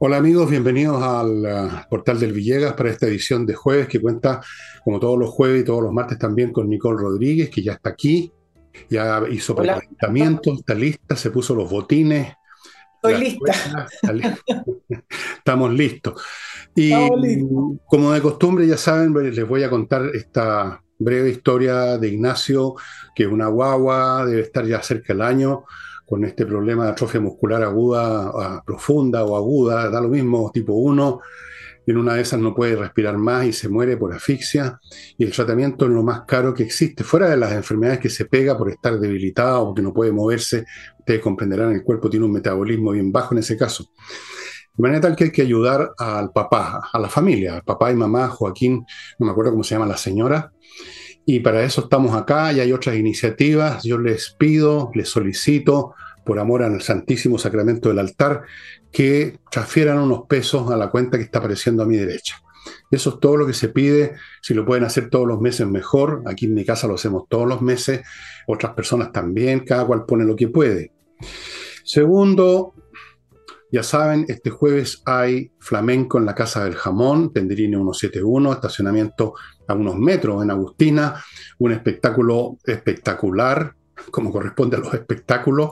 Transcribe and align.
Hola 0.00 0.18
amigos, 0.18 0.48
bienvenidos 0.48 1.02
al 1.02 1.44
uh, 1.44 1.88
portal 1.90 2.20
del 2.20 2.32
Villegas 2.32 2.74
para 2.74 2.88
esta 2.90 3.08
edición 3.08 3.44
de 3.44 3.54
jueves 3.54 3.88
que 3.88 4.00
cuenta, 4.00 4.40
como 4.84 5.00
todos 5.00 5.18
los 5.18 5.28
jueves 5.30 5.62
y 5.62 5.64
todos 5.64 5.82
los 5.82 5.92
martes 5.92 6.16
también, 6.20 6.52
con 6.52 6.68
Nicole 6.68 7.02
Rodríguez, 7.02 7.50
que 7.50 7.64
ya 7.64 7.72
está 7.72 7.90
aquí, 7.90 8.32
ya 8.88 9.20
hizo 9.28 9.56
calentamiento, 9.56 10.52
está 10.52 10.74
lista, 10.74 11.16
se 11.16 11.32
puso 11.32 11.52
los 11.56 11.68
botines. 11.68 12.32
Estoy 12.94 13.18
lista. 13.18 13.88
Estamos 15.38 15.72
listos. 15.72 16.22
Y 16.76 16.92
como 17.88 18.12
de 18.12 18.22
costumbre, 18.22 18.68
ya 18.68 18.76
saben, 18.76 19.12
les 19.34 19.48
voy 19.48 19.64
a 19.64 19.70
contar 19.70 20.10
esta 20.14 20.80
breve 20.96 21.30
historia 21.30 21.98
de 21.98 22.06
Ignacio, 22.06 22.74
que 23.16 23.24
es 23.24 23.28
una 23.28 23.48
guagua, 23.48 24.24
debe 24.24 24.42
estar 24.42 24.64
ya 24.64 24.80
cerca 24.80 25.12
del 25.12 25.22
año 25.22 25.64
con 26.08 26.24
este 26.24 26.46
problema 26.46 26.84
de 26.84 26.90
atrofia 26.92 27.20
muscular 27.20 27.62
aguda, 27.62 28.62
profunda 28.64 29.24
o 29.24 29.36
aguda, 29.36 29.90
da 29.90 30.00
lo 30.00 30.08
mismo, 30.08 30.50
tipo 30.52 30.72
1, 30.72 31.20
en 31.86 31.96
una 31.98 32.14
de 32.14 32.22
esas 32.22 32.40
no 32.40 32.54
puede 32.54 32.76
respirar 32.76 33.18
más 33.18 33.44
y 33.46 33.52
se 33.52 33.68
muere 33.68 33.98
por 33.98 34.14
asfixia, 34.14 34.80
y 35.18 35.24
el 35.24 35.32
tratamiento 35.32 35.84
es 35.84 35.90
lo 35.90 36.02
más 36.02 36.22
caro 36.26 36.54
que 36.54 36.62
existe, 36.62 37.04
fuera 37.04 37.28
de 37.28 37.36
las 37.36 37.52
enfermedades 37.52 38.00
que 38.00 38.08
se 38.08 38.24
pega 38.24 38.56
por 38.56 38.70
estar 38.70 38.98
debilitado 38.98 39.68
o 39.68 39.74
que 39.74 39.82
no 39.82 39.92
puede 39.92 40.10
moverse, 40.10 40.64
ustedes 40.98 41.20
comprenderán, 41.20 41.72
el 41.72 41.82
cuerpo 41.82 42.08
tiene 42.08 42.24
un 42.24 42.32
metabolismo 42.32 42.92
bien 42.92 43.12
bajo 43.12 43.34
en 43.34 43.40
ese 43.40 43.58
caso. 43.58 43.90
De 44.74 44.82
manera 44.82 45.00
tal 45.00 45.16
que 45.16 45.24
hay 45.24 45.32
que 45.32 45.42
ayudar 45.42 45.92
al 45.98 46.30
papá, 46.30 46.88
a 46.90 46.98
la 46.98 47.08
familia, 47.10 47.56
al 47.56 47.64
papá 47.64 47.90
y 47.90 47.96
mamá, 47.96 48.28
Joaquín, 48.28 48.86
no 49.18 49.26
me 49.26 49.32
acuerdo 49.32 49.50
cómo 49.50 49.64
se 49.64 49.74
llama 49.74 49.86
la 49.86 49.96
señora, 49.96 50.52
y 51.30 51.40
para 51.40 51.62
eso 51.62 51.82
estamos 51.82 52.16
acá 52.16 52.54
y 52.54 52.60
hay 52.60 52.72
otras 52.72 52.96
iniciativas. 52.96 53.84
Yo 53.84 53.98
les 53.98 54.30
pido, 54.30 54.90
les 54.94 55.10
solicito, 55.10 55.94
por 56.24 56.38
amor 56.38 56.62
al 56.62 56.80
Santísimo 56.80 57.36
Sacramento 57.36 57.90
del 57.90 57.98
altar, 57.98 58.44
que 58.90 59.38
transfieran 59.50 59.98
unos 59.98 60.22
pesos 60.26 60.70
a 60.70 60.76
la 60.78 60.88
cuenta 60.88 61.18
que 61.18 61.24
está 61.24 61.40
apareciendo 61.40 61.82
a 61.82 61.86
mi 61.86 61.98
derecha. 61.98 62.40
Eso 62.90 63.10
es 63.10 63.20
todo 63.20 63.36
lo 63.36 63.46
que 63.46 63.52
se 63.52 63.68
pide. 63.68 64.14
Si 64.40 64.54
lo 64.54 64.64
pueden 64.64 64.84
hacer 64.84 65.10
todos 65.10 65.26
los 65.26 65.38
meses, 65.38 65.66
mejor. 65.66 66.22
Aquí 66.24 66.46
en 66.46 66.54
mi 66.54 66.64
casa 66.64 66.86
lo 66.86 66.94
hacemos 66.94 67.24
todos 67.28 67.46
los 67.46 67.60
meses. 67.60 68.00
Otras 68.46 68.72
personas 68.72 69.12
también. 69.12 69.60
Cada 69.66 69.84
cual 69.84 70.06
pone 70.06 70.24
lo 70.24 70.34
que 70.34 70.48
puede. 70.48 70.92
Segundo, 71.84 72.72
ya 73.70 73.82
saben, 73.82 74.24
este 74.28 74.48
jueves 74.48 75.02
hay 75.04 75.52
flamenco 75.58 76.16
en 76.16 76.24
la 76.24 76.34
Casa 76.34 76.64
del 76.64 76.74
Jamón, 76.74 77.34
Tenderine 77.34 77.76
171, 77.76 78.50
estacionamiento 78.50 79.34
a 79.68 79.74
unos 79.74 79.96
metros 79.96 80.42
en 80.42 80.50
Agustina, 80.50 81.22
un 81.58 81.72
espectáculo 81.72 82.58
espectacular, 82.64 83.74
como 84.10 84.32
corresponde 84.32 84.76
a 84.76 84.80
los 84.80 84.94
espectáculos. 84.94 85.70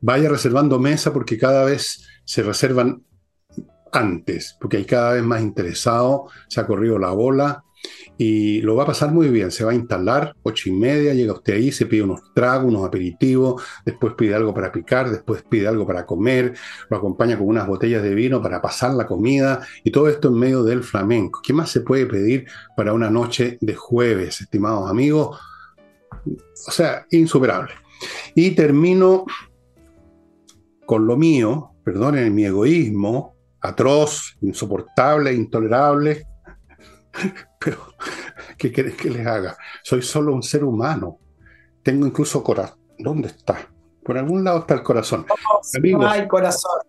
Vaya 0.00 0.28
reservando 0.28 0.78
mesa 0.78 1.12
porque 1.12 1.38
cada 1.38 1.64
vez 1.64 2.06
se 2.24 2.42
reservan 2.42 3.02
antes, 3.90 4.56
porque 4.60 4.76
hay 4.76 4.84
cada 4.84 5.14
vez 5.14 5.22
más 5.24 5.40
interesados, 5.40 6.30
se 6.48 6.60
ha 6.60 6.66
corrido 6.66 6.98
la 6.98 7.10
bola 7.10 7.64
y 8.18 8.60
lo 8.62 8.74
va 8.74 8.82
a 8.82 8.86
pasar 8.86 9.12
muy 9.12 9.28
bien. 9.28 9.50
Se 9.50 9.64
va 9.64 9.70
a 9.70 9.74
instalar, 9.74 10.34
ocho 10.42 10.68
y 10.68 10.72
media, 10.72 11.14
llega 11.14 11.32
usted 11.32 11.54
ahí, 11.54 11.70
se 11.70 11.86
pide 11.86 12.02
unos 12.02 12.34
tragos, 12.34 12.66
unos 12.66 12.84
aperitivos, 12.84 13.62
después 13.86 14.14
pide 14.14 14.34
algo 14.34 14.52
para 14.52 14.72
picar, 14.72 15.08
después 15.08 15.42
pide 15.48 15.68
algo 15.68 15.86
para 15.86 16.04
comer, 16.04 16.54
lo 16.90 16.96
acompaña 16.96 17.38
con 17.38 17.46
unas 17.46 17.66
botellas 17.66 18.02
de 18.02 18.14
vino 18.14 18.42
para 18.42 18.60
pasar 18.60 18.94
la 18.94 19.06
comida 19.06 19.60
y 19.84 19.92
todo 19.92 20.08
esto 20.08 20.28
en 20.28 20.34
medio 20.34 20.64
del 20.64 20.82
flamenco. 20.82 21.40
¿Qué 21.42 21.52
más 21.52 21.70
se 21.70 21.82
puede 21.82 22.06
pedir 22.06 22.46
para 22.76 22.92
una 22.92 23.08
noche 23.08 23.56
de 23.60 23.74
jueves, 23.74 24.40
estimados 24.40 24.90
amigos? 24.90 25.38
O 26.66 26.70
sea, 26.72 27.06
insuperable. 27.10 27.72
Y 28.34 28.50
termino 28.50 29.24
con 30.86 31.06
lo 31.06 31.16
mío, 31.16 31.72
perdonen 31.84 32.34
mi 32.34 32.44
egoísmo, 32.44 33.36
atroz, 33.60 34.36
insoportable, 34.40 35.32
intolerable, 35.32 36.24
pero, 37.60 37.78
¿qué 38.56 38.72
querés 38.72 38.94
que 38.94 39.10
les 39.10 39.26
haga? 39.26 39.56
Soy 39.82 40.02
solo 40.02 40.34
un 40.34 40.42
ser 40.42 40.64
humano. 40.64 41.18
Tengo 41.82 42.06
incluso 42.06 42.42
corazón. 42.42 42.78
¿Dónde 42.98 43.28
está? 43.28 43.68
Por 44.02 44.18
algún 44.18 44.42
lado 44.42 44.60
está 44.60 44.74
el 44.74 44.82
corazón. 44.82 45.26
No, 45.82 46.08
hay 46.08 46.26
corazón. 46.26 46.80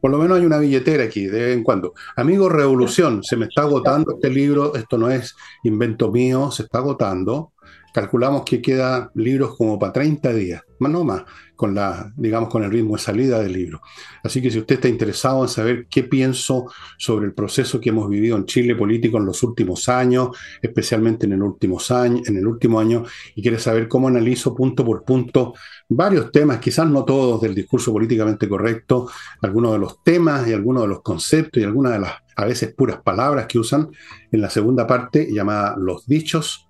Por 0.00 0.10
lo 0.10 0.18
menos 0.18 0.38
hay 0.38 0.44
una 0.44 0.58
billetera 0.58 1.04
aquí, 1.04 1.26
de 1.26 1.42
vez 1.42 1.56
en 1.56 1.62
cuando. 1.62 1.94
Amigo 2.16 2.48
Revolución, 2.48 3.22
se 3.22 3.36
me 3.36 3.46
está 3.46 3.62
agotando 3.62 4.14
este 4.14 4.30
libro. 4.30 4.74
Esto 4.74 4.98
no 4.98 5.08
es 5.10 5.36
invento 5.62 6.10
mío, 6.10 6.50
se 6.50 6.64
está 6.64 6.78
agotando 6.78 7.52
calculamos 7.92 8.42
que 8.44 8.62
queda 8.62 9.10
libros 9.14 9.56
como 9.56 9.78
para 9.78 9.92
30 9.92 10.32
días, 10.32 10.62
más 10.78 10.90
no 10.90 11.04
más, 11.04 11.24
con 11.54 11.74
la, 11.74 12.12
digamos, 12.16 12.48
con 12.48 12.64
el 12.64 12.70
ritmo 12.70 12.96
de 12.96 13.02
salida 13.02 13.38
del 13.38 13.52
libro. 13.52 13.82
Así 14.24 14.42
que 14.42 14.50
si 14.50 14.58
usted 14.58 14.76
está 14.76 14.88
interesado 14.88 15.42
en 15.42 15.48
saber 15.48 15.86
qué 15.88 16.02
pienso 16.02 16.66
sobre 16.98 17.26
el 17.26 17.34
proceso 17.34 17.80
que 17.80 17.90
hemos 17.90 18.08
vivido 18.08 18.36
en 18.36 18.46
Chile 18.46 18.74
político 18.74 19.18
en 19.18 19.26
los 19.26 19.42
últimos 19.42 19.88
años, 19.88 20.36
especialmente 20.60 21.26
en 21.26 21.32
el, 21.32 21.42
últimos 21.42 21.90
año, 21.90 22.22
en 22.26 22.36
el 22.36 22.46
último 22.46 22.80
año, 22.80 23.04
y 23.36 23.42
quiere 23.42 23.58
saber 23.58 23.86
cómo 23.86 24.08
analizo 24.08 24.54
punto 24.54 24.84
por 24.84 25.04
punto 25.04 25.54
varios 25.88 26.32
temas, 26.32 26.58
quizás 26.58 26.88
no 26.88 27.04
todos 27.04 27.40
del 27.40 27.54
discurso 27.54 27.92
políticamente 27.92 28.48
correcto, 28.48 29.08
algunos 29.42 29.72
de 29.72 29.78
los 29.78 30.02
temas 30.02 30.48
y 30.48 30.52
algunos 30.52 30.82
de 30.82 30.88
los 30.88 31.02
conceptos 31.02 31.62
y 31.62 31.64
algunas 31.64 31.92
de 31.92 32.00
las 32.00 32.12
a 32.34 32.44
veces 32.46 32.74
puras 32.74 33.00
palabras 33.02 33.46
que 33.46 33.58
usan 33.58 33.90
en 34.30 34.40
la 34.40 34.48
segunda 34.48 34.86
parte 34.86 35.28
llamada 35.30 35.76
Los 35.78 36.06
dichos 36.06 36.66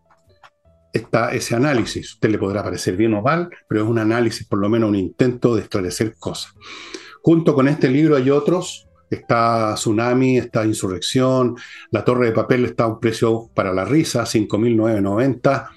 está 0.92 1.32
ese 1.32 1.54
análisis. 1.54 2.14
Usted 2.14 2.30
le 2.30 2.38
podrá 2.38 2.62
parecer 2.62 2.97
bien 2.97 3.14
o 3.14 3.22
mal, 3.22 3.50
pero 3.69 3.82
es 3.82 3.88
un 3.88 3.98
análisis, 3.98 4.47
por 4.47 4.58
lo 4.58 4.69
menos 4.69 4.91
un 4.91 4.97
intento 4.97 5.54
de 5.54 5.62
esclarecer 5.62 6.14
cosas. 6.19 6.54
Junto 7.22 7.54
con 7.54 7.69
este 7.69 7.88
libro 7.88 8.16
hay 8.16 8.30
otros. 8.30 8.88
Está 9.10 9.75
Tsunami, 9.75 10.38
está 10.38 10.64
Insurrección, 10.64 11.56
La 11.91 12.02
Torre 12.02 12.26
de 12.26 12.32
Papel 12.32 12.64
está 12.64 12.84
a 12.84 12.86
un 12.86 12.98
precio 12.98 13.50
para 13.54 13.70
la 13.70 13.84
risa, 13.84 14.22
5.990. 14.22 15.69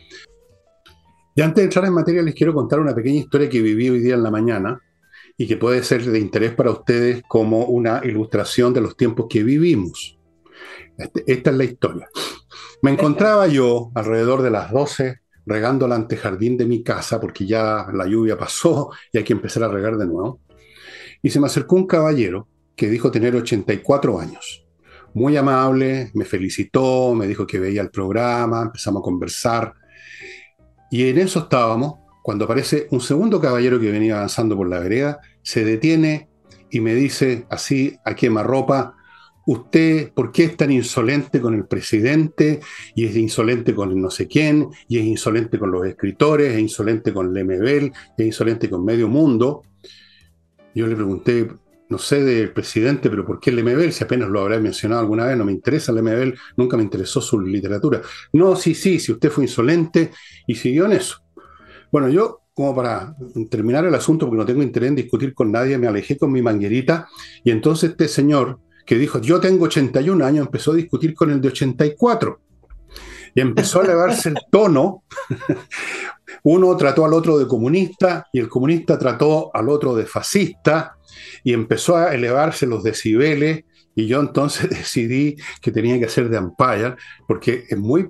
Y 1.35 1.41
antes 1.41 1.55
de 1.57 1.63
entrar 1.63 1.85
en 1.85 1.93
materia, 1.93 2.21
les 2.21 2.33
quiero 2.33 2.53
contar 2.53 2.79
una 2.79 2.95
pequeña 2.95 3.19
historia 3.19 3.49
que 3.49 3.61
viví 3.61 3.89
hoy 3.89 3.99
día 3.99 4.15
en 4.15 4.23
la 4.23 4.31
mañana 4.31 4.81
y 5.37 5.47
que 5.47 5.57
puede 5.57 5.83
ser 5.83 6.05
de 6.05 6.17
interés 6.17 6.53
para 6.53 6.71
ustedes 6.71 7.23
como 7.27 7.65
una 7.65 8.01
ilustración 8.05 8.73
de 8.73 8.79
los 8.79 8.95
tiempos 8.95 9.27
que 9.29 9.43
vivimos. 9.43 10.17
Este, 10.97 11.23
esta 11.27 11.49
es 11.49 11.57
la 11.57 11.63
historia. 11.65 12.07
Me 12.85 12.91
encontraba 12.91 13.47
yo 13.47 13.89
alrededor 13.95 14.43
de 14.43 14.51
las 14.51 14.69
12 14.69 15.21
regando 15.47 15.87
el 15.87 15.91
antejardín 15.91 16.55
de 16.55 16.67
mi 16.67 16.83
casa 16.83 17.19
porque 17.19 17.47
ya 17.47 17.87
la 17.91 18.05
lluvia 18.05 18.37
pasó 18.37 18.91
y 19.11 19.17
hay 19.17 19.23
que 19.23 19.33
empezar 19.33 19.63
a 19.63 19.69
regar 19.69 19.97
de 19.97 20.05
nuevo. 20.05 20.41
Y 21.23 21.31
se 21.31 21.39
me 21.39 21.47
acercó 21.47 21.77
un 21.77 21.87
caballero 21.87 22.47
que 22.75 22.87
dijo 22.87 23.09
tener 23.09 23.35
84 23.35 24.19
años. 24.19 24.67
Muy 25.15 25.35
amable, 25.35 26.11
me 26.13 26.25
felicitó, 26.25 27.15
me 27.15 27.25
dijo 27.25 27.47
que 27.47 27.57
veía 27.57 27.81
el 27.81 27.89
programa, 27.89 28.61
empezamos 28.61 29.01
a 29.01 29.03
conversar. 29.03 29.73
Y 30.91 31.09
en 31.09 31.17
eso 31.17 31.39
estábamos 31.39 31.95
cuando 32.21 32.45
aparece 32.45 32.87
un 32.91 33.01
segundo 33.01 33.41
caballero 33.41 33.79
que 33.79 33.89
venía 33.89 34.17
avanzando 34.17 34.55
por 34.55 34.69
la 34.69 34.77
vereda, 34.77 35.21
se 35.41 35.65
detiene 35.65 36.29
y 36.69 36.81
me 36.81 36.93
dice 36.93 37.47
así 37.49 37.97
a 38.05 38.13
quemarropa, 38.13 38.95
usted, 39.45 40.11
¿por 40.13 40.31
qué 40.31 40.45
es 40.45 40.57
tan 40.57 40.71
insolente 40.71 41.39
con 41.39 41.53
el 41.53 41.65
presidente? 41.65 42.59
Y 42.95 43.05
es 43.05 43.15
insolente 43.15 43.75
con 43.75 43.99
no 43.99 44.09
sé 44.09 44.27
quién, 44.27 44.69
y 44.87 44.97
es 44.97 45.05
insolente 45.05 45.59
con 45.59 45.71
los 45.71 45.85
escritores, 45.85 46.53
es 46.53 46.59
insolente 46.59 47.13
con 47.13 47.33
Lemebel, 47.33 47.91
es 48.17 48.25
insolente 48.25 48.69
con 48.69 48.83
medio 48.83 49.07
mundo. 49.07 49.63
Yo 50.73 50.87
le 50.87 50.95
pregunté, 50.95 51.47
no 51.89 51.97
sé 51.97 52.23
del 52.23 52.51
presidente, 52.51 53.09
pero 53.09 53.25
¿por 53.25 53.39
qué 53.39 53.51
Lemebel? 53.51 53.93
Si 53.93 54.03
apenas 54.03 54.29
lo 54.29 54.41
habrá 54.41 54.59
mencionado 54.59 55.01
alguna 55.01 55.25
vez, 55.25 55.37
no 55.37 55.45
me 55.45 55.51
interesa 55.51 55.91
Lemebel, 55.91 56.35
nunca 56.57 56.77
me 56.77 56.83
interesó 56.83 57.21
su 57.21 57.39
literatura. 57.39 58.01
No, 58.33 58.55
sí, 58.55 58.73
sí, 58.73 58.99
si 58.99 59.11
usted 59.11 59.29
fue 59.29 59.43
insolente 59.43 60.11
y 60.47 60.55
siguió 60.55 60.85
en 60.85 60.93
eso. 60.93 61.23
Bueno, 61.91 62.09
yo 62.09 62.41
como 62.55 62.73
para 62.73 63.13
terminar 63.51 63.85
el 63.85 63.93
asunto, 63.93 64.25
porque 64.25 64.37
no 64.37 64.45
tengo 64.45 64.63
interés 64.63 64.89
en 64.89 64.95
discutir 64.95 65.33
con 65.33 65.51
nadie, 65.51 65.77
me 65.77 65.87
alejé 65.87 66.17
con 66.17 66.31
mi 66.31 66.41
manguerita 66.41 67.07
y 67.43 67.51
entonces 67.51 67.91
este 67.91 68.07
señor, 68.07 68.59
que 68.85 68.95
dijo, 68.95 69.19
yo 69.19 69.39
tengo 69.39 69.65
81 69.65 70.23
años, 70.25 70.45
empezó 70.45 70.71
a 70.71 70.75
discutir 70.75 71.13
con 71.15 71.31
el 71.31 71.41
de 71.41 71.47
84. 71.49 72.39
Y 73.33 73.41
empezó 73.41 73.81
a 73.81 73.85
elevarse 73.85 74.29
el 74.29 74.37
tono. 74.49 75.03
Uno 76.43 76.77
trató 76.77 77.05
al 77.05 77.13
otro 77.13 77.37
de 77.37 77.47
comunista 77.47 78.27
y 78.31 78.39
el 78.39 78.47
comunista 78.47 78.97
trató 78.97 79.51
al 79.53 79.67
otro 79.69 79.95
de 79.95 80.05
fascista 80.05 80.97
y 81.43 81.53
empezó 81.53 81.97
a 81.97 82.13
elevarse 82.13 82.67
los 82.67 82.83
decibeles 82.83 83.65
y 83.95 84.07
yo 84.07 84.19
entonces 84.19 84.69
decidí 84.69 85.37
que 85.61 85.71
tenía 85.71 85.97
que 85.97 86.05
hacer 86.05 86.29
de 86.29 86.37
umpire 86.37 86.95
porque 87.27 87.65
es 87.67 87.77
muy 87.77 88.07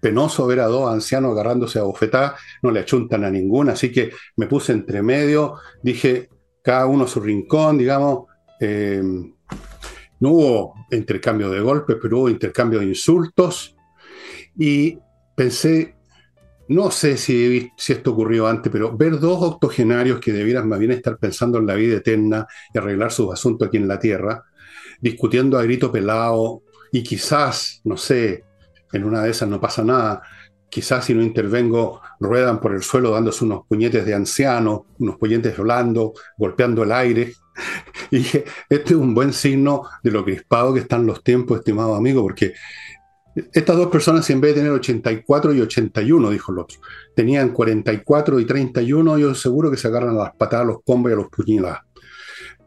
penoso 0.00 0.46
ver 0.46 0.60
a 0.60 0.66
dos 0.66 0.90
ancianos 0.90 1.32
agarrándose 1.32 1.78
a 1.78 1.82
bofetada, 1.82 2.36
no 2.62 2.70
le 2.70 2.80
achuntan 2.80 3.24
a 3.24 3.30
ninguna, 3.30 3.72
así 3.72 3.90
que 3.90 4.12
me 4.36 4.46
puse 4.46 4.72
entre 4.72 5.02
medio, 5.02 5.54
dije 5.82 6.28
cada 6.62 6.86
uno 6.86 7.06
su 7.06 7.20
rincón, 7.20 7.78
digamos, 7.78 8.26
eh, 8.60 9.02
no 10.20 10.30
hubo 10.30 10.74
intercambio 10.90 11.50
de 11.50 11.60
golpes, 11.60 11.96
pero 12.00 12.18
hubo 12.18 12.28
intercambio 12.28 12.80
de 12.80 12.86
insultos. 12.86 13.76
Y 14.56 14.98
pensé, 15.34 15.94
no 16.68 16.90
sé 16.90 17.16
si, 17.16 17.70
si 17.76 17.92
esto 17.92 18.12
ocurrió 18.12 18.46
antes, 18.46 18.70
pero 18.72 18.96
ver 18.96 19.18
dos 19.18 19.42
octogenarios 19.42 20.20
que 20.20 20.32
debieran 20.32 20.68
más 20.68 20.78
bien 20.78 20.92
estar 20.92 21.18
pensando 21.18 21.58
en 21.58 21.66
la 21.66 21.74
vida 21.74 21.96
eterna 21.96 22.46
y 22.74 22.78
arreglar 22.78 23.12
sus 23.12 23.32
asuntos 23.32 23.68
aquí 23.68 23.76
en 23.76 23.88
la 23.88 23.98
tierra, 23.98 24.44
discutiendo 25.00 25.58
a 25.58 25.62
grito 25.62 25.92
pelado 25.92 26.62
y 26.92 27.02
quizás, 27.02 27.80
no 27.84 27.96
sé, 27.96 28.44
en 28.92 29.04
una 29.04 29.22
de 29.22 29.30
esas 29.30 29.48
no 29.48 29.60
pasa 29.60 29.84
nada, 29.84 30.22
quizás 30.68 31.04
si 31.04 31.14
no 31.14 31.22
intervengo, 31.22 32.00
ruedan 32.20 32.60
por 32.60 32.74
el 32.74 32.82
suelo 32.82 33.10
dándose 33.10 33.44
unos 33.44 33.66
puñetes 33.66 34.04
de 34.04 34.14
anciano, 34.14 34.86
unos 34.98 35.16
puñetes 35.16 35.56
volando, 35.56 36.12
golpeando 36.36 36.82
el 36.82 36.92
aire. 36.92 37.32
Y 38.10 38.24
este 38.24 38.54
es 38.68 38.92
un 38.92 39.14
buen 39.14 39.32
signo 39.32 39.84
de 40.02 40.10
lo 40.10 40.24
crispado 40.24 40.72
que 40.72 40.80
están 40.80 41.06
los 41.06 41.22
tiempos, 41.22 41.58
estimado 41.58 41.94
amigo, 41.94 42.22
porque 42.22 42.54
estas 43.52 43.76
dos 43.76 43.88
personas, 43.88 44.28
en 44.30 44.40
vez 44.40 44.54
de 44.54 44.60
tener 44.62 44.72
84 44.72 45.54
y 45.54 45.60
81, 45.60 46.30
dijo 46.30 46.52
el 46.52 46.58
otro, 46.58 46.78
tenían 47.14 47.50
44 47.50 48.40
y 48.40 48.44
31, 48.44 49.18
yo 49.18 49.34
seguro 49.34 49.70
que 49.70 49.76
se 49.76 49.88
agarran 49.88 50.16
a 50.16 50.24
las 50.24 50.36
patadas, 50.36 50.64
a 50.64 50.68
los 50.68 50.82
combos 50.84 51.10
y 51.10 51.12
a 51.12 51.16
los 51.16 51.28
puñilas. 51.28 51.78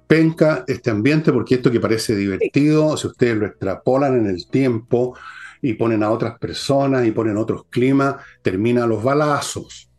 Penca 0.07 0.63
este 0.67 0.91
ambiente, 0.91 1.31
porque 1.31 1.55
esto 1.55 1.71
que 1.71 1.79
parece 1.79 2.15
divertido, 2.15 2.95
si 2.97 3.07
ustedes 3.07 3.37
lo 3.37 3.47
extrapolan 3.47 4.17
en 4.17 4.27
el 4.27 4.47
tiempo, 4.47 5.15
y 5.61 5.73
ponen 5.73 6.03
a 6.03 6.09
otras 6.09 6.39
personas 6.39 7.05
y 7.05 7.11
ponen 7.11 7.37
otros 7.37 7.65
climas, 7.69 8.15
termina 8.41 8.87
los 8.87 9.03
balazos. 9.03 9.90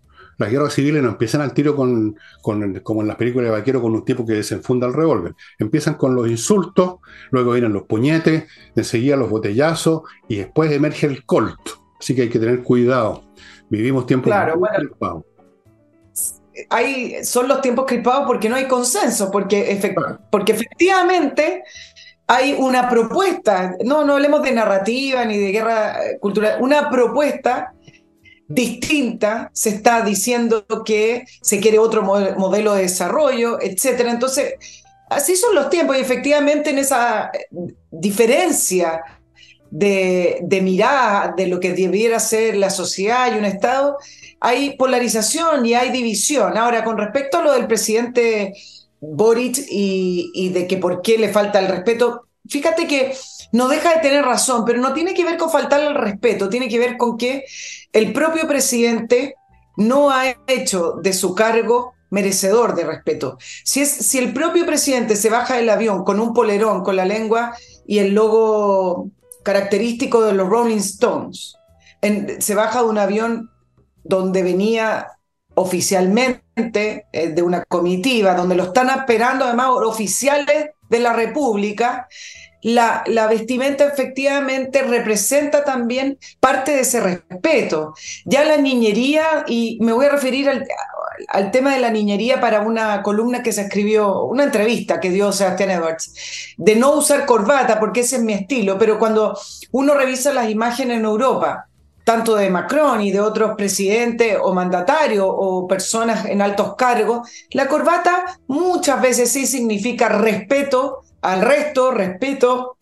Las 0.43 0.51
guerras 0.51 0.75
civiles 0.75 1.03
no 1.03 1.11
empiezan 1.11 1.41
al 1.41 1.55
tiro 1.55 1.77
con, 1.77 2.17
como 2.43 3.01
en 3.01 3.09
las 3.09 3.17
películas 3.17 3.47
de 3.47 3.59
vaquero, 3.59 3.81
con 3.81 3.93
un 3.93 4.05
tipo 4.05 4.27
que 4.27 4.35
desenfunda 4.35 4.87
el 4.87 4.93
revólver. 4.93 5.35
Empiezan 5.59 5.95
con 5.95 6.15
los 6.15 6.29
insultos, 6.29 6.97
luego 7.31 7.53
vienen 7.53 7.73
los 7.73 7.85
puñetes, 7.85 8.45
enseguida 8.75 9.17
los 9.17 9.31
botellazos 9.31 10.03
y 10.29 10.37
después 10.37 10.73
emerge 10.73 11.07
el 11.07 11.25
colt. 11.25 11.61
Así 11.99 12.15
que 12.15 12.23
hay 12.23 12.29
que 12.29 12.39
tener 12.39 12.63
cuidado. 12.63 13.23
Vivimos 13.71 14.07
tiempos 14.07 14.27
claro, 14.27 14.59
bueno, 14.59 15.25
hay, 16.69 17.25
son 17.25 17.49
los 17.49 17.61
tiempos 17.61 17.87
crispados 17.87 18.27
porque 18.27 18.49
no 18.49 18.57
hay 18.57 18.67
consenso, 18.67 19.31
porque, 19.31 19.81
porque 20.31 20.53
efectivamente 20.53 21.63
hay 22.27 22.55
una 22.59 22.89
propuesta, 22.89 23.77
no, 23.85 24.05
no 24.05 24.15
hablemos 24.15 24.43
de 24.43 24.53
narrativa 24.53 25.25
ni 25.25 25.39
de 25.39 25.53
guerra 25.53 26.05
eh, 26.05 26.19
cultural, 26.19 26.59
una 26.61 26.91
propuesta 26.91 27.75
distinta, 28.49 29.51
se 29.53 29.71
está 29.71 30.03
diciendo 30.03 30.67
que 30.85 31.25
se 31.41 31.61
quiere 31.61 31.79
otro 31.79 32.03
modelo 32.03 32.75
de 32.75 32.83
desarrollo, 32.83 33.61
etc. 33.61 34.07
Entonces, 34.09 34.55
así 35.09 35.37
son 35.37 35.55
los 35.55 35.71
tiempos 35.71 35.97
y 35.97 36.01
efectivamente 36.01 36.71
en 36.71 36.79
esa 36.79 37.31
eh, 37.33 37.47
diferencia 37.91 39.03
de 39.71 40.61
mirada 40.63 41.33
de 41.35 41.47
lo 41.47 41.59
que 41.59 41.73
debiera 41.73 42.21
ser 42.21 42.57
la 42.57 42.69
sociedad 42.69 43.35
y 43.35 43.39
un 43.39 43.47
Estado, 43.47 43.97
hay 44.39 44.77
polarización 44.77 45.65
y 45.65 45.73
hay 45.73 45.91
división. 45.91 46.59
Ahora, 46.59 46.85
con 46.85 46.99
respecto 46.99 47.39
a 47.39 47.43
lo 47.43 47.53
del 47.53 47.67
presidente 47.67 48.53
Boric 49.03 49.59
y, 49.69 50.51
de 50.51 50.67
que 50.67 50.77
por 50.77 51.03
qué 51.03 51.19
le 51.19 51.29
falta 51.29 51.59
el 51.59 51.67
respeto. 51.67 52.29
Fíjate 52.49 52.87
que 52.87 53.15
no 53.53 53.69
deja 53.69 53.95
de 53.95 54.01
tener 54.01 54.25
razón, 54.25 54.65
pero 54.65 54.81
no 54.81 54.93
tiene 54.93 55.15
que 55.15 55.25
ver 55.25 55.37
con 55.37 55.51
faltarle 55.51 55.89
el 55.89 55.95
respeto, 55.95 56.49
tiene 56.49 56.69
que 56.69 56.79
ver 56.79 56.97
con 56.97 57.17
que 57.17 57.45
el 57.93 58.13
propio 58.13 58.49
presidente 58.49 59.37
no 59.77 60.11
ha 60.11 60.25
hecho 60.47 60.95
de 61.03 61.13
su 61.13 61.35
cargo 61.35 61.95
merecedor 62.11 62.75
de 62.75 62.85
respeto. 62.85 63.39
Si, 63.65 63.81
es, 63.81 63.91
si 63.91 64.19
el 64.19 64.33
propio 64.33 64.67
presidente 64.67 65.17
se 65.17 65.31
baja 65.31 65.57
del 65.57 65.71
avión 65.71 66.05
con 66.05 66.21
un 66.21 66.35
polerón, 66.35 66.83
con 66.83 66.97
la 66.97 67.07
lengua 67.07 67.57
y 67.87 67.99
el 67.99 68.15
logo 68.15 69.11
característico 69.43 70.23
de 70.23 70.35
los 70.35 70.49
Rolling 70.49 70.77
Stones, 70.77 71.57
se 72.39 72.55
baja 72.55 72.83
de 72.83 72.89
un 72.89 72.99
avión 72.99 73.51
donde 74.05 74.43
venía 74.43 75.09
oficialmente 75.55 77.07
eh, 77.13 77.29
de 77.29 77.43
una 77.43 77.65
comitiva, 77.65 78.35
donde 78.35 78.57
lo 78.57 78.65
están 78.65 78.91
esperando 78.91 79.45
además 79.45 79.69
oficiales 79.71 80.71
de 80.89 80.99
la 80.99 81.13
República, 81.13 82.09
la, 82.63 83.03
la, 83.07 83.27
vestimenta 83.27 83.85
efectivamente 83.85 84.83
representa 84.83 85.65
también 85.65 86.19
parte 86.41 86.73
de 86.73 86.81
ese 86.81 87.01
respeto. 87.01 87.95
Ya 88.25 88.45
la 88.45 88.57
niñería, 88.57 89.45
y 89.47 89.79
me 89.81 89.93
voy 89.93 90.07
a 90.07 90.11
referir 90.11 90.49
al, 90.49 90.67
al, 91.29 91.51
tema 91.51 91.75
de 91.75 91.81
la 91.81 91.91
niñería 91.91 92.41
para 92.41 92.61
una 92.61 93.03
columna 93.03 93.43
que 93.43 93.53
se 93.53 93.63
escribió, 93.63 94.23
una 94.25 94.45
entrevista 94.45 95.01
que 95.01 95.11
dio 95.11 95.33
Sebastián 95.33 95.71
Edwards, 95.71 96.55
de 96.57 96.77
no 96.77 96.93
usar 96.93 97.27
corbata, 97.27 97.81
porque 97.81 98.01
ese 98.01 98.17
es 98.17 98.23
mi 98.23 98.33
estilo, 98.33 98.79
pero 98.79 98.99
cuando 98.99 99.37
uno 99.73 99.95
revisa 99.95 100.33
las 100.33 100.49
imágenes 100.49 100.99
en 100.99 101.05
Europa, 101.05 101.67
tanto 102.05 102.35
de 102.35 102.51
Macron 102.51 103.01
y 103.01 103.13
de 103.13 103.21
otros 103.21 103.53
presidentes 103.57 104.37
o 104.41 104.53
mandatarios 104.53 105.27
o 105.29 105.67
personas 105.67 106.27
en 106.27 106.43
altos 106.43 106.75
cargos, 106.77 107.29
la 107.51 107.69
corbata 107.69 108.39
muchas 108.47 109.01
veces 109.01 109.31
sí 109.31 109.47
significa 109.47 110.09
respeto 110.09 111.03
al 111.23 111.41
resto, 111.41 111.91
respeto 111.91 112.77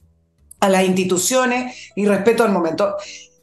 a 0.60 0.68
las 0.68 0.84
instituciones 0.84 1.90
y 1.94 2.06
respeto 2.06 2.42
al 2.42 2.52
momento. 2.52 2.96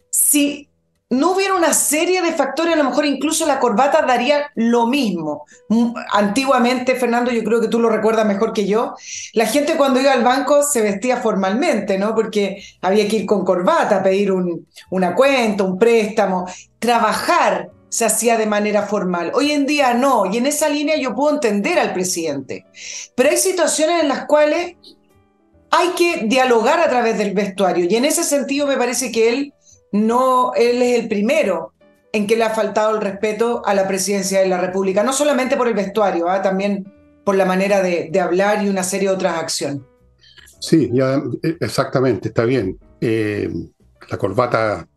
Si 0.10 0.68
no 1.10 1.32
hubiera 1.32 1.54
una 1.54 1.74
serie 1.74 2.22
de 2.22 2.34
factores, 2.34 2.74
a 2.74 2.78
lo 2.78 2.84
mejor 2.84 3.06
incluso 3.06 3.46
la 3.46 3.60
corbata 3.60 4.02
daría 4.02 4.52
lo 4.56 4.88
mismo. 4.88 5.46
Mm, 5.70 5.94
antiguamente, 6.12 6.96
Fernando, 6.96 7.32
yo 7.32 7.44
creo 7.44 7.62
que 7.62 7.70
tú 7.70 7.80
lo 7.80 7.90
recuerdas 7.90 8.26
mejor 8.26 8.52
que 8.52 8.68
yo, 8.68 8.94
la 9.34 9.46
gente 9.46 9.78
cuando 9.78 10.02
iba 10.02 10.12
al 10.12 10.24
banco 10.24 10.64
se 10.64 10.82
vestía 10.82 11.18
formalmente, 11.18 11.98
¿no? 11.98 12.14
Porque 12.14 12.62
había 12.82 13.08
que 13.08 13.18
ir 13.18 13.26
con 13.26 13.46
corbata, 13.46 14.04
pedir 14.04 14.32
un, 14.32 14.68
una 14.90 15.16
cuenta, 15.16 15.64
un 15.64 15.80
préstamo, 15.80 16.46
trabajar 16.78 17.70
se 17.90 18.06
hacía 18.06 18.38
de 18.38 18.46
manera 18.46 18.84
formal. 18.84 19.32
Hoy 19.34 19.52
en 19.52 19.66
día 19.66 19.94
no, 19.94 20.26
y 20.26 20.38
en 20.38 20.46
esa 20.46 20.70
línea 20.70 20.98
yo 20.98 21.16
puedo 21.16 21.36
entender 21.36 21.80
al 21.80 21.94
presidente. 21.94 22.66
Pero 23.16 23.30
hay 23.30 23.38
situaciones 23.38 24.02
en 24.02 24.10
las 24.10 24.26
cuales 24.26 24.76
hay 25.72 25.90
que 25.98 26.26
dialogar 26.26 26.80
a 26.80 26.90
través 26.90 27.18
del 27.18 27.34
vestuario, 27.34 27.86
y 27.90 27.96
en 27.96 28.06
ese 28.06 28.24
sentido 28.24 28.68
me 28.68 28.78
parece 28.78 29.12
que 29.12 29.30
él 29.30 29.54
no, 29.92 30.54
él 30.56 30.82
es 30.82 31.00
el 31.00 31.08
primero 31.08 31.74
en 32.12 32.28
que 32.28 32.36
le 32.36 32.44
ha 32.44 32.50
faltado 32.50 32.96
el 32.96 33.02
respeto 33.02 33.62
a 33.66 33.74
la 33.74 33.88
presidencia 33.88 34.40
de 34.40 34.48
la 34.48 34.58
República, 34.58 35.04
no 35.04 35.14
solamente 35.14 35.58
por 35.58 35.68
el 35.68 35.74
vestuario, 35.74 36.30
¿ah? 36.30 36.42
también 36.42 36.92
por 37.24 37.36
la 37.36 37.46
manera 37.46 37.82
de, 37.82 38.10
hablar 38.20 38.64
y 38.64 38.70
una 38.70 38.84
serie 38.84 39.10
de 39.10 39.16
otras 39.16 39.38
acciones. 39.38 39.82
Sí, 40.60 40.90
eh, 40.94 41.58
exactamente, 41.60 42.30
está 42.30 42.46
bien. 42.46 42.80
Eh, 43.02 43.50
la 44.10 44.18
corbata. 44.18 44.88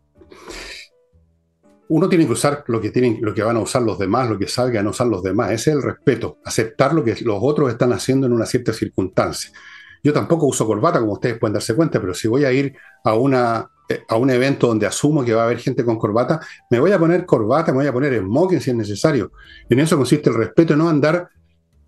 Uno 1.90 2.08
tiene 2.08 2.26
que 2.26 2.32
usar 2.32 2.64
lo 2.68 2.80
que, 2.80 2.90
tienen, 2.90 3.18
lo 3.20 3.34
que 3.34 3.42
van 3.42 3.56
a 3.56 3.60
usar 3.60 3.82
los 3.82 3.98
demás, 3.98 4.28
lo 4.30 4.38
que 4.38 4.48
salgan 4.48 4.86
a 4.86 4.90
usar 4.90 5.06
los 5.06 5.22
demás. 5.22 5.50
Ese 5.50 5.70
es 5.70 5.76
el 5.76 5.82
respeto, 5.82 6.38
aceptar 6.44 6.94
lo 6.94 7.04
que 7.04 7.16
los 7.22 7.38
otros 7.40 7.70
están 7.70 7.92
haciendo 7.92 8.26
en 8.26 8.32
una 8.32 8.46
cierta 8.46 8.72
circunstancia. 8.72 9.50
Yo 10.02 10.12
tampoco 10.12 10.46
uso 10.46 10.66
corbata, 10.66 11.00
como 11.00 11.14
ustedes 11.14 11.38
pueden 11.38 11.54
darse 11.54 11.74
cuenta, 11.74 12.00
pero 12.00 12.14
si 12.14 12.28
voy 12.28 12.44
a 12.44 12.52
ir 12.52 12.74
a 13.04 13.14
una 13.14 13.68
eh, 13.90 14.04
a 14.08 14.16
un 14.16 14.30
evento 14.30 14.68
donde 14.68 14.86
asumo 14.86 15.24
que 15.24 15.34
va 15.34 15.42
a 15.42 15.44
haber 15.46 15.58
gente 15.58 15.84
con 15.84 15.98
corbata, 15.98 16.40
me 16.70 16.78
voy 16.78 16.92
a 16.92 16.98
poner 16.98 17.26
corbata, 17.26 17.72
me 17.72 17.78
voy 17.78 17.86
a 17.88 17.92
poner 17.92 18.20
smoking 18.20 18.60
si 18.60 18.70
es 18.70 18.76
necesario. 18.76 19.32
En 19.68 19.80
eso 19.80 19.96
consiste 19.96 20.30
el 20.30 20.36
respeto, 20.36 20.76
no 20.76 20.88
andar 20.88 21.28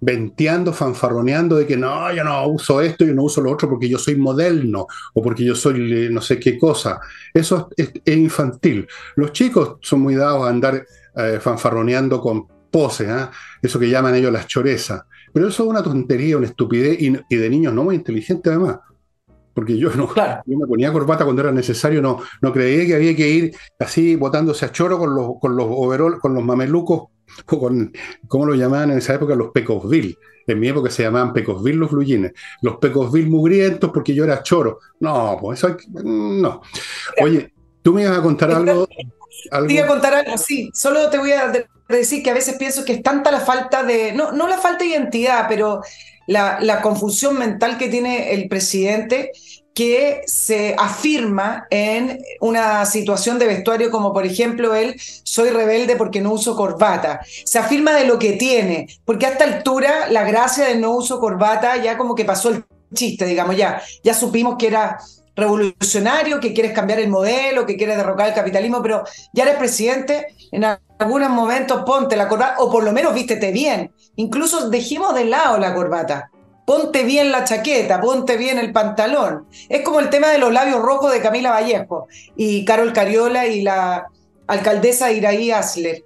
venteando, 0.02 0.72
fanfarroneando 0.72 1.56
de 1.56 1.66
que 1.66 1.76
no, 1.76 2.12
yo 2.12 2.24
no 2.24 2.48
uso 2.48 2.80
esto, 2.80 3.04
yo 3.04 3.14
no 3.14 3.22
uso 3.22 3.40
lo 3.40 3.52
otro 3.52 3.68
porque 3.68 3.88
yo 3.88 3.98
soy 3.98 4.16
moderno 4.16 4.88
o 5.14 5.22
porque 5.22 5.44
yo 5.44 5.54
soy 5.54 6.08
no 6.10 6.20
sé 6.20 6.40
qué 6.40 6.58
cosa. 6.58 7.00
Eso 7.32 7.68
es, 7.76 7.92
infantil. 8.04 8.86
Los 9.14 9.32
chicos 9.32 9.76
son 9.80 10.00
muy 10.00 10.16
dados 10.16 10.44
a 10.44 10.50
andar 10.50 10.84
eh, 11.16 11.38
fanfarroneando 11.40 12.20
con 12.20 12.48
poses, 12.68 13.08
¿ah? 13.08 13.30
eso 13.62 13.78
que 13.78 13.88
llaman 13.88 14.16
ellos 14.16 14.32
las 14.32 14.48
chorezas. 14.48 15.02
Pero 15.32 15.46
eso 15.46 15.62
es 15.62 15.68
una 15.68 15.84
tontería, 15.84 16.36
una 16.36 16.48
estupidez 16.48 17.00
y, 17.00 17.16
y 17.28 17.36
de 17.36 17.48
niños 17.48 17.72
no 17.72 17.84
muy 17.84 17.94
inteligentes 17.94 18.50
además 18.50 18.80
porque 19.54 19.76
yo 19.76 19.90
no 19.94 20.10
me 20.46 20.66
ponía 20.66 20.92
corbata 20.92 21.24
cuando 21.24 21.42
era 21.42 21.52
necesario, 21.52 22.00
no, 22.00 22.20
no 22.40 22.52
creía 22.52 22.86
que 22.86 22.94
había 22.94 23.14
que 23.14 23.28
ir 23.28 23.56
así 23.78 24.16
botándose 24.16 24.64
a 24.64 24.72
choro 24.72 24.98
con 24.98 25.14
los, 25.14 25.32
con 25.40 25.56
los 25.56 25.66
overall, 25.68 26.18
con 26.18 26.34
los 26.34 26.42
mamelucos, 26.42 27.10
o 27.46 27.58
con, 27.60 27.92
¿cómo 28.28 28.46
lo 28.46 28.54
llamaban 28.54 28.90
en 28.90 28.98
esa 28.98 29.14
época? 29.14 29.34
Los 29.34 29.50
pecosville. 29.50 30.16
En 30.46 30.58
mi 30.58 30.68
época 30.68 30.90
se 30.90 31.04
llamaban 31.04 31.32
pecosville 31.32 31.78
los 31.78 31.90
fluyines. 31.90 32.32
Los 32.62 32.76
pecosville 32.78 33.28
mugrientos 33.28 33.90
porque 33.92 34.14
yo 34.14 34.24
era 34.24 34.42
choro. 34.42 34.80
No, 35.00 35.38
pues 35.40 35.58
eso 35.58 35.76
no. 36.02 36.62
Oye, 37.22 37.52
tú 37.82 37.94
me 37.94 38.02
ibas 38.02 38.18
a 38.18 38.22
contar 38.22 38.50
algo. 38.50 38.86
Te 38.86 39.72
iba 39.72 39.84
a 39.84 39.88
contar 39.88 40.14
algo, 40.14 40.36
sí. 40.36 40.70
Solo 40.74 41.08
te 41.10 41.18
voy 41.18 41.32
a 41.32 41.52
decir 41.88 42.22
que 42.22 42.30
a 42.30 42.34
veces 42.34 42.56
pienso 42.56 42.84
que 42.84 42.94
es 42.94 43.02
tanta 43.02 43.30
la 43.30 43.40
falta 43.40 43.82
de, 43.82 44.12
no, 44.12 44.32
no 44.32 44.48
la 44.48 44.58
falta 44.58 44.84
de 44.84 44.90
identidad, 44.90 45.46
pero 45.48 45.82
la, 46.26 46.80
confusión 46.82 47.38
mental 47.38 47.78
que 47.78 47.88
tiene 47.88 48.32
el 48.32 48.48
presidente 48.48 49.32
que 49.74 50.22
se 50.26 50.74
afirma 50.78 51.66
en 51.70 52.22
una 52.40 52.84
situación 52.84 53.38
de 53.38 53.46
vestuario 53.46 53.90
como 53.90 54.12
por 54.12 54.26
ejemplo 54.26 54.74
él, 54.74 55.00
soy 55.24 55.50
rebelde 55.50 55.96
porque 55.96 56.20
no 56.20 56.32
uso 56.32 56.56
corbata. 56.56 57.20
Se 57.44 57.58
afirma 57.58 57.92
de 57.92 58.06
lo 58.06 58.18
que 58.18 58.32
tiene, 58.32 58.88
porque 59.04 59.26
a 59.26 59.30
esta 59.30 59.44
altura 59.44 60.08
la 60.10 60.24
gracia 60.24 60.66
del 60.66 60.80
no 60.80 60.92
uso 60.92 61.18
corbata 61.20 61.76
ya 61.76 61.96
como 61.96 62.14
que 62.14 62.24
pasó 62.24 62.50
el 62.50 62.64
chiste, 62.94 63.24
digamos, 63.24 63.56
ya, 63.56 63.82
ya 64.02 64.14
supimos 64.14 64.56
que 64.58 64.66
era 64.66 64.98
revolucionario, 65.34 66.40
que 66.40 66.52
quieres 66.52 66.72
cambiar 66.72 67.00
el 67.00 67.08
modelo, 67.08 67.64
que 67.64 67.76
quieres 67.76 67.96
derrocar 67.96 68.28
el 68.28 68.34
capitalismo, 68.34 68.82
pero 68.82 69.04
ya 69.32 69.44
eres 69.44 69.56
presidente, 69.56 70.26
en 70.50 70.64
algunos 70.98 71.30
momentos 71.30 71.82
ponte 71.86 72.16
la 72.16 72.28
corbata, 72.28 72.56
o 72.58 72.70
por 72.70 72.84
lo 72.84 72.92
menos 72.92 73.14
vístete 73.14 73.50
bien. 73.50 73.92
Incluso 74.16 74.68
dejemos 74.68 75.14
de 75.14 75.24
lado 75.24 75.58
la 75.58 75.74
corbata. 75.74 76.30
Ponte 76.64 77.04
bien 77.04 77.32
la 77.32 77.44
chaqueta, 77.44 78.00
ponte 78.00 78.36
bien 78.36 78.58
el 78.58 78.72
pantalón. 78.72 79.46
Es 79.68 79.82
como 79.82 80.00
el 80.00 80.10
tema 80.10 80.28
de 80.28 80.38
los 80.38 80.52
labios 80.52 80.80
rojos 80.80 81.12
de 81.12 81.20
Camila 81.20 81.50
Vallejo 81.50 82.08
y 82.36 82.64
Carol 82.64 82.92
Cariola 82.92 83.46
y 83.46 83.62
la 83.62 84.06
alcaldesa 84.46 85.12
Iraí 85.12 85.50
Asler. 85.50 86.04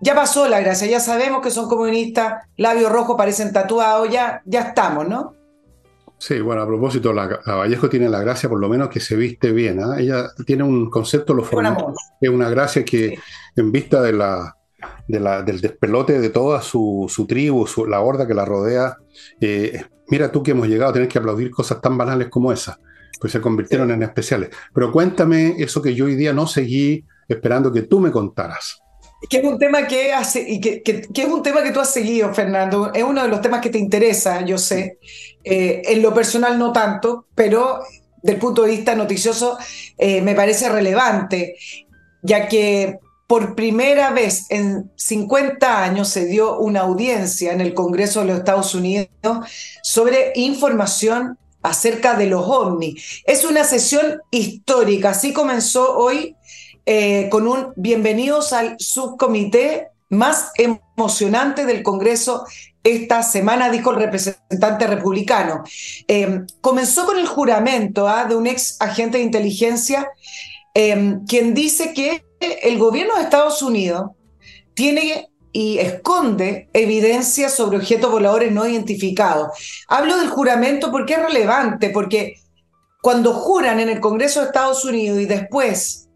Ya 0.00 0.14
pasó 0.14 0.46
la 0.48 0.60
gracia, 0.60 0.86
ya 0.86 1.00
sabemos 1.00 1.40
que 1.40 1.50
son 1.50 1.68
comunistas, 1.68 2.44
labios 2.56 2.92
rojos 2.92 3.16
parecen 3.16 3.52
tatuados, 3.52 4.10
ya, 4.10 4.42
ya 4.44 4.60
estamos, 4.60 5.08
¿no? 5.08 5.34
Sí, 6.18 6.40
bueno, 6.40 6.62
a 6.62 6.66
propósito, 6.66 7.12
la, 7.12 7.40
Vallejo 7.46 7.88
tiene 7.88 8.08
la 8.08 8.20
gracia, 8.20 8.48
por 8.48 8.58
lo 8.58 8.68
menos, 8.68 8.88
que 8.88 9.00
se 9.00 9.16
viste 9.16 9.52
bien. 9.52 9.82
¿ah? 9.82 9.96
Ella 9.98 10.30
tiene 10.46 10.62
un 10.62 10.88
concepto, 10.88 11.34
lo 11.34 11.44
formal, 11.44 11.76
es 12.20 12.30
una 12.30 12.48
gracia 12.48 12.84
que, 12.84 13.18
en 13.54 13.72
vista 13.72 14.00
de 14.00 14.12
la, 14.12 14.55
del 15.06 15.60
despelote 15.60 16.20
de 16.20 16.30
toda 16.30 16.62
su, 16.62 17.26
tribu, 17.28 17.66
la 17.88 18.00
horda 18.00 18.26
que 18.26 18.34
la 18.34 18.44
rodea, 18.44 18.96
eh, 19.40 19.84
mira 20.08 20.32
tú 20.32 20.42
que 20.42 20.52
hemos 20.52 20.68
llegado 20.68 20.90
a 20.90 20.94
tener 20.94 21.08
que 21.08 21.18
aplaudir 21.18 21.50
cosas 21.50 21.80
tan 21.80 21.96
banales 21.96 22.28
como 22.28 22.52
esas, 22.52 22.78
pues 23.20 23.32
se 23.32 23.40
convirtieron 23.40 23.90
en 23.90 24.02
especiales. 24.02 24.50
Pero 24.74 24.92
cuéntame 24.92 25.54
eso 25.58 25.82
que 25.82 25.94
yo 25.94 26.06
hoy 26.06 26.16
día 26.16 26.32
no 26.32 26.46
seguí 26.46 27.04
esperando 27.28 27.72
que 27.72 27.82
tú 27.82 28.00
me 28.00 28.10
contaras. 28.10 28.80
Que 29.28 29.38
es 29.38 29.44
un 29.44 29.58
tema 29.58 29.86
que, 29.86 30.12
hace, 30.12 30.44
y 30.46 30.60
que, 30.60 30.82
es 30.84 31.26
un 31.26 31.42
tema 31.42 31.62
que 31.62 31.72
tú 31.72 31.80
has 31.80 31.92
seguido, 31.92 32.32
Fernando. 32.34 32.92
Es 32.92 33.02
uno 33.02 33.22
de 33.22 33.28
los 33.28 33.40
temas 33.40 33.60
que 33.60 33.70
te 33.70 33.78
interesa, 33.78 34.44
yo 34.44 34.58
sé. 34.58 34.98
Eh, 35.42 35.82
en 35.86 36.02
lo 36.02 36.12
personal 36.12 36.58
no 36.58 36.72
tanto, 36.72 37.26
pero 37.34 37.80
del 38.22 38.36
punto 38.36 38.62
de 38.62 38.72
vista 38.72 38.94
noticioso 38.94 39.56
eh, 39.96 40.20
me 40.20 40.34
parece 40.34 40.68
relevante, 40.68 41.56
ya 42.22 42.48
que 42.48 42.98
por 43.26 43.54
primera 43.54 44.10
vez 44.10 44.46
en 44.50 44.90
50 44.96 45.82
años 45.82 46.08
se 46.08 46.26
dio 46.26 46.58
una 46.58 46.80
audiencia 46.80 47.52
en 47.52 47.60
el 47.60 47.74
Congreso 47.74 48.20
de 48.20 48.26
los 48.26 48.38
Estados 48.38 48.74
Unidos 48.74 49.08
sobre 49.82 50.32
información 50.36 51.36
acerca 51.62 52.14
de 52.16 52.26
los 52.26 52.46
ovnis. 52.46 53.22
Es 53.26 53.44
una 53.44 53.64
sesión 53.64 54.20
histórica, 54.30 55.10
así 55.10 55.32
comenzó 55.32 55.96
hoy 55.96 56.36
eh, 56.84 57.28
con 57.30 57.48
un 57.48 57.72
bienvenidos 57.74 58.52
al 58.52 58.76
subcomité 58.78 59.88
más 60.08 60.52
emocionante 60.56 61.66
del 61.66 61.82
Congreso 61.82 62.46
esta 62.84 63.24
semana, 63.24 63.70
dijo 63.70 63.90
el 63.90 63.96
representante 63.96 64.86
republicano. 64.86 65.64
Eh, 66.06 66.42
comenzó 66.60 67.04
con 67.04 67.18
el 67.18 67.26
juramento 67.26 68.06
¿ah? 68.06 68.26
de 68.26 68.36
un 68.36 68.46
ex 68.46 68.76
agente 68.78 69.18
de 69.18 69.24
inteligencia, 69.24 70.08
eh, 70.72 71.16
quien 71.26 71.54
dice 71.54 71.92
que 71.92 72.25
el 72.40 72.78
gobierno 72.78 73.16
de 73.16 73.22
Estados 73.22 73.62
Unidos 73.62 74.10
tiene 74.74 75.28
y 75.52 75.78
esconde 75.78 76.68
evidencia 76.74 77.48
sobre 77.48 77.78
objetos 77.78 78.10
voladores 78.10 78.52
no 78.52 78.66
identificados. 78.66 79.84
Hablo 79.88 80.18
del 80.18 80.28
juramento 80.28 80.90
porque 80.90 81.14
es 81.14 81.22
relevante, 81.22 81.88
porque 81.88 82.34
cuando 83.00 83.32
juran 83.32 83.80
en 83.80 83.88
el 83.88 84.00
Congreso 84.00 84.40
de 84.40 84.46
Estados 84.46 84.84
Unidos 84.84 85.18
y 85.18 85.24
después 85.24 86.10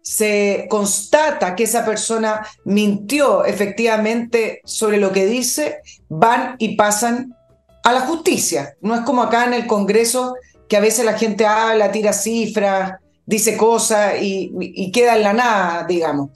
se 0.00 0.66
constata 0.70 1.54
que 1.54 1.64
esa 1.64 1.84
persona 1.84 2.46
mintió 2.64 3.44
efectivamente 3.44 4.62
sobre 4.64 4.96
lo 4.96 5.12
que 5.12 5.26
dice, 5.26 5.80
van 6.08 6.56
y 6.58 6.74
pasan 6.74 7.36
a 7.84 7.92
la 7.92 8.00
justicia. 8.00 8.76
No 8.80 8.94
es 8.94 9.02
como 9.02 9.22
acá 9.22 9.44
en 9.44 9.52
el 9.52 9.66
Congreso 9.66 10.36
que 10.70 10.78
a 10.78 10.80
veces 10.80 11.04
la 11.04 11.18
gente 11.18 11.44
habla, 11.44 11.92
tira 11.92 12.14
cifras, 12.14 12.94
dice 13.30 13.56
cosas 13.56 14.14
y, 14.20 14.90
queda 14.92 15.16
en 15.16 15.22
la 15.22 15.32
nada, 15.32 15.86
digamos. 15.86 16.30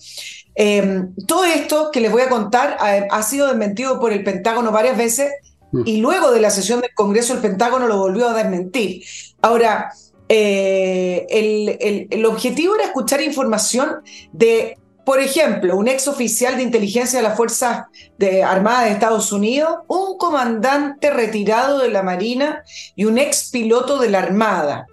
Em, 0.55 1.13
todo 1.27 1.45
esto 1.45 1.91
que 1.93 2.01
les 2.01 2.13
voy 2.13 2.23
a 2.23 2.29
contar 2.29 2.77
ha, 2.79 3.23
sido 3.25 3.49
desmentido 3.49 3.99
por 3.99 4.13
el 4.13 4.23
Pentágono 4.23 4.71
varias 4.71 4.97
veces 4.97 5.33
mm. 5.73 5.83
y 5.85 5.97
luego 5.97 6.31
de 6.31 6.41
la 6.41 6.51
sesión 6.51 6.81
del 6.81 6.95
Congreso 6.95 7.35
el 7.35 7.41
Pentágono 7.41 7.89
lo 7.89 7.99
volvió 7.99 8.29
a 8.29 8.35
desmentir. 8.35 9.03
Ahora, 9.43 9.93
eh, 10.29 11.27
el, 12.11 12.25
objetivo 12.25 12.77
era 12.77 12.85
escuchar 12.85 13.21
información 13.21 13.97
de, 14.33 14.79
por 15.05 15.19
ejemplo, 15.19 15.77
un 15.77 15.89
ex 15.89 16.07
oficial 16.07 16.57
de 16.57 16.63
inteligencia 16.63 17.19
de 17.19 17.25
las 17.25 17.37
Fuerzas 17.37 17.87
de 18.19 18.45
Armadas 18.45 18.85
de 18.85 18.93
Estados 18.93 19.33
Unidos, 19.33 19.79
un 19.89 20.17
comandante 20.17 21.11
retirado 21.11 21.81
de 21.81 21.89
la 21.89 22.05
Marina 22.05 22.63
y 22.95 23.05
un 23.05 23.19
ex 23.19 23.51
piloto 23.51 23.99
de 23.99 24.11
la 24.11 24.21
Armada. 24.21 24.87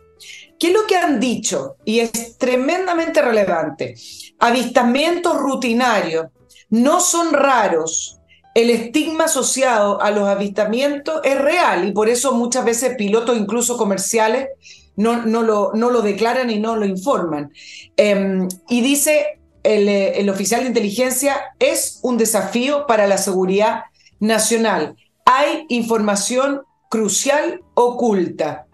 ¿Qué 0.62 0.68
es 0.68 0.74
lo 0.74 0.86
que 0.86 0.96
han 0.96 1.20
dicho? 1.20 1.78
Y 1.86 2.02
es 2.02 2.38
tremendamente 2.38 3.20
relevante. 3.20 3.96
Avistamientos 4.38 5.38
rutinarios 5.38 6.28
no 6.70 7.00
son 7.00 7.34
raros. 7.34 8.20
El 8.54 8.70
estigma 8.70 9.24
asociado 9.24 10.00
a 10.00 10.12
los 10.12 10.28
avistamientos 10.28 11.20
es 11.24 11.42
real 11.42 11.88
y 11.88 11.94
por 11.94 12.10
eso 12.10 12.34
muchas 12.34 12.64
veces 12.64 12.96
pilotos, 12.96 13.40
incluso 13.40 13.76
comerciales, 13.76 14.50
no, 14.96 15.26
no, 15.26 15.42
lo, 15.42 15.72
no 15.74 15.90
lo 15.90 16.04
declaran 16.04 16.52
y 16.52 16.60
no 16.60 16.76
lo 16.76 16.86
informan. 16.86 17.52
Em, 17.98 18.48
y 18.70 18.82
dice 18.82 19.40
el, 19.64 19.90
el 19.90 20.30
oficial 20.30 20.62
de 20.62 20.68
inteligencia, 20.68 21.42
es 21.58 22.02
un 22.04 22.20
desafío 22.20 22.86
para 22.86 23.08
la 23.08 23.18
seguridad 23.18 23.86
nacional. 24.20 24.96
Hay 25.26 25.66
información 25.70 26.62
crucial 26.88 27.62
oculta, 27.74 28.68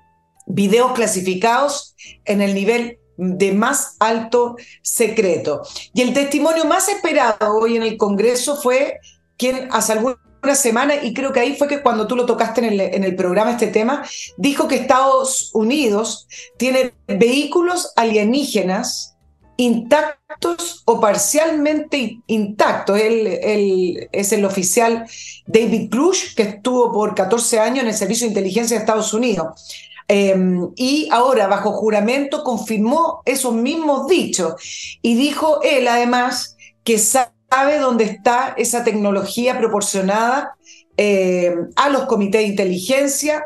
videos 0.48 0.94
clasificados 0.94 1.96
en 2.26 2.42
el 2.42 2.54
nivel 2.54 3.00
de 3.18 3.52
más 3.52 3.96
alto 4.00 4.56
secreto. 4.82 5.64
Y 5.94 6.02
el 6.02 6.14
testimonio 6.14 6.66
más 6.66 6.88
esperado 6.88 7.58
hoy 7.58 7.76
en 7.76 7.84
el 7.84 7.98
Congreso 7.98 8.56
fue 8.56 9.00
quien 9.38 9.70
hace 9.72 9.94
algún 9.94 10.16
una 10.44 10.56
semana 10.56 10.96
y 11.04 11.14
creo 11.14 11.34
que 11.34 11.40
ahí 11.40 11.56
fue 11.56 11.68
que 11.68 11.82
cuando 11.82 12.08
tú 12.08 12.16
lo 12.16 12.26
tocaste 12.26 12.62
en 12.66 12.74
el, 12.74 12.80
en 12.80 13.04
el 13.04 13.16
programa 13.16 13.52
este 13.52 13.68
tema, 13.68 14.06
dijo 14.38 14.68
que 14.68 14.76
Estados 14.76 15.50
Unidos 15.54 16.28
tiene 16.58 16.94
vehículos 17.08 17.92
alienígenas 17.96 19.18
intactos 19.58 20.84
o 20.86 21.02
parcialmente 21.02 22.22
intactos. 22.28 23.00
Él, 23.00 24.08
es 24.12 24.32
el 24.32 24.46
oficial 24.46 25.06
David 25.48 25.90
Cruz, 25.90 26.34
que 26.36 26.44
estuvo 26.44 26.92
por 26.94 27.16
14 27.16 27.60
años 27.60 27.80
en 27.80 27.90
el 27.90 27.96
Servicio 27.96 28.26
de 28.26 28.30
Inteligencia 28.30 28.78
de 28.78 28.84
Estados 28.84 29.14
Unidos. 29.14 29.87
Em, 30.08 30.72
y 30.76 31.10
ahora, 31.12 31.48
bajo 31.48 31.74
juramento, 31.74 32.44
confirmó 32.44 33.22
esos 33.26 33.54
mismos 33.54 34.08
dichos 34.08 34.54
y 35.02 35.16
dijo 35.16 35.60
él 35.64 35.88
además 35.88 36.56
que 36.86 36.98
sabe 36.98 37.78
dónde 37.80 38.06
está 38.06 38.54
esa 38.58 38.86
tecnología 38.86 39.58
proporcionada 39.58 40.56
eh, 40.96 41.54
a 41.76 41.90
los 41.90 42.06
comités 42.06 42.42
de 42.42 42.48
inteligencia, 42.48 43.46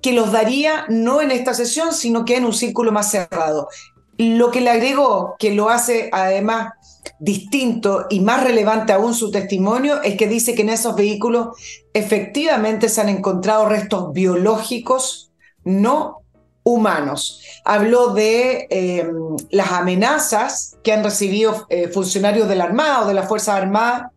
que 0.00 0.12
los 0.12 0.32
daría 0.32 0.86
no 0.88 1.20
en 1.20 1.30
esta 1.30 1.52
sesión, 1.52 1.92
sino 1.92 2.24
que 2.24 2.36
en 2.36 2.46
un 2.46 2.54
círculo 2.54 2.90
más 2.90 3.10
cerrado. 3.10 3.68
Lo 4.16 4.50
que 4.50 4.60
le 4.60 4.70
agregó, 4.70 5.36
que 5.38 5.52
lo 5.52 5.68
hace 5.68 6.08
además 6.12 6.72
distinto 7.18 8.06
y 8.08 8.20
más 8.20 8.42
relevante 8.42 8.92
aún 8.92 9.14
su 9.14 9.30
testimonio, 9.30 10.02
es 10.02 10.16
que 10.16 10.26
dice 10.26 10.54
que 10.54 10.62
en 10.62 10.70
esos 10.70 10.96
vehículos 10.96 11.48
efectivamente 11.92 12.88
se 12.88 13.00
han 13.00 13.08
encontrado 13.08 13.68
restos 13.68 14.12
biológicos 14.12 15.27
no 15.68 16.22
humanos. 16.64 17.42
Habló 17.64 18.14
de 18.14 18.66
eh, 18.70 19.08
las 19.50 19.72
amenazas 19.72 20.76
que 20.82 20.92
han 20.92 21.04
recibido 21.04 21.66
eh, 21.68 21.88
funcionarios 21.88 22.48
de 22.48 22.56
la 22.56 22.64
Armada 22.64 23.02
o 23.02 23.08
de 23.08 23.14
la 23.14 23.22
Fuerza 23.22 23.56
Armada 23.56 24.12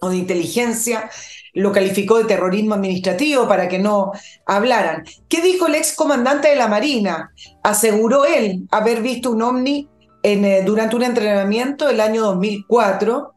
o 0.00 0.10
de 0.10 0.16
inteligencia, 0.16 1.10
lo 1.54 1.72
calificó 1.72 2.18
de 2.18 2.24
terrorismo 2.24 2.74
administrativo 2.74 3.48
para 3.48 3.68
que 3.68 3.80
no 3.80 4.12
hablaran. 4.46 5.04
¿Qué 5.28 5.40
dijo 5.40 5.66
el 5.66 5.74
ex 5.74 5.94
comandante 5.94 6.48
de 6.48 6.56
la 6.56 6.68
Marina? 6.68 7.32
Aseguró 7.64 8.24
él 8.24 8.68
haber 8.70 9.02
visto 9.02 9.32
un 9.32 9.42
ovni 9.42 9.88
eh, 10.22 10.62
durante 10.64 10.94
un 10.94 11.02
entrenamiento 11.02 11.88
el 11.88 12.00
año 12.00 12.22
2004, 12.22 13.32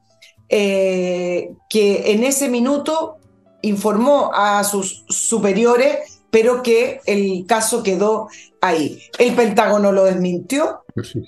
que 0.50 1.56
en 1.70 2.24
ese 2.26 2.50
minuto 2.50 3.18
informó 3.62 4.32
a 4.34 4.64
sus 4.66 5.06
superiores 5.08 6.11
pero 6.32 6.64
que 6.64 7.02
el 7.06 7.46
caso 7.46 7.84
quedó 7.84 8.30
ahí. 8.62 9.04
El 9.20 9.36
Pentágono 9.36 9.92
lo 9.92 10.06
desmintió. 10.06 10.84
Sí, 11.04 11.22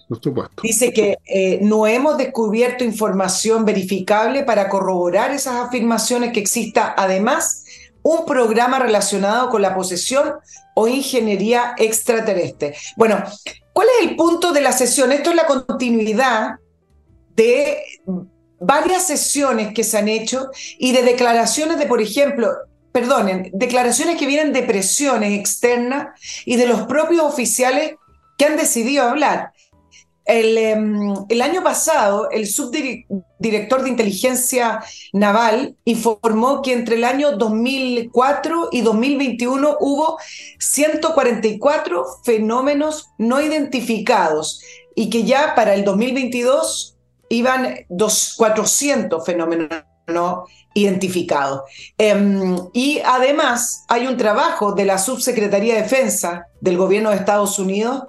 Dice 0.62 0.91
que 0.91 1.17
eh, 1.25 1.60
no 1.62 1.86
hemos 1.88 2.17
descubierto 2.17 2.83
información 2.83 3.65
verificable 3.65 4.43
para 4.43 4.69
corroborar 4.69 5.31
esas 5.31 5.55
afirmaciones, 5.55 6.33
que 6.33 6.39
exista 6.39 6.93
además 6.98 7.65
un 8.01 8.25
programa 8.25 8.79
relacionado 8.79 9.50
con 9.50 9.62
la 9.62 9.75
posesión 9.75 10.33
o 10.75 10.88
ingeniería 10.88 11.75
extraterrestre. 11.77 12.75
Bueno, 12.98 13.24
¿cuál 13.72 13.88
es 14.00 14.10
el 14.10 14.15
punto 14.15 14.51
de 14.51 14.62
la 14.62 14.72
sesión? 14.72 15.12
Esto 15.12 15.29
es 15.29 15.36
la 15.36 15.45
continuidad 15.45 16.55
de 17.36 17.83
varias 18.60 19.07
sesiones 19.07 19.74
que 19.74 19.83
se 19.83 19.98
han 19.98 20.07
hecho 20.07 20.50
y 20.77 20.91
de 20.91 21.03
declaraciones 21.03 21.77
de, 21.77 21.86
por 21.86 22.01
ejemplo, 22.01 22.50
perdonen, 22.93 23.50
declaraciones 23.53 24.17
que 24.17 24.27
vienen 24.27 24.53
de 24.53 24.63
presiones 24.63 25.38
externas 25.38 26.19
y 26.45 26.55
de 26.55 26.67
los 26.67 26.83
propios 26.83 27.23
oficiales 27.23 27.95
que 28.38 28.45
han 28.45 28.55
decidido 28.55 29.03
hablar. 29.03 29.51
Em, 30.25 31.13
el, 31.27 31.41
año 31.41 31.63
pasado, 31.63 32.29
el 32.31 32.47
subdirector 32.47 33.83
de 33.83 33.89
inteligencia 33.89 34.81
naval 35.12 35.75
informó 35.83 36.62
que 36.62 36.71
entre 36.71 36.95
el 36.95 37.03
año 37.03 37.35
2004 37.35 38.69
y 38.71 38.81
2021 38.81 39.77
hubo 39.81 40.17
144 40.59 42.05
fenómenos 42.23 43.09
no 43.17 43.41
identificados 43.41 44.62
y 44.95 45.09
que 45.09 45.23
ya 45.23 45.55
para 45.55 45.73
el 45.73 45.83
2022 45.83 46.95
iban 47.27 47.79
dos, 47.89 48.35
400 48.38 49.25
fenómenos 49.25 49.83
no 50.07 50.45
identificados. 50.74 51.62
Em, 51.98 52.57
y 52.74 53.00
además 53.05 53.86
hay 53.88 54.07
un 54.07 54.17
trabajo 54.17 54.74
de 54.74 54.86
la 54.86 54.98
Subsecretaría 54.98 55.75
de 55.75 55.83
Defensa 55.83 56.48
del 56.62 56.77
Gobierno 56.77 57.12
de 57.12 57.17
Estados 57.17 57.60
Unidos 57.60 58.03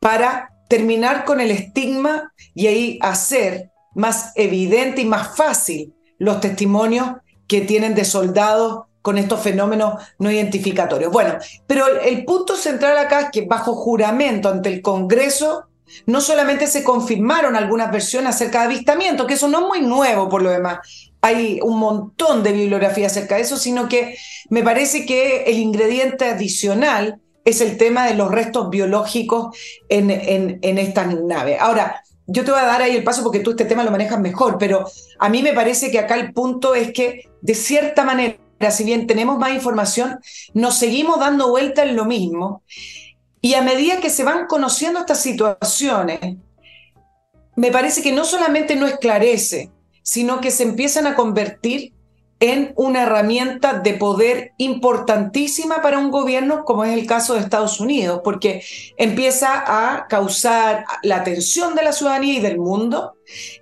para 0.00 0.50
terminar 0.68 1.24
con 1.24 1.40
el 1.40 1.50
estigma 1.50 2.32
y 2.54 2.66
ahí 2.66 2.98
hacer 3.02 3.70
más 3.94 4.32
evidente 4.36 5.02
y 5.02 5.04
más 5.04 5.36
fácil 5.36 5.94
los 6.18 6.40
testimonios 6.40 7.08
que 7.46 7.62
tienen 7.62 7.94
de 7.94 8.04
soldados 8.04 8.84
con 9.02 9.18
estos 9.18 9.40
fenómenos 9.40 9.94
no 10.18 10.30
identificatorios. 10.30 11.10
Bueno, 11.12 11.36
pero 11.66 11.86
el, 12.00 12.24
punto 12.24 12.54
central 12.54 12.98
acá 12.98 13.20
es 13.22 13.30
que 13.30 13.46
bajo 13.46 13.74
juramento 13.74 14.48
ante 14.48 14.68
el 14.68 14.82
Congreso 14.82 15.64
no 16.06 16.20
solamente 16.20 16.66
se 16.66 16.84
confirmaron 16.84 17.56
algunas 17.56 17.90
versiones 17.90 18.36
acerca 18.36 18.60
de 18.60 18.66
avistamientos, 18.66 19.26
que 19.26 19.34
eso 19.34 19.48
no 19.48 19.60
es 19.60 19.66
muy 19.66 19.80
nuevo 19.80 20.28
por 20.28 20.42
lo 20.42 20.50
demás, 20.50 20.78
hay 21.22 21.60
un 21.62 21.78
montón 21.78 22.42
de 22.42 22.52
bibliografía 22.52 23.06
acerca 23.06 23.36
de 23.36 23.42
eso, 23.42 23.56
sino 23.56 23.88
que 23.88 24.16
me 24.48 24.62
parece 24.62 25.04
que 25.04 25.44
el 25.44 25.58
ingrediente 25.58 26.26
adicional 26.26 27.20
es 27.44 27.60
el 27.60 27.76
tema 27.76 28.06
de 28.06 28.14
los 28.14 28.30
restos 28.30 28.70
biológicos 28.70 29.56
en, 29.88 30.10
en, 30.10 30.78
estas 30.78 31.14
naves. 31.20 31.58
Ahora, 31.60 32.02
yo 32.26 32.44
te 32.44 32.50
voy 32.50 32.60
a 32.60 32.64
dar 32.64 32.82
ahí 32.82 32.96
el 32.96 33.04
paso 33.04 33.22
porque 33.22 33.40
tú 33.40 33.50
este 33.50 33.64
tema 33.64 33.82
lo 33.82 33.90
manejas 33.90 34.20
mejor, 34.20 34.56
pero 34.58 34.84
a 35.18 35.28
mí 35.28 35.42
me 35.42 35.52
parece 35.52 35.90
que 35.90 35.98
acá 35.98 36.14
el 36.16 36.32
punto 36.32 36.74
es 36.74 36.92
que, 36.92 37.28
de 37.40 37.54
cierta 37.54 38.04
manera, 38.04 38.38
si 38.70 38.84
bien 38.84 39.06
tenemos 39.06 39.38
más 39.38 39.52
información, 39.52 40.18
nos 40.54 40.78
seguimos 40.78 41.18
dando 41.18 41.48
vuelta 41.48 41.82
en 41.82 41.96
lo 41.96 42.04
mismo. 42.04 42.62
Y 43.40 43.54
a 43.54 43.62
medida 43.62 44.00
que 44.00 44.10
se 44.10 44.22
van 44.22 44.46
conociendo 44.46 45.00
estas 45.00 45.22
situaciones, 45.22 46.20
me 47.56 47.72
parece 47.72 48.02
que 48.02 48.12
no 48.12 48.24
solamente 48.24 48.76
no 48.76 48.86
esclarece, 48.86 49.70
sino 50.02 50.40
que 50.40 50.50
se 50.50 50.64
empiezan 50.64 51.06
a 51.06 51.14
convertir 51.14 51.92
en 52.40 52.72
una 52.76 53.02
herramienta 53.02 53.74
de 53.74 53.92
poder 53.94 54.52
importantísima 54.56 55.82
para 55.82 55.98
un 55.98 56.10
gobierno, 56.10 56.64
como 56.64 56.84
es 56.84 56.94
el 56.98 57.06
caso 57.06 57.34
de 57.34 57.40
Estados 57.40 57.80
Unidos, 57.80 58.22
porque 58.24 58.64
empieza 58.96 59.62
a 59.66 60.06
causar 60.08 60.86
la 61.02 61.16
atención 61.16 61.74
de 61.74 61.82
la 61.82 61.92
ciudadanía 61.92 62.38
y 62.38 62.40
del 62.40 62.58
mundo, 62.58 63.12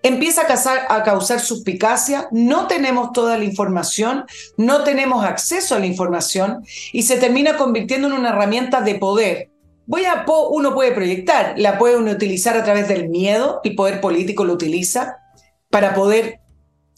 empieza 0.04 0.42
a 0.42 0.46
causar, 0.46 0.86
a 0.88 1.02
causar 1.02 1.40
suspicacia, 1.40 2.28
no 2.30 2.68
tenemos 2.68 3.12
toda 3.12 3.36
la 3.36 3.44
información, 3.44 4.24
no 4.56 4.84
tenemos 4.84 5.24
acceso 5.24 5.74
a 5.74 5.80
la 5.80 5.86
información 5.86 6.64
y 6.92 7.02
se 7.02 7.16
termina 7.16 7.56
convirtiendo 7.56 8.06
en 8.06 8.14
una 8.14 8.28
herramienta 8.28 8.80
de 8.80 8.94
poder. 8.94 9.50
Voy 9.86 10.04
a, 10.04 10.24
uno 10.50 10.72
puede 10.72 10.92
proyectar, 10.92 11.54
la 11.56 11.78
puede 11.78 11.96
uno 11.96 12.12
utilizar 12.12 12.56
a 12.56 12.62
través 12.62 12.86
del 12.86 13.08
miedo, 13.08 13.60
el 13.64 13.74
poder 13.74 14.00
político 14.00 14.44
lo 14.44 14.52
utiliza 14.52 15.16
para 15.70 15.94
poder 15.94 16.40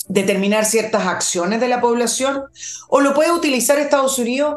determinar 0.08 0.64
ciertas 0.64 1.06
acciones 1.06 1.60
de 1.60 1.68
la 1.68 1.80
población, 1.80 2.44
o 2.88 3.00
lo 3.00 3.14
puede 3.14 3.32
utilizar 3.32 3.78
Estados 3.78 4.18
Unidos 4.18 4.56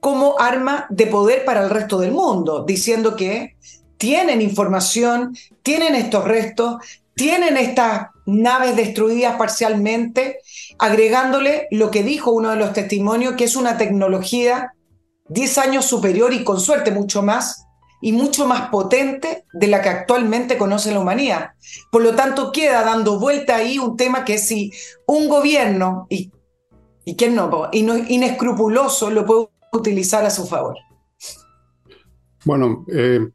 como 0.00 0.40
arma 0.40 0.86
de 0.90 1.06
poder 1.06 1.44
para 1.44 1.62
el 1.62 1.70
resto 1.70 1.98
del 1.98 2.12
mundo, 2.12 2.64
diciendo 2.66 3.14
que 3.14 3.56
tienen 3.98 4.40
información, 4.40 5.36
tienen 5.62 5.94
estos 5.94 6.24
restos, 6.24 6.76
tienen 7.14 7.56
estas 7.56 8.08
naves 8.24 8.76
destruidas 8.76 9.36
parcialmente, 9.36 10.38
agregándole 10.78 11.68
lo 11.70 11.90
que 11.90 12.02
dijo 12.02 12.30
uno 12.30 12.50
de 12.50 12.56
los 12.56 12.72
testimonios, 12.72 13.34
que 13.34 13.44
es 13.44 13.56
una 13.56 13.76
tecnología 13.76 14.72
10 15.28 15.58
años 15.58 15.84
superior 15.84 16.32
y 16.32 16.44
con 16.44 16.60
suerte 16.60 16.90
mucho 16.90 17.22
más 17.22 17.66
y 18.00 18.12
mucho 18.12 18.46
más 18.46 18.70
potente 18.70 19.44
de 19.52 19.66
la 19.66 19.82
que 19.82 19.90
actualmente 19.90 20.56
conoce 20.56 20.92
la 20.92 21.00
humanidad. 21.00 21.50
Por 21.90 22.02
lo 22.02 22.14
tanto, 22.14 22.50
queda 22.52 22.82
dando 22.82 23.18
vuelta 23.18 23.56
ahí 23.56 23.78
un 23.78 23.96
tema 23.96 24.24
que 24.24 24.38
si 24.38 24.72
un 25.06 25.28
gobierno, 25.28 26.06
y, 26.08 26.30
y 27.04 27.16
quién 27.16 27.34
no, 27.34 27.70
inescrupuloso, 27.72 29.10
lo 29.10 29.26
puede 29.26 29.48
utilizar 29.72 30.24
a 30.24 30.30
su 30.30 30.46
favor. 30.46 30.76
Bueno, 32.44 32.86
eh, 32.90 33.28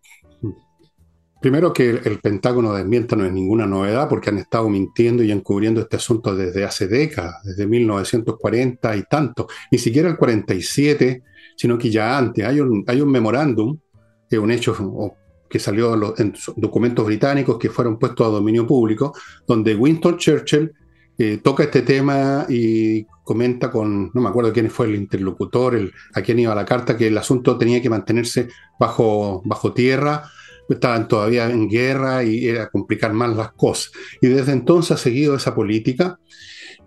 primero 1.40 1.72
que 1.72 1.90
el 1.92 2.20
Pentágono 2.20 2.74
desmienta 2.74 3.16
no 3.16 3.24
es 3.24 3.32
ninguna 3.32 3.68
novedad 3.68 4.10
porque 4.10 4.32
han 4.32 4.40
estado 4.40 4.68
mintiendo 4.68 5.22
y 5.22 5.32
encubriendo 5.32 5.82
este 5.82 5.98
asunto 5.98 6.36
desde 6.36 6.64
hace 6.64 6.88
décadas, 6.88 7.44
desde 7.44 7.68
1940 7.68 8.96
y 8.96 9.04
tanto, 9.04 9.48
ni 9.72 9.78
siquiera 9.78 10.10
el 10.10 10.18
47, 10.18 11.22
sino 11.56 11.78
que 11.78 11.92
ya 11.92 12.18
antes. 12.18 12.44
Hay 12.44 12.60
un, 12.60 12.84
hay 12.88 13.00
un 13.00 13.12
memorándum 13.12 13.78
es 14.30 14.40
un 14.40 14.52
hecho 14.52 14.76
que 15.50 15.60
salió 15.60 16.16
en, 16.18 16.34
documentos 16.56 17.06
británicos 17.06 17.58
que 17.58 17.70
fueron 17.70 17.98
puestos 17.98 18.28
a 18.28 18.30
dominio 18.30 18.66
público, 18.66 19.14
donde 19.48 19.76
Winston 19.76 20.18
Churchill 20.18 20.72
eh, 21.18 21.40
toca 21.44 21.64
este 21.64 21.82
tema 21.82 22.46
y 22.50 23.06
comenta 23.24 23.72
con, 23.72 24.12
no 24.14 24.22
me 24.22 24.30
acuerdo 24.30 24.52
quién 24.52 24.70
fue 24.70 24.88
el 24.88 24.96
interlocutor, 24.96 25.92
a 26.14 26.22
quién 26.22 26.40
iba 26.40 26.54
la 26.54 26.66
carta, 26.66 26.98
que 26.98 27.08
el 27.08 27.18
asunto 27.18 27.58
tenía 27.58 27.82
que 27.82 27.90
mantenerse 27.90 28.48
bajo, 28.80 29.42
bajo 29.46 29.74
tierra, 29.74 30.30
estaban 30.70 31.08
todavía 31.08 31.50
en 31.50 31.70
guerra 31.70 32.24
y 32.24 32.48
era 32.48 32.70
complicar 32.70 33.14
más 33.14 33.36
las 33.36 33.54
cosas. 33.54 33.92
Y 34.22 34.28
desde 34.28 34.52
entonces 34.52 34.92
ha 34.92 34.98
seguido 34.98 35.36
esa 35.36 35.56
política. 35.56 36.20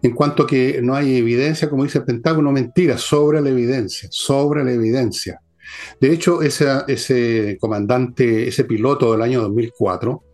En 0.02 0.12
cuanto 0.12 0.46
que 0.46 0.80
no 0.80 0.94
hay 0.94 1.16
evidencia, 1.16 1.68
como 1.68 1.82
dice 1.84 1.98
el 1.98 2.04
Pentágono, 2.04 2.52
mentira, 2.52 2.98
sobre 2.98 3.40
la 3.40 3.48
evidencia, 3.48 4.08
sobre 4.12 4.62
la 4.64 4.72
evidencia. 4.72 5.40
De 6.00 6.12
hecho, 6.12 6.42
ese, 6.42 7.58
comandante, 7.60 8.48
ese 8.48 8.64
piloto 8.64 9.12
del 9.12 9.22
año 9.22 9.42
2004, 9.42 10.24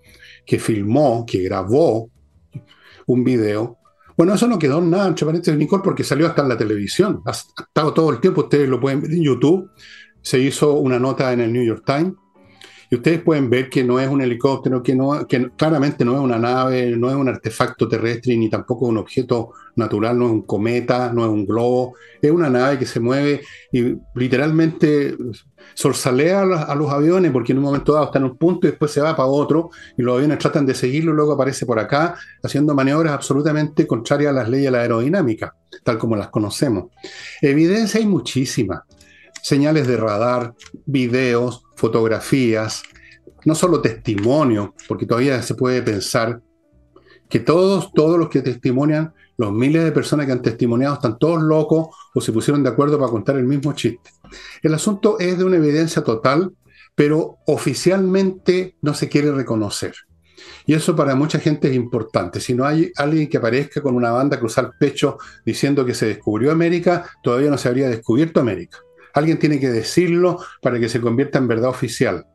que 0.46 0.58
filmó, 0.58 1.24
que 1.26 1.42
grabó 1.42 2.10
un 3.06 3.24
video, 3.24 3.78
bueno, 4.16 4.34
eso 4.34 4.46
no 4.46 4.58
quedó 4.58 4.78
en 4.78 4.90
nada, 4.90 5.08
entre 5.08 5.56
Nicole, 5.56 5.82
porque 5.82 6.04
salió 6.04 6.26
hasta 6.26 6.42
en 6.42 6.48
la 6.48 6.56
televisión. 6.56 7.22
Ha 7.26 7.32
estado 7.32 7.92
todo 7.92 8.10
el 8.10 8.20
tiempo, 8.20 8.42
ustedes 8.42 8.68
lo 8.68 8.80
pueden 8.80 9.00
ver 9.00 9.10
en 9.10 9.22
YouTube. 9.22 9.70
Se 10.22 10.38
hizo 10.38 10.74
una 10.74 10.98
nota 11.00 11.32
en 11.32 11.40
el 11.40 11.52
New 11.52 11.64
York 11.64 11.82
Times 11.84 12.14
ustedes 12.94 13.22
pueden 13.22 13.48
ver 13.48 13.68
que 13.70 13.84
no 13.84 13.98
es 13.98 14.08
un 14.08 14.20
helicóptero, 14.20 14.82
que, 14.82 14.94
no, 14.94 15.26
que 15.26 15.50
claramente 15.56 16.04
no 16.04 16.14
es 16.14 16.20
una 16.20 16.38
nave, 16.38 16.96
no 16.96 17.08
es 17.08 17.16
un 17.16 17.28
artefacto 17.28 17.88
terrestre, 17.88 18.36
ni 18.36 18.50
tampoco 18.50 18.86
un 18.86 18.98
objeto 18.98 19.52
natural, 19.76 20.18
no 20.18 20.26
es 20.26 20.32
un 20.32 20.42
cometa, 20.42 21.12
no 21.12 21.24
es 21.24 21.30
un 21.30 21.46
globo, 21.46 21.94
es 22.20 22.30
una 22.30 22.50
nave 22.50 22.78
que 22.78 22.86
se 22.86 23.00
mueve 23.00 23.42
y 23.72 23.96
literalmente 24.14 25.16
sorsalea 25.74 26.42
a 26.42 26.74
los, 26.74 26.90
aviones 26.90 27.32
porque 27.32 27.52
en 27.52 27.58
un 27.58 27.64
momento 27.64 27.92
dado 27.94 28.06
está 28.06 28.18
en 28.18 28.24
un 28.24 28.36
punto 28.36 28.66
y 28.66 28.70
después 28.70 28.90
se 28.90 29.00
va 29.00 29.16
para 29.16 29.28
otro 29.28 29.70
y 29.96 30.02
los 30.02 30.16
aviones 30.16 30.38
tratan 30.38 30.66
de 30.66 30.74
seguirlo 30.74 31.12
y 31.12 31.16
luego 31.16 31.32
aparece 31.32 31.66
por 31.66 31.78
acá 31.78 32.14
haciendo 32.42 32.74
maniobras 32.74 33.14
absolutamente 33.14 33.86
contrarias 33.86 34.30
a 34.30 34.34
las 34.34 34.48
leyes 34.48 34.66
de 34.66 34.70
la 34.72 34.82
aerodinámica, 34.82 35.56
tal 35.82 35.98
como 35.98 36.16
las 36.16 36.28
conocemos. 36.28 36.92
Evidencia 37.40 37.98
hay 37.98 38.06
muchísima 38.06 38.84
señales 39.44 39.86
de 39.86 39.98
radar, 39.98 40.54
videos, 40.86 41.63
fotografías, 41.76 42.82
no 43.44 43.54
solo 43.54 43.80
testimonios, 43.80 44.70
porque 44.88 45.06
todavía 45.06 45.42
se 45.42 45.54
puede 45.54 45.82
pensar 45.82 46.40
que 47.28 47.40
todos, 47.40 47.92
todos 47.92 48.18
los 48.18 48.28
que 48.28 48.42
testimonian, 48.42 49.12
los 49.36 49.52
miles 49.52 49.84
de 49.84 49.92
personas 49.92 50.26
que 50.26 50.32
han 50.32 50.42
testimoniado, 50.42 50.94
están 50.94 51.18
todos 51.18 51.42
locos 51.42 51.88
o 52.14 52.20
se 52.20 52.32
pusieron 52.32 52.62
de 52.62 52.70
acuerdo 52.70 52.98
para 52.98 53.10
contar 53.10 53.36
el 53.36 53.44
mismo 53.44 53.72
chiste. 53.72 54.10
El 54.62 54.74
asunto 54.74 55.18
es 55.18 55.36
de 55.38 55.44
una 55.44 55.56
evidencia 55.56 56.02
total, 56.02 56.52
pero 56.94 57.38
oficialmente 57.46 58.76
no 58.80 58.94
se 58.94 59.08
quiere 59.08 59.32
reconocer. 59.32 59.94
Y 60.66 60.74
eso 60.74 60.96
para 60.96 61.14
mucha 61.14 61.38
gente 61.38 61.68
es 61.68 61.74
importante. 61.74 62.40
Si 62.40 62.54
no 62.54 62.64
hay 62.64 62.90
alguien 62.96 63.28
que 63.28 63.36
aparezca 63.36 63.82
con 63.82 63.94
una 63.94 64.10
banda 64.10 64.38
cruzar 64.38 64.72
pecho 64.78 65.18
diciendo 65.44 65.84
que 65.84 65.94
se 65.94 66.06
descubrió 66.06 66.52
América, 66.52 67.04
todavía 67.22 67.50
no 67.50 67.58
se 67.58 67.68
habría 67.68 67.88
descubierto 67.88 68.40
América. 68.40 68.78
Alguien 69.14 69.38
tiene 69.38 69.60
que 69.60 69.70
decirlo 69.70 70.38
para 70.60 70.78
que 70.78 70.88
se 70.88 71.00
convierta 71.00 71.38
en 71.38 71.48
verdad 71.48 71.70
oficial. 71.70 72.26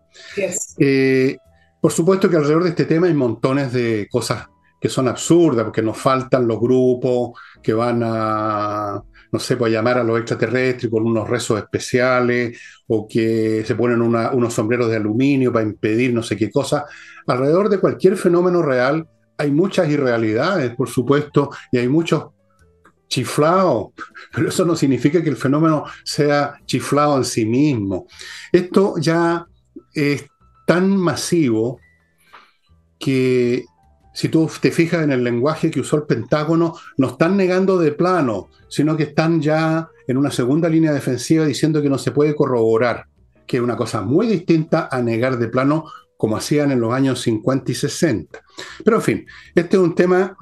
Eh, 0.77 1.37
por 1.81 1.91
supuesto 1.91 2.29
que 2.29 2.35
alrededor 2.35 2.63
de 2.63 2.69
este 2.69 2.85
tema 2.85 3.07
hay 3.07 3.13
montones 3.13 3.71
de 3.71 4.07
cosas 4.11 4.47
que 4.79 4.89
son 4.89 5.07
absurdas, 5.07 5.65
porque 5.65 5.81
nos 5.81 5.97
faltan 5.97 6.47
los 6.47 6.59
grupos 6.59 7.37
que 7.61 7.73
van 7.73 8.01
a, 8.03 9.01
no 9.31 9.39
sé, 9.39 9.57
pues 9.57 9.71
llamar 9.71 9.97
a 9.97 10.03
los 10.03 10.17
extraterrestres 10.17 10.89
con 10.89 11.05
unos 11.05 11.29
rezos 11.29 11.59
especiales, 11.59 12.57
o 12.87 13.07
que 13.07 13.63
se 13.65 13.75
ponen 13.75 14.01
unos 14.01 14.53
sombreros 14.53 14.89
de 14.89 14.95
aluminio 14.95 15.51
para 15.51 15.65
impedir 15.65 16.13
no 16.13 16.23
sé 16.23 16.37
qué 16.37 16.49
cosa. 16.49 16.85
Alrededor 17.27 17.69
de 17.69 17.79
cualquier 17.79 18.15
fenómeno 18.15 18.61
real 18.61 19.05
hay 19.37 19.51
muchas 19.51 19.89
irrealidades, 19.89 20.75
por 20.75 20.89
supuesto, 20.89 21.49
y 21.71 21.77
hay 21.77 21.87
muchos 21.87 22.25
chiflado, 23.09 23.93
pero 24.33 24.49
eso 24.49 24.63
no 24.63 24.75
significa 24.75 25.21
que 25.21 25.29
el 25.29 25.35
fenómeno 25.35 25.83
sea 26.03 26.61
chiflado 26.65 27.17
en 27.17 27.25
sí 27.25 27.45
mismo. 27.45 28.07
Esto 28.51 28.95
ya 28.99 29.45
es 29.93 30.25
tan 30.65 30.95
masivo 30.95 31.79
que 32.99 33.65
si 34.13 34.29
tú 34.29 34.49
te 34.61 34.71
fijas 34.71 35.03
en 35.03 35.11
el 35.11 35.23
lenguaje 35.23 35.71
que 35.71 35.79
usó 35.79 35.95
el 35.97 36.03
Pentágono, 36.03 36.75
no 36.97 37.07
están 37.07 37.35
negando 37.35 37.77
de 37.77 37.91
plano, 37.91 38.49
sino 38.67 38.95
que 38.95 39.03
están 39.03 39.41
ya 39.41 39.89
en 40.07 40.17
una 40.17 40.31
segunda 40.31 40.69
línea 40.69 40.91
defensiva 40.91 41.45
diciendo 41.45 41.81
que 41.81 41.89
no 41.89 41.97
se 41.97 42.11
puede 42.11 42.35
corroborar, 42.35 43.05
que 43.47 43.57
es 43.57 43.63
una 43.63 43.77
cosa 43.77 44.01
muy 44.01 44.27
distinta 44.27 44.89
a 44.91 45.01
negar 45.01 45.37
de 45.37 45.47
plano 45.47 45.85
como 46.17 46.35
hacían 46.35 46.71
en 46.71 46.81
los 46.81 46.93
años 46.93 47.21
50 47.21 47.71
y 47.71 47.75
60. 47.75 48.43
Pero 48.83 48.97
en 48.97 49.03
fin, 49.03 49.25
este 49.55 49.77
es 49.77 49.81
un 49.81 49.95
tema 49.95 50.35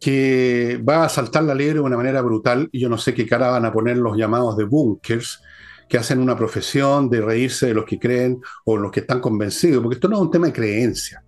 que 0.00 0.82
va 0.88 1.04
a 1.04 1.08
saltar 1.10 1.44
la 1.44 1.54
liebre 1.54 1.74
de 1.74 1.80
una 1.80 1.96
manera 1.96 2.22
brutal 2.22 2.68
y 2.72 2.80
yo 2.80 2.88
no 2.88 2.96
sé 2.96 3.12
qué 3.12 3.26
cara 3.26 3.50
van 3.50 3.66
a 3.66 3.72
poner 3.72 3.98
los 3.98 4.16
llamados 4.16 4.56
de 4.56 4.64
bunkers, 4.64 5.42
que 5.90 5.98
hacen 5.98 6.20
una 6.20 6.36
profesión 6.36 7.10
de 7.10 7.20
reírse 7.20 7.66
de 7.66 7.74
los 7.74 7.84
que 7.84 7.98
creen 7.98 8.40
o 8.64 8.76
los 8.78 8.90
que 8.90 9.00
están 9.00 9.20
convencidos, 9.20 9.82
porque 9.82 9.96
esto 9.96 10.08
no 10.08 10.16
es 10.16 10.22
un 10.22 10.30
tema 10.30 10.46
de 10.46 10.52
creencia. 10.52 11.22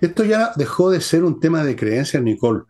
Esto 0.00 0.24
ya 0.24 0.52
dejó 0.56 0.90
de 0.90 1.00
ser 1.00 1.24
un 1.24 1.38
tema 1.38 1.64
de 1.64 1.76
creencia, 1.76 2.20
Nicole. 2.20 2.62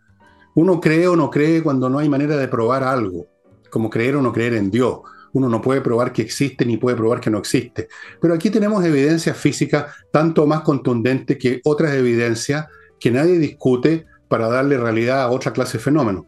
Uno 0.54 0.80
cree 0.80 1.06
o 1.06 1.16
no 1.16 1.30
cree 1.30 1.62
cuando 1.62 1.88
no 1.88 1.98
hay 1.98 2.08
manera 2.08 2.36
de 2.36 2.48
probar 2.48 2.82
algo, 2.82 3.26
como 3.70 3.90
creer 3.90 4.16
o 4.16 4.22
no 4.22 4.32
creer 4.32 4.54
en 4.54 4.70
Dios. 4.70 5.00
Uno 5.34 5.48
no 5.48 5.60
puede 5.60 5.80
probar 5.80 6.12
que 6.12 6.22
existe 6.22 6.64
ni 6.64 6.78
puede 6.78 6.96
probar 6.96 7.20
que 7.20 7.30
no 7.30 7.38
existe. 7.38 7.88
Pero 8.20 8.34
aquí 8.34 8.50
tenemos 8.50 8.84
evidencia 8.84 9.34
física 9.34 9.92
tanto 10.10 10.46
más 10.46 10.62
contundente 10.62 11.36
que 11.36 11.60
otras 11.64 11.92
evidencias 11.92 12.66
que 12.98 13.10
nadie 13.10 13.38
discute 13.38 14.06
para 14.34 14.48
darle 14.48 14.76
realidad 14.76 15.22
a 15.22 15.30
otra 15.30 15.52
clase 15.52 15.78
de 15.78 15.84
fenómenos. 15.84 16.24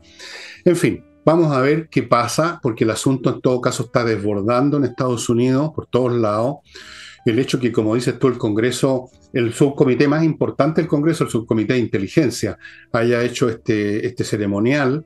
En 0.64 0.76
fin, 0.76 1.04
vamos 1.24 1.50
a 1.50 1.60
ver 1.60 1.88
qué 1.88 2.04
pasa, 2.04 2.60
porque 2.62 2.84
el 2.84 2.90
asunto 2.90 3.30
en 3.30 3.40
todo 3.40 3.60
caso 3.60 3.86
está 3.86 4.04
desbordando 4.04 4.76
en 4.76 4.84
Estados 4.84 5.28
Unidos, 5.28 5.72
por 5.74 5.88
todos 5.88 6.12
lados. 6.12 6.58
El 7.24 7.40
hecho 7.40 7.58
que, 7.58 7.72
como 7.72 7.96
dices 7.96 8.16
tú, 8.16 8.28
el 8.28 8.38
Congreso 8.38 9.10
el 9.32 9.52
subcomité 9.52 10.06
más 10.06 10.22
importante 10.22 10.80
del 10.80 10.88
Congreso, 10.88 11.24
el 11.24 11.30
subcomité 11.30 11.72
de 11.72 11.80
inteligencia, 11.80 12.56
haya 12.92 13.24
hecho 13.24 13.48
este, 13.48 14.06
este 14.06 14.22
ceremonial, 14.22 15.04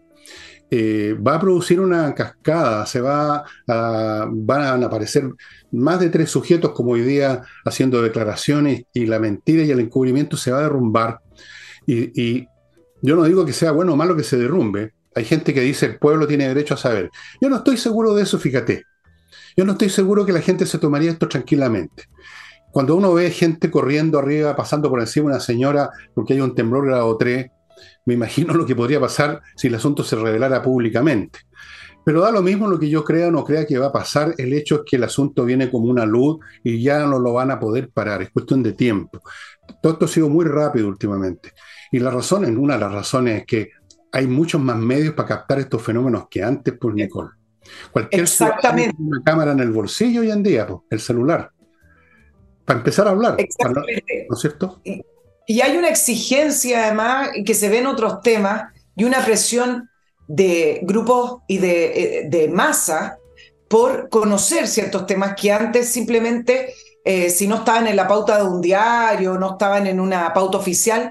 eh, 0.70 1.16
va 1.26 1.36
a 1.36 1.40
producir 1.40 1.80
una 1.80 2.14
cascada, 2.14 2.84
se 2.84 3.00
va 3.00 3.44
a, 3.66 4.28
van 4.30 4.82
a 4.82 4.86
aparecer 4.86 5.24
más 5.72 6.00
de 6.00 6.10
tres 6.10 6.28
sujetos 6.28 6.72
como 6.72 6.90
hoy 6.90 7.00
día 7.00 7.40
haciendo 7.64 8.02
declaraciones 8.02 8.82
y 8.92 9.06
la 9.06 9.18
mentira 9.18 9.62
y 9.62 9.70
el 9.70 9.80
encubrimiento 9.80 10.36
se 10.36 10.50
va 10.50 10.58
a 10.58 10.64
derrumbar. 10.64 11.20
Y, 11.86 12.22
y 12.22 12.46
yo 13.02 13.16
no 13.16 13.24
digo 13.24 13.44
que 13.44 13.52
sea 13.52 13.72
bueno 13.72 13.94
o 13.94 13.96
malo 13.96 14.16
que 14.16 14.24
se 14.24 14.36
derrumbe. 14.36 14.92
Hay 15.14 15.24
gente 15.24 15.52
que 15.52 15.60
dice 15.60 15.86
el 15.86 15.98
pueblo 15.98 16.26
tiene 16.26 16.48
derecho 16.48 16.74
a 16.74 16.76
saber. 16.76 17.10
Yo 17.40 17.48
no 17.48 17.56
estoy 17.56 17.76
seguro 17.76 18.14
de 18.14 18.22
eso, 18.22 18.38
fíjate. 18.38 18.84
Yo 19.56 19.64
no 19.64 19.72
estoy 19.72 19.90
seguro 19.90 20.24
que 20.24 20.32
la 20.32 20.40
gente 20.40 20.66
se 20.66 20.78
tomaría 20.78 21.10
esto 21.10 21.28
tranquilamente. 21.28 22.04
Cuando 22.70 22.94
uno 22.94 23.12
ve 23.14 23.30
gente 23.30 23.70
corriendo 23.70 24.18
arriba, 24.18 24.54
pasando 24.54 24.88
por 24.88 25.00
encima 25.00 25.30
de 25.30 25.36
una 25.36 25.40
señora 25.40 25.90
porque 26.14 26.34
hay 26.34 26.40
un 26.40 26.54
temblor 26.54 26.86
grado 26.86 27.16
3, 27.16 27.46
me 28.06 28.14
imagino 28.14 28.54
lo 28.54 28.64
que 28.64 28.76
podría 28.76 29.00
pasar 29.00 29.40
si 29.56 29.66
el 29.66 29.74
asunto 29.74 30.04
se 30.04 30.16
revelara 30.16 30.62
públicamente. 30.62 31.40
Pero 32.04 32.22
da 32.22 32.30
lo 32.30 32.42
mismo 32.42 32.66
lo 32.66 32.78
que 32.78 32.88
yo 32.88 33.04
crea 33.04 33.28
o 33.28 33.30
no 33.30 33.44
crea 33.44 33.66
que 33.66 33.78
va 33.78 33.86
a 33.86 33.92
pasar, 33.92 34.34
el 34.38 34.52
hecho 34.52 34.76
es 34.76 34.80
que 34.86 34.96
el 34.96 35.04
asunto 35.04 35.44
viene 35.44 35.70
como 35.70 35.86
una 35.86 36.06
luz 36.06 36.38
y 36.64 36.82
ya 36.82 37.00
no 37.00 37.18
lo 37.18 37.34
van 37.34 37.50
a 37.50 37.60
poder 37.60 37.90
parar, 37.90 38.22
es 38.22 38.30
cuestión 38.30 38.62
de 38.62 38.72
tiempo. 38.72 39.20
Todo 39.82 39.92
esto 39.92 40.04
ha 40.06 40.08
sido 40.08 40.28
muy 40.28 40.46
rápido 40.46 40.88
últimamente. 40.88 41.52
Y 41.90 41.98
la 41.98 42.10
razón, 42.10 42.56
una 42.56 42.74
de 42.74 42.80
las 42.80 42.92
razones 42.92 43.40
es 43.40 43.46
que 43.46 43.70
hay 44.12 44.26
muchos 44.26 44.60
más 44.60 44.76
medios 44.76 45.14
para 45.14 45.28
captar 45.28 45.58
estos 45.60 45.82
fenómenos 45.82 46.26
que 46.30 46.42
antes, 46.42 46.74
por 46.74 46.92
pues, 46.92 46.94
Nicole. 46.94 47.30
Cualquier 47.92 48.22
Exactamente. 48.22 48.96
una 48.98 49.22
cámara 49.22 49.52
en 49.52 49.60
el 49.60 49.70
bolsillo 49.70 50.22
hoy 50.22 50.30
en 50.30 50.42
día, 50.42 50.66
pues, 50.66 50.80
el 50.90 51.00
celular 51.00 51.50
para 52.70 52.78
empezar 52.78 53.08
a 53.08 53.10
hablar. 53.10 53.34
Exactamente. 53.36 54.26
¿No 54.28 54.36
es 54.36 54.40
cierto? 54.40 54.80
Y, 54.84 55.60
hay 55.60 55.76
una 55.76 55.88
exigencia 55.88 56.84
además 56.84 57.30
que 57.44 57.54
se 57.54 57.68
ve 57.68 57.78
en 57.78 57.86
otros 57.86 58.20
temas 58.20 58.72
y 58.94 59.02
una 59.02 59.24
presión 59.24 59.90
de 60.28 60.78
grupos 60.84 61.42
y 61.48 61.58
de, 61.58 62.28
eh, 62.32 62.48
masa 62.48 63.18
por 63.68 64.08
conocer 64.08 64.68
ciertos 64.68 65.06
temas 65.06 65.34
que 65.34 65.50
antes 65.50 65.88
simplemente, 65.88 66.72
eh, 67.04 67.30
si 67.30 67.48
no 67.48 67.56
estaban 67.56 67.88
en 67.88 67.96
la 67.96 68.06
pauta 68.06 68.36
de 68.36 68.44
un 68.44 68.60
diario, 68.60 69.36
no 69.36 69.52
estaban 69.52 69.88
en 69.88 69.98
una 69.98 70.32
pauta 70.32 70.58
oficial, 70.58 71.10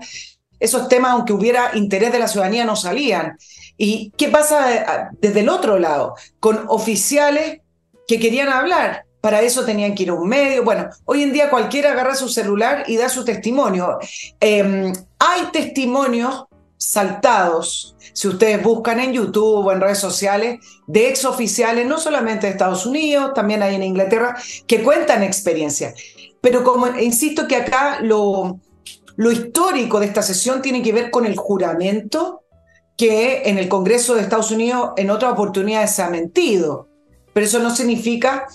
esos 0.59 0.87
temas, 0.87 1.11
aunque 1.11 1.33
hubiera 1.33 1.71
interés 1.75 2.11
de 2.11 2.19
la 2.19 2.27
ciudadanía, 2.27 2.65
no 2.65 2.75
salían. 2.75 3.37
¿Y 3.77 4.11
qué 4.17 4.27
pasa 4.27 4.75
eh, 4.75 4.85
desde 5.19 5.41
el 5.41 5.49
otro 5.49 5.79
lado? 5.79 6.15
Con 6.39 6.65
oficiales 6.67 7.61
que 8.07 8.19
querían 8.19 8.49
hablar 8.49 9.05
para 9.21 9.41
eso 9.41 9.65
tenían 9.65 9.95
que 9.95 10.03
ir 10.03 10.09
a 10.09 10.13
un 10.13 10.27
medio. 10.27 10.63
Bueno, 10.63 10.89
hoy 11.05 11.23
en 11.23 11.33
día 11.33 11.49
cualquiera 11.49 11.91
agarra 11.91 12.15
su 12.15 12.29
celular 12.29 12.85
y 12.87 12.97
da 12.97 13.09
su 13.09 13.25
testimonio. 13.25 13.99
Em, 14.39 14.93
hay 15.19 15.41
testimonios 15.51 16.45
saltados, 16.77 17.95
si 18.13 18.29
ustedes 18.29 18.63
buscan 18.63 19.01
en 19.01 19.11
YouTube 19.11 19.65
o 19.65 19.71
en 19.71 19.81
redes 19.81 19.99
sociales, 19.99 20.59
de 20.87 21.09
exoficiales, 21.09 21.85
no 21.85 21.97
solamente 21.97 22.47
de 22.47 22.53
Estados 22.53 22.85
Unidos, 22.85 23.33
también 23.33 23.61
hay 23.61 23.75
en 23.75 23.83
Inglaterra, 23.83 24.37
que 24.65 24.81
cuentan 24.81 25.21
experiencias. 25.23 25.93
Pero 26.41 26.63
como 26.63 26.87
insisto 26.97 27.47
que 27.47 27.57
acá 27.57 27.99
lo, 28.01 28.59
lo 29.19 29.33
histórico 29.33 29.99
de 29.99 30.05
esta 30.05 30.21
sesión 30.21 30.61
tiene 30.61 30.81
que 30.81 30.93
ver 30.93 31.11
con 31.11 31.25
el 31.25 31.35
juramento 31.35 32.45
que 32.95 33.41
en 33.49 33.57
el 33.57 33.67
Congreso 33.67 34.15
de 34.15 34.21
Estados 34.21 34.49
Unidos 34.49 34.91
en 34.95 35.09
otras 35.09 35.33
oportunidades 35.33 35.91
se 35.91 36.03
ha 36.03 36.09
mentido. 36.09 36.87
Pero 37.33 37.45
eso 37.45 37.59
no 37.59 37.75
significa 37.75 38.47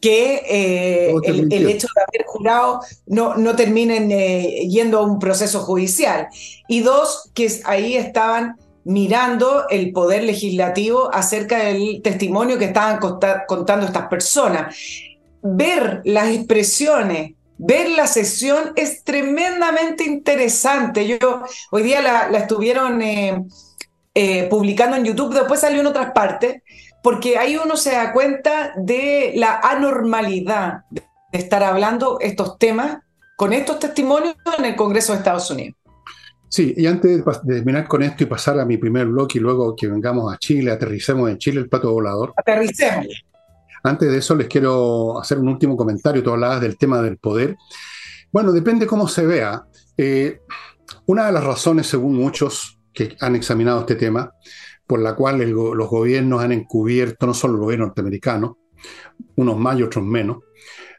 que 0.00 0.42
eh, 0.48 1.12
el, 1.24 1.68
hecho 1.68 1.88
de 1.92 2.02
haber 2.02 2.24
jurado 2.24 2.82
no, 3.06 3.34
no 3.36 3.56
terminen 3.56 4.12
eh, 4.12 4.68
yendo 4.68 5.00
a 5.00 5.02
un 5.02 5.18
proceso 5.18 5.58
judicial. 5.58 6.28
Y 6.68 6.82
dos, 6.82 7.32
que 7.34 7.50
ahí 7.64 7.96
estaban 7.96 8.54
mirando 8.84 9.68
el 9.70 9.90
poder 9.90 10.22
legislativo 10.22 11.12
acerca 11.12 11.64
del 11.64 12.00
testimonio 12.00 12.58
que 12.58 12.66
estaban 12.66 13.00
contando 13.48 13.86
estas 13.86 14.06
personas. 14.06 14.72
Ver 15.42 16.00
las 16.04 16.28
expresiones, 16.28 17.32
ver 17.64 17.90
la 17.90 18.06
sesión 18.06 18.72
es 18.76 19.04
tremendamente 19.04 20.04
interesante. 20.04 21.06
Yo 21.06 21.42
hoy 21.70 21.82
día 21.82 22.02
la, 22.02 22.38
estuvieron 22.38 23.00
eh, 23.02 24.46
publicando 24.50 24.96
en 24.96 25.04
YouTube, 25.04 25.34
después 25.34 25.60
salió 25.60 25.80
en 25.80 25.86
otras 25.86 26.12
partes, 26.12 26.62
porque 27.02 27.38
ahí 27.38 27.56
uno 27.56 27.76
se 27.76 27.92
da 27.92 28.12
cuenta 28.12 28.72
de 28.76 29.32
la 29.36 29.60
anormalidad 29.60 30.84
de 30.90 31.02
estar 31.32 31.62
hablando 31.62 32.18
estos 32.20 32.58
temas 32.58 32.98
con 33.36 33.52
estos 33.52 33.78
testimonios 33.78 34.36
en 34.58 34.64
el 34.64 34.76
Congreso 34.76 35.12
de 35.12 35.18
Estados 35.18 35.50
Unidos. 35.50 35.76
Sí, 36.48 36.74
y 36.76 36.86
antes 36.86 37.24
de 37.24 37.54
terminar 37.54 37.88
con 37.88 38.02
esto 38.02 38.24
y 38.24 38.26
pasar 38.26 38.60
a 38.60 38.66
mi 38.66 38.76
primer 38.76 39.06
bloque 39.06 39.38
y 39.38 39.40
luego 39.40 39.74
que 39.74 39.86
vengamos 39.86 40.32
a 40.32 40.36
Chile, 40.36 40.70
aterricemos 40.70 41.30
en 41.30 41.38
Chile 41.38 41.60
el 41.60 41.68
plato 41.68 41.90
volador. 41.90 42.34
Aterricemos. 42.36 43.24
Antes 43.82 44.10
de 44.10 44.18
eso 44.18 44.34
les 44.34 44.48
quiero 44.48 45.20
hacer 45.20 45.38
un 45.38 45.48
último 45.48 45.76
comentario. 45.76 46.22
Tú 46.22 46.30
hablabas 46.30 46.60
del 46.60 46.78
tema 46.78 47.02
del 47.02 47.18
poder. 47.18 47.56
Bueno, 48.30 48.52
depende 48.52 48.86
cómo 48.86 49.08
se 49.08 49.26
vea. 49.26 49.64
Eh, 49.96 50.40
una 51.06 51.26
de 51.26 51.32
las 51.32 51.44
razones, 51.44 51.86
según 51.86 52.14
muchos 52.14 52.78
que 52.92 53.16
han 53.20 53.34
examinado 53.36 53.80
este 53.80 53.96
tema, 53.96 54.32
por 54.86 55.00
la 55.00 55.14
cual 55.14 55.38
los 55.38 55.88
gobiernos 55.88 56.42
han 56.42 56.52
encubierto, 56.52 57.26
no 57.26 57.34
solo 57.34 57.54
el 57.54 57.60
gobierno 57.60 57.86
norteamericano, 57.86 58.58
unos 59.36 59.56
más 59.56 59.78
y 59.78 59.82
otros 59.82 60.04
menos, 60.04 60.38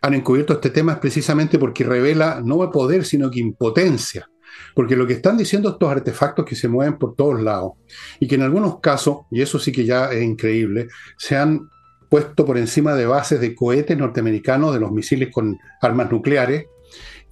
han 0.01 0.13
encubierto 0.13 0.53
este 0.53 0.69
tema 0.69 0.93
es 0.93 0.99
precisamente 0.99 1.57
porque 1.57 1.83
revela 1.83 2.41
no 2.43 2.69
poder, 2.69 3.05
sino 3.05 3.31
que 3.31 3.39
impotencia. 3.39 4.29
Porque 4.75 4.95
lo 4.95 5.07
que 5.07 5.13
están 5.13 5.37
diciendo 5.37 5.69
estos 5.69 5.89
artefactos 5.89 6.45
que 6.45 6.55
se 6.55 6.67
mueven 6.67 6.97
por 6.97 7.15
todos 7.15 7.41
lados 7.41 7.73
y 8.19 8.27
que 8.27 8.35
en 8.35 8.41
algunos 8.41 8.79
casos, 8.79 9.19
y 9.31 9.41
eso 9.41 9.59
sí 9.59 9.71
que 9.71 9.85
ya 9.85 10.11
es 10.11 10.21
increíble, 10.21 10.87
se 11.17 11.37
han 11.37 11.69
puesto 12.13 12.45
por 12.45 12.59
encima 12.59 12.93
de 12.93 13.07
bases 13.07 13.41
de 13.41 13.55
cohetes 13.55 13.97
norteamericanos, 13.97 14.71
de 14.71 14.79
los 14.79 14.91
misiles 14.91 15.33
con 15.33 15.57
armas 15.81 16.11
nucleares, 16.11 16.67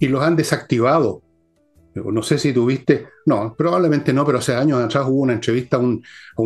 y 0.00 0.08
los 0.08 0.24
han 0.24 0.34
desactivado 0.34 1.22
no 1.94 2.20
sé 2.24 2.36
si 2.36 2.52
tuviste, 2.52 3.06
no, 3.26 3.54
probablemente 3.56 4.12
no, 4.12 4.26
pero 4.26 4.38
hace 4.38 4.56
años 4.56 4.82
atrás 4.82 5.04
hubo 5.06 5.20
una 5.20 5.34
entrevista 5.34 5.76
a 5.76 5.78
un, 5.78 6.02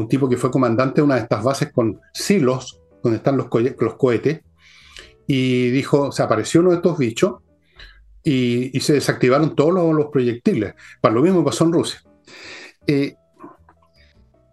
tipo 0.07 0.29
que 0.29 0.37
fue 0.37 0.51
comandante 0.51 0.97
de 0.97 1.05
una 1.05 1.15
de 1.15 1.23
estas 1.23 1.43
bases 1.43 1.73
con 1.73 1.99
silos, 2.13 2.79
donde 3.03 3.17
están 3.17 3.39
los, 3.39 3.47
los 3.81 3.95
cohetes, 3.95 4.43
y 5.27 5.71
dijo, 5.71 6.13
se 6.13 6.23
apareció 6.23 6.61
uno 6.61 6.73
de 6.73 6.77
estos 6.77 6.99
bichos 6.99 7.37
y, 8.23 8.79
se 8.81 8.93
desactivaron 8.93 9.55
todos 9.55 9.73
los, 9.95 10.09
proyectiles. 10.13 10.75
Para 11.01 11.15
lo 11.15 11.23
mismo 11.23 11.43
pasó 11.43 11.65
en 11.65 11.73
Rusia. 11.73 12.03
Eh, 12.87 13.15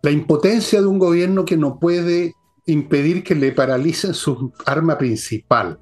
la 0.03 0.11
impotencia 0.11 0.79
de 0.79 0.87
un 0.87 0.99
gobierno 0.99 1.43
que 1.43 1.57
no 1.57 1.81
puede 1.81 2.33
impedir 2.65 3.23
que 3.23 3.35
le 3.35 3.51
paralicen 3.51 4.13
su 4.13 4.53
arma 4.65 4.97
principal, 4.97 5.79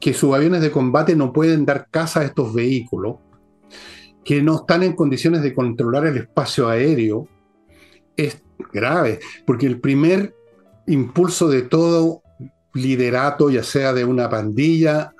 que 0.00 0.14
sus 0.14 0.34
aviones 0.34 0.60
de 0.60 0.70
combate 0.70 1.14
no 1.14 1.32
pueden 1.32 1.64
dar 1.64 1.88
caza 1.90 2.20
a 2.20 2.24
estos 2.24 2.52
vehículos, 2.52 3.16
que 4.24 4.42
no 4.42 4.56
están 4.56 4.82
en 4.82 4.94
condiciones 4.94 5.42
de 5.42 5.54
controlar 5.54 6.06
el 6.06 6.16
espacio 6.16 6.68
aéreo 6.68 7.28
es 8.16 8.42
grave, 8.72 9.20
porque 9.46 9.66
el 9.66 9.80
primer 9.80 10.34
impulso 10.86 11.48
de 11.48 11.62
todo 11.62 12.22
liderato, 12.74 13.50
ya 13.50 13.62
sea 13.62 13.92
de 13.92 14.04
una 14.04 14.28
pandilla 14.28 15.12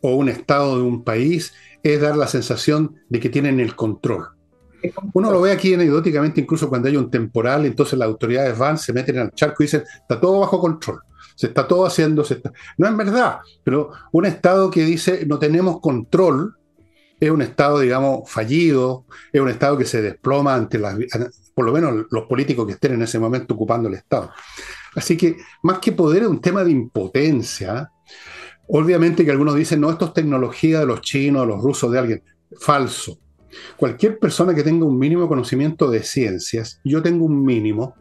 o 0.00 0.14
un 0.14 0.28
estado 0.28 0.76
de 0.76 0.82
un 0.82 1.04
país, 1.04 1.52
es 1.82 2.00
dar 2.00 2.16
la 2.16 2.26
sensación 2.26 2.96
de 3.08 3.20
que 3.20 3.28
tienen 3.28 3.60
el 3.60 3.74
control. 3.74 4.37
Uno 5.12 5.30
lo 5.30 5.40
ve 5.40 5.52
aquí 5.52 5.74
anecdóticamente, 5.74 6.40
incluso 6.40 6.68
cuando 6.68 6.88
hay 6.88 6.96
un 6.96 7.10
temporal, 7.10 7.66
entonces 7.66 7.98
las 7.98 8.06
autoridades 8.06 8.56
van, 8.56 8.78
se 8.78 8.92
meten 8.92 9.18
al 9.18 9.32
charco 9.32 9.62
y 9.62 9.66
dicen, 9.66 9.82
está 10.00 10.20
todo 10.20 10.40
bajo 10.40 10.60
control, 10.60 11.00
se 11.34 11.48
está 11.48 11.66
todo 11.66 11.86
haciendo, 11.86 12.24
se 12.24 12.34
está... 12.34 12.52
no 12.76 12.88
es 12.88 12.96
verdad, 12.96 13.38
pero 13.64 13.90
un 14.12 14.26
Estado 14.26 14.70
que 14.70 14.84
dice 14.84 15.26
no 15.26 15.38
tenemos 15.38 15.80
control 15.80 16.54
es 17.20 17.30
un 17.30 17.42
Estado, 17.42 17.80
digamos, 17.80 18.30
fallido, 18.30 19.04
es 19.32 19.40
un 19.40 19.48
Estado 19.48 19.76
que 19.76 19.84
se 19.84 20.00
desploma 20.00 20.54
ante 20.54 20.78
las, 20.78 20.96
por 21.54 21.64
lo 21.64 21.72
menos 21.72 22.06
los 22.10 22.24
políticos 22.26 22.66
que 22.66 22.74
estén 22.74 22.94
en 22.94 23.02
ese 23.02 23.18
momento 23.18 23.54
ocupando 23.54 23.88
el 23.88 23.94
Estado. 23.94 24.30
Así 24.94 25.16
que 25.16 25.36
más 25.62 25.80
que 25.80 25.92
poder 25.92 26.22
es 26.22 26.28
un 26.28 26.40
tema 26.40 26.62
de 26.62 26.70
impotencia. 26.70 27.90
Obviamente 28.68 29.24
que 29.24 29.30
algunos 29.30 29.56
dicen, 29.56 29.80
no, 29.80 29.90
esto 29.90 30.06
es 30.06 30.12
tecnología 30.12 30.80
de 30.80 30.86
los 30.86 31.00
chinos, 31.00 31.42
de 31.42 31.48
los 31.48 31.62
rusos, 31.62 31.90
de 31.90 31.98
alguien. 31.98 32.22
Falso. 32.60 33.18
Cualquier 33.76 34.18
persona 34.18 34.54
que 34.54 34.62
tenga 34.62 34.86
un 34.86 34.98
mínimo 34.98 35.28
conocimiento 35.28 35.90
de 35.90 36.02
ciencias, 36.02 36.80
yo 36.84 37.02
tengo 37.02 37.24
un 37.24 37.44
mínimo, 37.44 37.94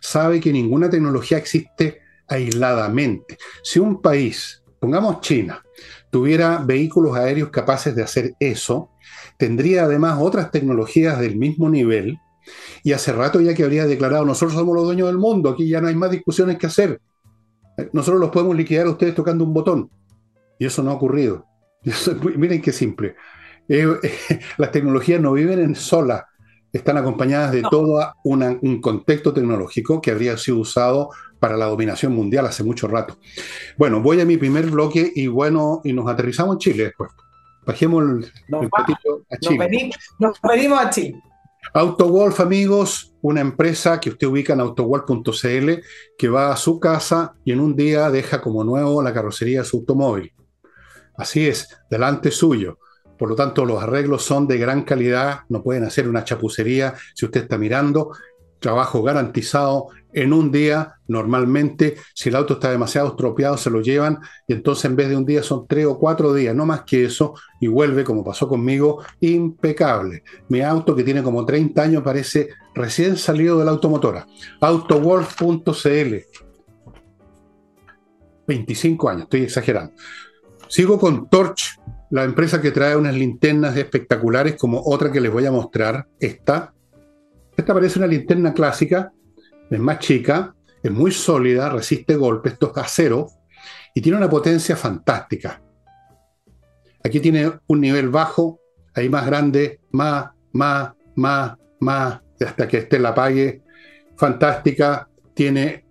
sabe 0.00 0.40
que 0.40 0.52
ninguna 0.52 0.90
tecnología 0.90 1.38
existe 1.38 2.00
aisladamente. 2.26 3.38
Si 3.62 3.78
un 3.78 4.00
país, 4.00 4.62
pongamos 4.80 5.20
China, 5.20 5.62
tuviera 6.10 6.58
vehículos 6.58 7.16
aéreos 7.16 7.50
capaces 7.50 7.94
de 7.94 8.02
hacer 8.02 8.34
eso, 8.38 8.90
tendría 9.38 9.84
además 9.84 10.18
otras 10.20 10.50
tecnologías 10.50 11.18
del 11.20 11.36
mismo 11.36 11.68
nivel 11.68 12.18
y 12.82 12.92
hace 12.92 13.12
rato 13.12 13.40
ya 13.40 13.54
que 13.54 13.64
habría 13.64 13.86
declarado, 13.86 14.24
nosotros 14.24 14.54
somos 14.54 14.74
los 14.74 14.84
dueños 14.84 15.08
del 15.08 15.18
mundo, 15.18 15.50
aquí 15.50 15.68
ya 15.68 15.80
no 15.80 15.88
hay 15.88 15.94
más 15.94 16.10
discusiones 16.10 16.58
que 16.58 16.66
hacer. 16.66 17.00
Nosotros 17.92 18.20
los 18.20 18.30
podemos 18.30 18.54
liquidar 18.56 18.86
a 18.86 18.90
ustedes 18.90 19.14
tocando 19.14 19.44
un 19.44 19.52
botón. 19.52 19.90
Y 20.58 20.66
eso 20.66 20.82
no 20.82 20.90
ha 20.90 20.94
ocurrido. 20.94 21.46
miren 22.36 22.62
qué 22.62 22.72
simple. 22.72 23.16
Eh, 23.68 23.86
las 24.58 24.70
tecnologías 24.70 25.20
no 25.20 25.32
viven 25.32 25.60
en 25.60 25.74
sola, 25.74 26.28
están 26.72 26.96
acompañadas 26.96 27.52
de 27.52 27.62
todo 27.62 28.14
un 28.24 28.80
contexto 28.80 29.32
tecnológico 29.32 30.00
que 30.00 30.10
habría 30.10 30.36
sido 30.36 30.58
usado 30.58 31.10
para 31.38 31.56
la 31.56 31.66
dominación 31.66 32.12
mundial 32.12 32.46
hace 32.46 32.64
mucho 32.64 32.88
rato. 32.88 33.16
Bueno, 33.78 34.00
voy 34.00 34.20
a 34.20 34.24
mi 34.24 34.36
primer 34.36 34.66
bloque 34.66 35.12
y 35.14 35.28
bueno, 35.28 35.80
y 35.84 35.92
nos 35.92 36.08
aterrizamos 36.10 36.54
en 36.54 36.58
Chile 36.58 36.84
después. 36.84 37.12
Bajemos 37.64 38.02
el, 38.02 38.32
nos 38.48 38.66
a 38.66 39.36
Chile. 39.38 39.90
Nos 40.18 40.40
venimos, 40.42 40.80
a 40.80 40.90
Chile. 40.90 41.22
AutoWolf, 41.72 42.40
amigos, 42.40 43.14
una 43.22 43.40
empresa 43.40 44.00
que 44.00 44.10
usted 44.10 44.26
ubica 44.26 44.52
en 44.52 44.60
autowolf.cl 44.60 45.70
que 46.18 46.28
va 46.28 46.52
a 46.52 46.56
su 46.56 46.80
casa 46.80 47.34
y 47.44 47.52
en 47.52 47.60
un 47.60 47.76
día 47.76 48.10
deja 48.10 48.40
como 48.40 48.64
nuevo 48.64 49.00
la 49.02 49.14
carrocería 49.14 49.60
de 49.60 49.64
su 49.64 49.78
automóvil. 49.78 50.32
Así 51.16 51.46
es, 51.46 51.68
delante 51.88 52.30
suyo. 52.30 52.78
Por 53.18 53.28
lo 53.28 53.34
tanto, 53.34 53.64
los 53.64 53.82
arreglos 53.82 54.24
son 54.24 54.46
de 54.46 54.58
gran 54.58 54.82
calidad, 54.82 55.40
no 55.48 55.62
pueden 55.62 55.84
hacer 55.84 56.08
una 56.08 56.24
chapucería 56.24 56.94
si 57.14 57.24
usted 57.24 57.42
está 57.42 57.58
mirando. 57.58 58.10
Trabajo 58.58 59.02
garantizado 59.02 59.88
en 60.14 60.32
un 60.32 60.50
día, 60.50 60.94
normalmente, 61.08 61.96
si 62.14 62.28
el 62.28 62.36
auto 62.36 62.54
está 62.54 62.70
demasiado 62.70 63.08
estropeado, 63.08 63.56
se 63.56 63.68
lo 63.68 63.82
llevan 63.82 64.20
y 64.46 64.52
entonces 64.52 64.84
en 64.86 64.96
vez 64.96 65.08
de 65.08 65.16
un 65.16 65.26
día 65.26 65.42
son 65.42 65.66
tres 65.66 65.86
o 65.86 65.98
cuatro 65.98 66.32
días, 66.32 66.54
no 66.54 66.64
más 66.64 66.84
que 66.84 67.04
eso, 67.04 67.34
y 67.60 67.66
vuelve, 67.66 68.04
como 68.04 68.24
pasó 68.24 68.48
conmigo, 68.48 69.02
impecable. 69.20 70.22
Mi 70.48 70.60
auto, 70.60 70.94
que 70.94 71.02
tiene 71.02 71.22
como 71.22 71.44
30 71.44 71.82
años, 71.82 72.02
parece 72.02 72.48
recién 72.74 73.16
salido 73.16 73.58
de 73.58 73.64
la 73.64 73.72
automotora. 73.72 74.26
Autowolf.cl. 74.60 76.14
25 78.46 79.08
años, 79.08 79.22
estoy 79.24 79.42
exagerando. 79.42 79.94
Sigo 80.68 80.98
con 80.98 81.28
Torch, 81.28 81.80
la 82.14 82.22
empresa 82.22 82.62
que 82.62 82.70
trae 82.70 82.94
unas 82.94 83.16
linternas 83.16 83.76
espectaculares 83.76 84.54
como 84.54 84.80
otra 84.84 85.10
que 85.10 85.20
les 85.20 85.32
voy 85.32 85.46
a 85.46 85.50
mostrar, 85.50 86.06
esta. 86.20 86.72
Esta 87.56 87.74
parece 87.74 87.98
una 87.98 88.06
linterna 88.06 88.54
clásica, 88.54 89.12
es 89.68 89.80
más 89.80 89.98
chica, 89.98 90.54
es 90.80 90.92
muy 90.92 91.10
sólida, 91.10 91.70
resiste 91.70 92.14
golpes, 92.14 92.52
esto 92.52 92.70
es 92.70 92.80
acero 92.80 93.26
y 93.92 94.00
tiene 94.00 94.16
una 94.16 94.30
potencia 94.30 94.76
fantástica. 94.76 95.60
Aquí 97.02 97.18
tiene 97.18 97.50
un 97.66 97.80
nivel 97.80 98.10
bajo, 98.10 98.60
ahí 98.94 99.08
más 99.08 99.26
grande, 99.26 99.80
más, 99.90 100.30
más, 100.52 100.92
más, 101.16 101.56
más, 101.80 102.20
hasta 102.38 102.68
que 102.68 102.78
esté 102.78 103.00
la 103.00 103.08
apague. 103.08 103.60
Fantástica, 104.14 105.08
tiene 105.34 105.83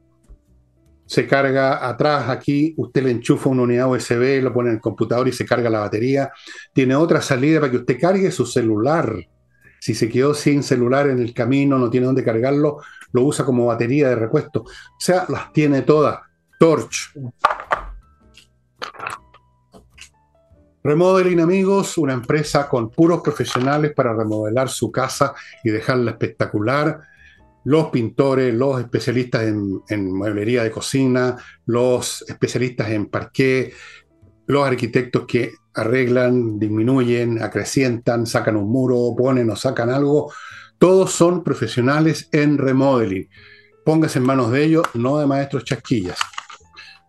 se 1.14 1.28
carga 1.28 1.88
atrás 1.88 2.28
aquí, 2.28 2.74
usted 2.76 3.04
le 3.04 3.12
enchufa 3.12 3.48
una 3.48 3.62
unidad 3.62 3.88
USB, 3.88 4.42
lo 4.42 4.52
pone 4.52 4.70
en 4.70 4.76
el 4.78 4.82
computador 4.82 5.28
y 5.28 5.32
se 5.32 5.46
carga 5.46 5.70
la 5.70 5.82
batería. 5.82 6.32
Tiene 6.74 6.96
otra 6.96 7.22
salida 7.22 7.60
para 7.60 7.70
que 7.70 7.78
usted 7.78 8.00
cargue 8.00 8.32
su 8.32 8.48
celular. 8.48 9.16
Si 9.80 9.94
se 9.94 10.10
quedó 10.10 10.34
sin 10.34 10.64
celular 10.64 11.08
en 11.08 11.20
el 11.20 11.32
camino, 11.32 11.78
no 11.78 11.92
tiene 11.92 12.08
dónde 12.08 12.24
cargarlo, 12.24 12.80
lo 13.12 13.22
usa 13.22 13.46
como 13.46 13.68
batería 13.68 14.10
de 14.10 14.16
repuesto. 14.16 14.62
O 14.62 15.00
sea, 15.00 15.26
las 15.30 15.54
tiene 15.54 15.84
todas. 15.84 16.20
Torch. 16.58 17.14
Remodeling, 20.84 21.42
amigos, 21.42 21.96
una 22.00 22.14
empresa 22.14 22.68
con 22.68 22.90
puros 22.90 23.22
profesionales 23.22 23.94
para 23.94 24.16
remodelar 24.16 24.68
su 24.68 24.92
casa 24.92 25.36
y 25.64 25.70
dejarla 25.70 26.12
espectacular 26.12 27.13
los 27.66 27.88
pintores, 27.88 28.54
los 28.54 28.80
especialistas 28.80 29.44
en, 29.44 30.14
mueblería 30.14 30.64
de 30.64 30.72
cocina, 30.72 31.38
los 31.66 32.24
especialistas 32.28 32.90
en 32.90 33.06
parqué, 33.06 33.74
los 34.48 34.68
arquitectos 34.68 35.26
que 35.26 35.54
arreglan, 35.74 36.60
disminuyen, 36.60 37.42
acrecientan, 37.42 38.28
sacan 38.28 38.58
un 38.58 38.70
muro, 38.70 39.16
ponen 39.18 39.50
o 39.50 39.56
sacan 39.56 39.90
algo, 39.90 40.32
todos 40.78 41.12
son 41.12 41.44
profesionales 41.44 42.30
en 42.32 42.58
remodeling. 42.58 43.30
Póngase 43.86 44.20
en 44.20 44.26
manos 44.26 44.52
de 44.52 44.64
ellos, 44.64 44.84
no 44.94 45.18
de 45.18 45.26
maestros 45.26 45.64
chasquillas. 45.64 46.20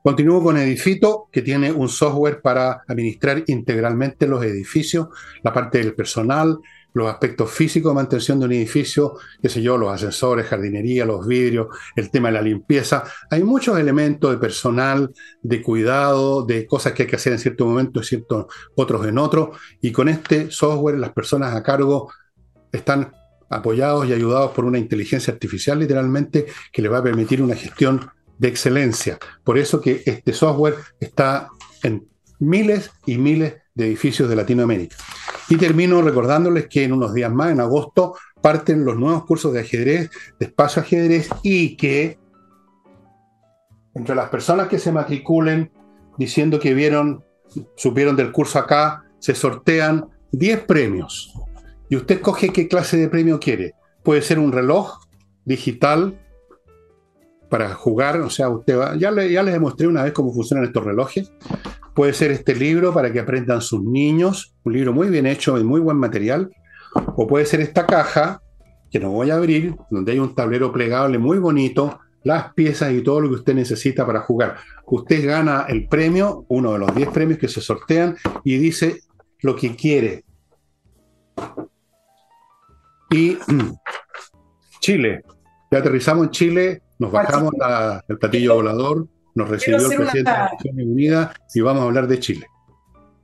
Continúo 0.03 0.43
con 0.43 0.59
Edifito, 0.59 1.29
que 1.33 1.40
tiene 1.40 1.73
un 1.73 1.88
software 1.88 2.43
para 2.43 2.83
administrar 2.87 3.43
integralmente 3.47 4.27
los 4.27 4.45
edificios, 4.45 5.09
la 5.43 5.53
parte 5.53 5.79
del 5.79 5.95
personal, 5.95 6.59
los 6.95 7.11
aspectos 7.11 7.51
físicos 7.51 7.91
de 7.91 7.97
mantención 7.97 8.39
de 8.39 8.47
un 8.47 8.53
edificio, 8.53 9.19
qué 9.43 9.49
sé 9.49 9.61
yo, 9.61 9.77
los 9.77 9.93
ascensores, 9.93 10.47
jardinería, 10.47 11.05
los 11.05 11.27
vidrios, 11.27 11.67
el 11.97 12.11
tema 12.11 12.29
de 12.29 12.35
la 12.35 12.43
limpieza. 12.43 13.05
Hay 13.31 13.43
muchos 13.43 13.79
elementos 13.79 14.31
de 14.31 14.39
personal, 14.39 15.13
de 15.43 15.61
cuidado, 15.61 16.47
de 16.47 16.67
cosas 16.67 16.93
que 16.93 17.03
hay 17.03 17.09
que 17.09 17.17
hacer 17.17 17.33
en 17.33 17.41
cierto 17.41 17.67
momento 17.67 18.01
y 18.01 18.05
ciertos 18.05 18.47
otros 18.77 19.07
en 19.07 19.19
otro. 19.19 19.53
Y 19.83 19.91
con 19.93 20.09
este 20.09 20.51
software 20.51 20.99
las 20.99 21.13
personas 21.13 21.55
a 21.55 21.63
cargo 21.63 22.13
están 22.73 23.13
apoyados 23.51 24.07
y 24.07 24.13
ayudados 24.13 24.53
por 24.53 24.65
una 24.65 24.79
inteligencia 24.79 25.33
artificial 25.33 25.79
literalmente 25.79 26.47
que 26.73 26.83
les 26.83 26.93
va 26.93 26.99
a 26.99 27.03
permitir 27.03 27.43
una 27.43 27.57
gestión 27.57 28.09
de 28.39 28.49
excelencia. 28.49 29.19
Por 29.43 29.59
eso 29.59 29.81
que 29.81 30.03
este 30.07 30.33
software 30.33 30.77
está 31.01 31.49
en 31.83 32.07
miles 32.39 32.91
y 33.05 33.19
miles 33.19 33.55
de 33.75 33.87
edificios 33.87 34.29
de 34.29 34.37
Latinoamérica. 34.37 34.97
Y 35.49 35.57
termino 35.57 36.01
recordándoles 36.03 36.69
que 36.69 36.85
en 36.85 36.93
unos 36.93 37.13
días 37.13 37.33
más, 37.33 37.51
en 37.51 37.61
agosto, 37.61 38.15
parten 38.41 38.85
los 38.85 38.97
nuevos 38.97 39.25
cursos 39.25 39.53
de 39.53 39.61
ajedrez, 39.61 40.11
de 40.39 40.47
espacio 40.47 40.83
ajedrez, 40.83 41.29
y 41.43 41.77
que 41.77 42.19
entre 43.95 44.15
las 44.15 44.29
personas 44.29 44.69
que 44.69 44.79
se 44.79 44.93
matriculen 44.93 45.71
diciendo 46.19 46.59
que 46.59 46.75
vieron, 46.75 47.25
supieron 47.77 48.17
del 48.17 48.33
curso 48.33 48.59
acá, 48.59 49.05
se 49.19 49.35
sortean 49.35 50.09
10 50.33 50.61
premios. 50.65 51.33
Y 51.89 51.97
usted 51.97 52.21
coge 52.21 52.51
qué 52.51 52.69
clase 52.69 52.97
de 52.97 53.09
premio 53.09 53.39
quiere. 53.39 53.75
Puede 54.03 54.23
ser 54.23 54.39
un 54.39 54.53
reloj 54.53 54.99
digital 55.45 56.19
para 57.55 57.73
jugar, 57.73 58.21
o 58.21 58.31
sea, 58.31 58.49
usted 58.49 58.77
va, 58.77 58.97
ya, 58.97 59.12
ya 59.12 59.45
les 59.45 59.55
demostré 59.55 59.87
una 59.87 60.03
vez 60.03 60.12
cómo 60.12 60.33
funcionan 60.33 60.67
estos 60.67 60.83
relojes. 60.83 61.31
Puede 61.95 62.12
ser 62.12 62.33
este 62.33 62.53
libro 62.53 62.93
para 62.93 63.12
que 63.12 63.21
aprendan 63.21 63.61
sus 63.61 63.81
niños, 63.81 64.57
un 64.64 64.73
libro 64.73 64.93
muy 64.93 65.09
bien 65.09 65.25
hecho 65.25 65.57
y 65.57 65.62
muy 65.62 65.81
buen 65.81 65.97
material. 65.97 66.51
O 67.14 67.29
puede 67.29 67.47
ser 67.47 67.61
esta 67.61 67.87
caja, 67.87 68.43
que 68.90 68.99
no 68.99 69.12
voy 69.12 69.31
a 69.31 69.37
abrir, 69.37 69.77
donde 69.88 70.11
hay 70.11 70.19
un 70.19 70.35
tablero 70.35 70.73
plegable 70.73 71.19
muy 71.19 71.38
bonito, 71.38 72.01
las 72.25 72.53
piezas 72.55 72.93
y 72.93 73.03
todo 73.03 73.21
lo 73.21 73.29
que 73.29 73.37
usted 73.37 73.55
necesita 73.55 74.05
para 74.05 74.23
jugar. 74.23 74.57
Usted 74.87 75.25
gana 75.25 75.67
el 75.69 75.87
premio, 75.87 76.47
uno 76.49 76.73
de 76.73 76.81
los 76.81 76.93
10 76.93 77.11
premios 77.11 77.38
que 77.38 77.47
se 77.47 77.61
sortean, 77.61 78.17
y 78.43 78.59
dice 78.59 79.03
lo 79.43 79.55
que 79.55 79.77
quiere. 79.77 80.25
Y 83.11 83.38
Chile. 84.81 85.23
Ya 85.75 85.81
aterrizamos 85.81 86.27
en 86.27 86.31
Chile, 86.31 86.83
nos 87.01 87.11
bajamos 87.11 87.53
el 88.07 88.19
platillo 88.19 88.55
volador, 88.55 89.09
nos 89.35 89.49
recibió 89.49 89.79
el 89.79 89.97
presidente 89.97 90.31
de 90.31 90.37
Naciones 90.37 90.87
Unidas 90.87 91.31
y 91.53 91.61
vamos 91.63 91.83
a 91.83 91.87
hablar 91.87 92.07
de 92.07 92.21
Chile. 92.21 92.47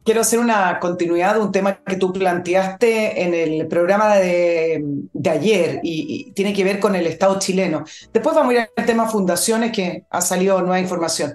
Quiero 0.05 0.23
hacer 0.23 0.41
una 0.41 0.81
continuidad 0.81 1.35
de 1.35 1.43
un 1.43 1.53
tema 1.53 1.79
que 1.87 1.95
tú 1.95 2.13
planteaste 2.13 3.23
en 3.23 3.35
el 3.35 3.69
programa 3.69 4.17
de, 4.17 4.85
ayer 5.31 5.79
y, 5.85 6.33
tiene 6.33 6.53
que 6.53 6.65
ver 6.65 6.81
con 6.81 6.97
el 6.97 7.07
Estado 7.07 7.39
chileno. 7.39 7.85
Después 8.13 8.35
vamos 8.35 8.53
a 8.53 8.55
ir 8.57 8.69
al 8.77 8.85
tema 8.85 9.09
fundaciones 9.09 9.71
que 9.71 10.07
ha 10.11 10.21
salido 10.21 10.61
nueva 10.61 10.81
información. 10.81 11.35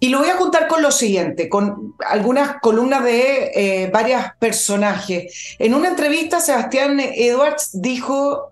Y 0.00 0.08
lo 0.08 0.18
voy 0.18 0.30
a 0.30 0.36
juntar 0.36 0.66
con 0.66 0.82
lo 0.82 0.90
siguiente, 0.90 1.48
con 1.48 1.94
algunas 2.04 2.56
columnas 2.60 3.04
de 3.04 3.52
eh, 3.54 3.90
varios 3.92 4.22
personajes. 4.40 5.54
En 5.60 5.72
una 5.72 5.88
entrevista, 5.88 6.40
Sebastián 6.40 6.98
Edwards 6.98 7.70
dijo 7.80 8.50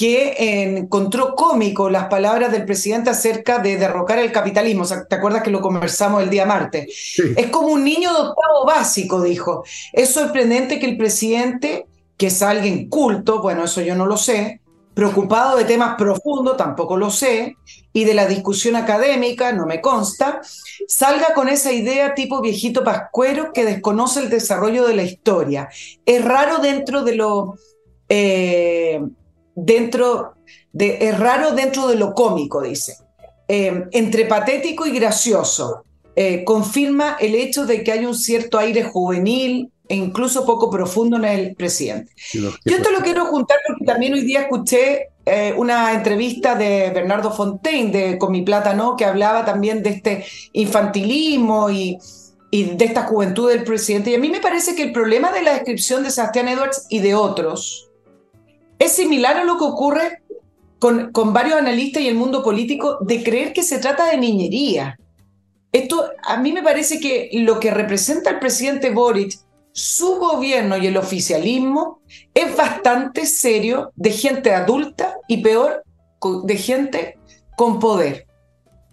que 0.00 0.34
encontró 0.78 1.34
cómico 1.34 1.90
las 1.90 2.06
palabras 2.06 2.50
del 2.50 2.64
presidente 2.64 3.10
acerca 3.10 3.58
de 3.58 3.76
derrocar 3.76 4.18
el 4.18 4.32
capitalismo. 4.32 4.86
¿Te 4.86 5.14
acuerdas 5.14 5.42
que 5.42 5.50
lo 5.50 5.60
conversamos 5.60 6.22
el 6.22 6.30
día 6.30 6.46
martes? 6.46 7.18
Es 7.36 7.48
como 7.48 7.68
un 7.68 7.84
niño 7.84 8.10
de 8.10 8.20
octavo 8.20 8.64
básico, 8.66 9.20
dijo. 9.20 9.62
Es 9.92 10.14
sorprendente 10.14 10.78
que 10.78 10.86
el 10.86 10.96
presidente, 10.96 11.86
que 12.16 12.28
es 12.28 12.40
alguien 12.40 12.88
culto, 12.88 13.42
bueno, 13.42 13.64
eso 13.64 13.82
yo 13.82 13.94
no 13.94 14.06
lo 14.06 14.16
sé, 14.16 14.62
preocupado 14.94 15.58
de 15.58 15.64
temas 15.64 15.96
profundos, 15.96 16.56
tampoco 16.56 16.96
lo 16.96 17.10
sé, 17.10 17.56
y 17.92 18.04
de 18.04 18.14
la 18.14 18.26
discusión 18.26 18.76
académica, 18.76 19.52
no 19.52 19.66
me 19.66 19.82
consta, 19.82 20.40
salga 20.88 21.34
con 21.34 21.50
esa 21.50 21.72
idea 21.72 22.14
tipo 22.14 22.40
viejito 22.40 22.82
pascuero 22.82 23.52
que 23.52 23.66
desconoce 23.66 24.20
el 24.20 24.30
desarrollo 24.30 24.86
de 24.86 24.94
la 24.94 25.02
historia. 25.02 25.68
Es 26.06 26.24
raro 26.24 26.58
dentro 26.58 27.02
de 27.04 27.14
lo... 27.16 27.56
Eh, 28.08 29.00
dentro 29.54 30.34
de, 30.72 30.98
es 31.00 31.18
raro 31.18 31.52
dentro 31.52 31.88
de 31.88 31.96
lo 31.96 32.14
cómico, 32.14 32.62
dice. 32.62 32.96
Eh, 33.48 33.84
entre 33.92 34.26
patético 34.26 34.86
y 34.86 34.92
gracioso. 34.92 35.84
Eh, 36.14 36.44
confirma 36.44 37.16
el 37.18 37.34
hecho 37.34 37.66
de 37.66 37.82
que 37.82 37.92
hay 37.92 38.04
un 38.04 38.14
cierto 38.14 38.58
aire 38.58 38.84
juvenil 38.84 39.72
e 39.88 39.96
incluso 39.96 40.46
poco 40.46 40.70
profundo 40.70 41.16
en 41.16 41.24
el 41.24 41.56
presidente. 41.56 42.12
Yo 42.32 42.50
esto 42.64 42.90
lo 42.90 43.00
quiero 43.00 43.26
juntar 43.26 43.58
porque 43.66 43.84
también 43.84 44.14
hoy 44.14 44.20
día 44.20 44.42
escuché 44.42 45.08
eh, 45.26 45.52
una 45.56 45.92
entrevista 45.92 46.54
de 46.54 46.90
Bernardo 46.90 47.32
Fontaine 47.32 47.90
de 47.90 48.18
Con 48.18 48.30
mi 48.30 48.42
plátano 48.42 48.96
que 48.96 49.04
hablaba 49.04 49.44
también 49.44 49.82
de 49.82 49.90
este 49.90 50.24
infantilismo 50.52 51.70
y, 51.70 51.98
y 52.52 52.64
de 52.64 52.84
esta 52.84 53.02
juventud 53.02 53.50
del 53.50 53.64
presidente. 53.64 54.10
Y 54.10 54.14
a 54.14 54.20
mí 54.20 54.28
me 54.28 54.40
parece 54.40 54.76
que 54.76 54.84
el 54.84 54.92
problema 54.92 55.32
de 55.32 55.42
la 55.42 55.54
descripción 55.54 56.04
de 56.04 56.12
Sebastián 56.12 56.46
Edwards 56.46 56.86
y 56.88 57.00
de 57.00 57.16
otros 57.16 57.89
es 58.80 58.92
similar 58.92 59.36
a 59.36 59.44
lo 59.44 59.58
que 59.58 59.64
ocurre 59.64 60.22
con, 60.80 61.12
con 61.12 61.32
varios 61.32 61.58
analistas 61.58 62.02
y 62.02 62.08
el 62.08 62.16
mundo 62.16 62.42
político 62.42 62.98
de 63.02 63.22
creer 63.22 63.52
que 63.52 63.62
se 63.62 63.78
trata 63.78 64.06
de 64.06 64.16
niñería. 64.16 64.98
Esto 65.70 66.10
a 66.24 66.38
mí 66.38 66.52
me 66.52 66.62
parece 66.62 66.98
que 66.98 67.30
lo 67.32 67.60
que 67.60 67.70
representa 67.70 68.30
el 68.30 68.40
presidente 68.40 68.90
Boric, 68.90 69.38
su 69.72 70.16
gobierno 70.16 70.76
y 70.78 70.86
el 70.86 70.96
oficialismo 70.96 72.00
es 72.34 72.56
bastante 72.56 73.26
serio 73.26 73.92
de 73.94 74.10
gente 74.10 74.52
adulta 74.52 75.16
y 75.28 75.42
peor, 75.42 75.84
de 76.44 76.56
gente 76.56 77.18
con 77.56 77.78
poder. 77.78 78.26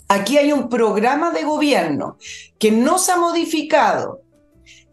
Aquí 0.10 0.38
hay 0.38 0.52
un 0.52 0.70
programa 0.70 1.32
de 1.32 1.44
gobierno 1.44 2.18
que 2.60 2.72
no 2.72 2.98
se 3.00 3.14
ha 3.14 3.18
modificado, 3.18 4.22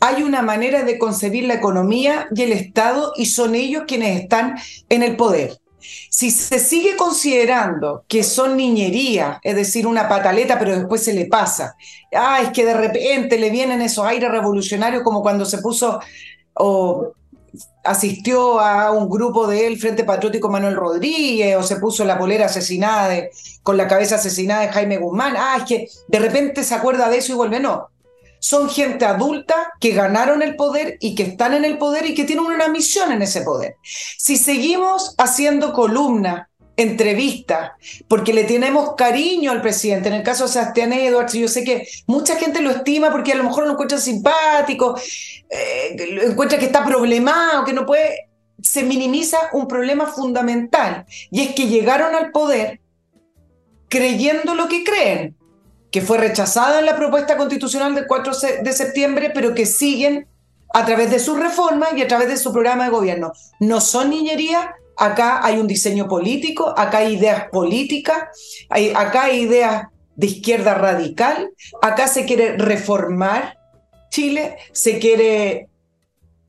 hay 0.01 0.23
una 0.23 0.43
manera 0.43 0.85
de 0.85 0.99
concebir 0.99 1.45
la 1.45 1.55
economía 1.55 2.29
y 2.35 2.43
el 2.43 2.53
Estado 2.53 3.13
y 3.17 3.27
son 3.27 3.55
ellos 3.55 3.85
quienes 3.87 4.21
están 4.21 4.57
en 4.89 5.03
el 5.03 5.17
poder. 5.17 5.59
Si 6.11 6.31
se 6.31 6.59
sigue 6.59 6.97
considerando 6.97 8.05
que 8.09 8.23
son 8.23 8.57
niñería, 8.57 9.41
es 9.43 9.55
decir, 9.55 9.87
una 9.87 10.09
pataleta, 10.09 10.59
pero 10.59 10.77
después 10.77 11.03
se 11.03 11.13
le 11.13 11.27
pasa, 11.27 11.77
ah, 12.15 12.41
es 12.43 12.51
que 12.51 12.65
de 12.65 12.75
repente 12.75 13.39
le 13.39 13.51
vienen 13.51 13.83
esos 13.83 14.07
aires 14.07 14.31
revolucionarios 14.31 15.03
como 15.03 15.23
cuando 15.23 15.45
se 15.45 15.59
puso 15.59 16.01
o 16.55 17.13
asistió 17.85 18.61
a 18.61 18.91
un 18.93 19.09
grupo 19.09 19.47
del 19.47 19.79
Frente 19.79 20.05
Patriótico 20.05 20.49
Manuel 20.49 20.77
Rodríguez 20.77 21.57
o 21.57 21.63
se 21.63 21.77
puso 21.77 22.05
la 22.05 22.19
polera 22.19 22.47
asesinada 22.47 23.15
con 23.63 23.77
la 23.77 23.87
cabeza 23.87 24.17
asesinada 24.17 24.63
de 24.63 24.69
Jaime 24.69 24.99
Guzmán, 24.99 25.35
ah, 25.37 25.57
es 25.59 25.65
que 25.65 25.89
de 26.09 26.19
repente 26.19 26.65
se 26.65 26.75
acuerda 26.75 27.09
de 27.09 27.19
eso 27.19 27.33
y 27.33 27.37
vuelve, 27.37 27.61
no, 27.61 27.89
son 28.45 28.69
gente 28.69 29.07
adulta 29.07 29.73
que 29.81 29.93
ganaron 29.93 30.43
el 30.43 30.55
poder 30.55 30.99
y 31.01 31.15
que 31.15 31.23
están 31.23 31.55
en 31.55 31.65
el 31.65 31.79
poder 31.79 32.05
y 32.05 32.15
que 32.15 32.25
tienen 32.25 32.45
una 32.45 32.69
misión 32.69 33.11
en 33.11 33.23
ese 33.23 33.41
poder. 33.41 33.77
Si 33.83 34.37
seguimos 34.37 35.15
haciendo 35.17 35.73
columna, 35.73 36.51
entrevistas, 36.77 37.71
porque 38.07 38.35
le 38.35 38.45
tenemos 38.45 38.97
cariño 38.97 39.51
al 39.51 39.63
presidente, 39.63 40.11
en 40.11 40.17
el 40.17 40.23
caso 40.23 40.45
de 40.45 40.53
Sebastián 40.53 40.93
Edwards, 40.93 41.33
yo 41.33 41.49
sé 41.49 41.65
que 41.65 41.89
mucha 42.07 42.37
gente 42.37 42.61
lo 42.61 42.71
estima 42.71 43.11
porque 43.11 43.33
a 43.33 43.37
lo 43.37 43.45
mejor 43.45 43.65
lo 43.65 43.73
encuentra 43.73 43.97
simpático, 43.97 44.95
eh, 45.49 45.97
encuentra 46.27 46.59
que 46.59 46.67
está 46.67 46.85
problemado, 46.85 47.65
que 47.65 47.73
no 47.73 47.87
puede, 47.87 48.29
se 48.61 48.83
minimiza 48.83 49.39
un 49.55 49.67
problema 49.67 50.07
fundamental 50.07 51.07
y 51.31 51.41
es 51.41 51.55
que 51.55 51.67
llegaron 51.67 52.15
al 52.15 52.31
poder 52.31 52.83
creyendo 53.89 54.55
lo 54.55 54.69
que 54.69 54.85
creen 54.85 55.35
que 55.95 56.01
fue 56.01 56.19
rechazada 56.19 56.81
en 56.81 56.87
la 56.87 56.97
propuesta 56.97 57.37
constitucional 57.37 57.95
del 57.95 58.09
4 58.09 58.33
de 58.65 58.73
septiembre, 58.73 59.31
pero 59.33 59.55
que 59.55 59.65
siguen 59.65 60.27
a 60.73 60.85
través 60.85 61.09
de 61.09 61.21
sus 61.21 61.39
reformas 61.39 61.91
y 61.97 62.03
a 62.03 62.09
través 62.09 62.27
de 62.27 62.37
su 62.37 62.53
programa 62.53 62.83
de 62.83 62.91
gobierno. 62.91 63.33
No 63.61 63.81
son 63.81 64.11
niñería, 64.11 64.75
acá 64.97 65.47
hay 65.47 65.57
un 65.57 65.69
diseño 65.69 66.09
político, 66.09 66.75
acá 66.77 66.99
hay 66.99 67.15
ideas 67.15 67.45
políticas, 67.53 68.25
acá 68.97 69.27
hay 69.27 69.43
ideas 69.43 69.85
de 70.17 70.27
izquierda 70.27 70.75
radical, 70.75 71.51
acá 71.81 72.09
se 72.09 72.25
quiere 72.25 72.57
reformar 72.57 73.57
Chile, 74.11 74.57
se 74.73 74.99
quiere 74.99 75.69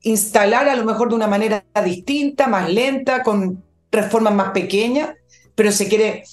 instalar 0.02 0.68
a 0.68 0.74
lo 0.74 0.84
mejor 0.84 1.10
de 1.10 1.14
una 1.14 1.28
manera 1.28 1.64
distinta, 1.84 2.48
más 2.48 2.68
lenta, 2.68 3.22
con 3.22 3.62
reformas 3.92 4.34
más 4.34 4.50
pequeñas, 4.50 5.10
pero 5.54 5.70
se 5.70 5.86
quiere 5.86 6.24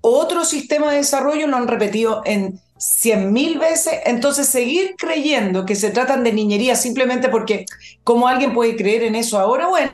otro 0.00 0.44
sistema 0.44 0.90
de 0.90 0.98
desarrollo 0.98 1.46
lo 1.46 1.56
han 1.56 1.68
repetido 1.68 2.22
en 2.24 2.60
cien 2.78 3.32
mil 3.32 3.58
veces, 3.58 3.94
entonces 4.06 4.46
seguir 4.46 4.94
creyendo 4.96 5.66
que 5.66 5.74
se 5.74 5.90
tratan 5.90 6.24
de 6.24 6.32
niñería 6.32 6.74
simplemente 6.76 7.28
porque 7.28 7.66
como 8.04 8.26
alguien 8.26 8.54
puede 8.54 8.74
creer 8.76 9.02
en 9.02 9.16
eso 9.16 9.38
ahora, 9.38 9.68
bueno, 9.68 9.92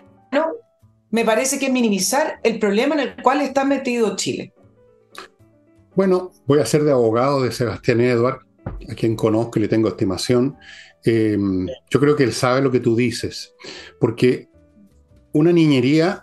me 1.10 1.24
parece 1.24 1.58
que 1.58 1.66
es 1.66 1.72
minimizar 1.72 2.38
el 2.44 2.58
problema 2.58 2.94
en 2.94 3.00
el 3.00 3.22
cual 3.22 3.40
está 3.40 3.64
metido 3.64 4.14
Chile. 4.16 4.52
Bueno, 5.96 6.30
voy 6.46 6.60
a 6.60 6.66
ser 6.66 6.84
de 6.84 6.92
abogado 6.92 7.42
de 7.42 7.50
Sebastián 7.50 8.00
Edward, 8.00 8.40
a 8.88 8.94
quien 8.94 9.16
conozco 9.16 9.58
y 9.58 9.62
le 9.62 9.68
tengo 9.68 9.88
estimación. 9.88 10.56
Eh, 11.04 11.38
yo 11.90 12.00
creo 12.00 12.14
que 12.16 12.24
él 12.24 12.32
sabe 12.32 12.60
lo 12.60 12.70
que 12.70 12.80
tú 12.80 12.94
dices, 12.94 13.54
porque 13.98 14.48
una 15.32 15.52
niñería 15.52 16.22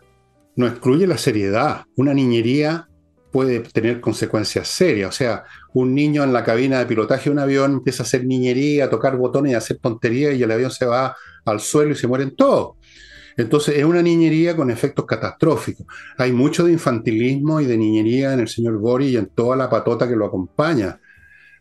no 0.55 0.67
excluye 0.67 1.07
la 1.07 1.17
seriedad. 1.17 1.85
Una 1.95 2.13
niñería 2.13 2.87
puede 3.33 3.61
tener 3.61 3.99
consecuencias 3.99 4.67
serias. 4.67 5.09
O 5.09 5.11
sea, 5.11 5.43
un 5.73 5.93
niño 5.95 6.23
en 6.23 6.31
la 6.31 6.43
cabina 6.43 6.77
de 6.79 6.85
pilotaje 6.85 7.25
de 7.25 7.31
un 7.31 7.39
avión 7.39 7.73
empieza 7.73 8.03
a 8.03 8.05
hacer 8.05 8.25
niñería, 8.25 8.85
a 8.85 8.89
tocar 8.89 9.17
botones 9.17 9.51
y 9.51 9.55
a 9.55 9.57
hacer 9.57 9.79
tonterías 9.79 10.35
y 10.35 10.43
el 10.43 10.51
avión 10.51 10.69
se 10.69 10.85
va 10.85 11.17
al 11.43 11.59
suelo 11.59 11.91
y 11.91 11.95
se 11.95 12.07
mueren 12.07 12.35
todos. 12.35 12.77
Entonces 13.35 13.75
es 13.77 13.83
una 13.83 14.03
niñería 14.03 14.55
con 14.55 14.69
efectos 14.69 15.05
catastróficos. 15.05 15.87
Hay 16.19 16.31
mucho 16.31 16.63
de 16.63 16.73
infantilismo 16.73 17.59
y 17.59 17.65
de 17.65 17.75
niñería 17.75 18.33
en 18.33 18.41
el 18.41 18.47
señor 18.47 18.77
Boris 18.77 19.11
y 19.11 19.17
en 19.17 19.25
toda 19.25 19.55
la 19.55 19.67
patota 19.67 20.07
que 20.07 20.15
lo 20.15 20.27
acompaña. 20.27 20.99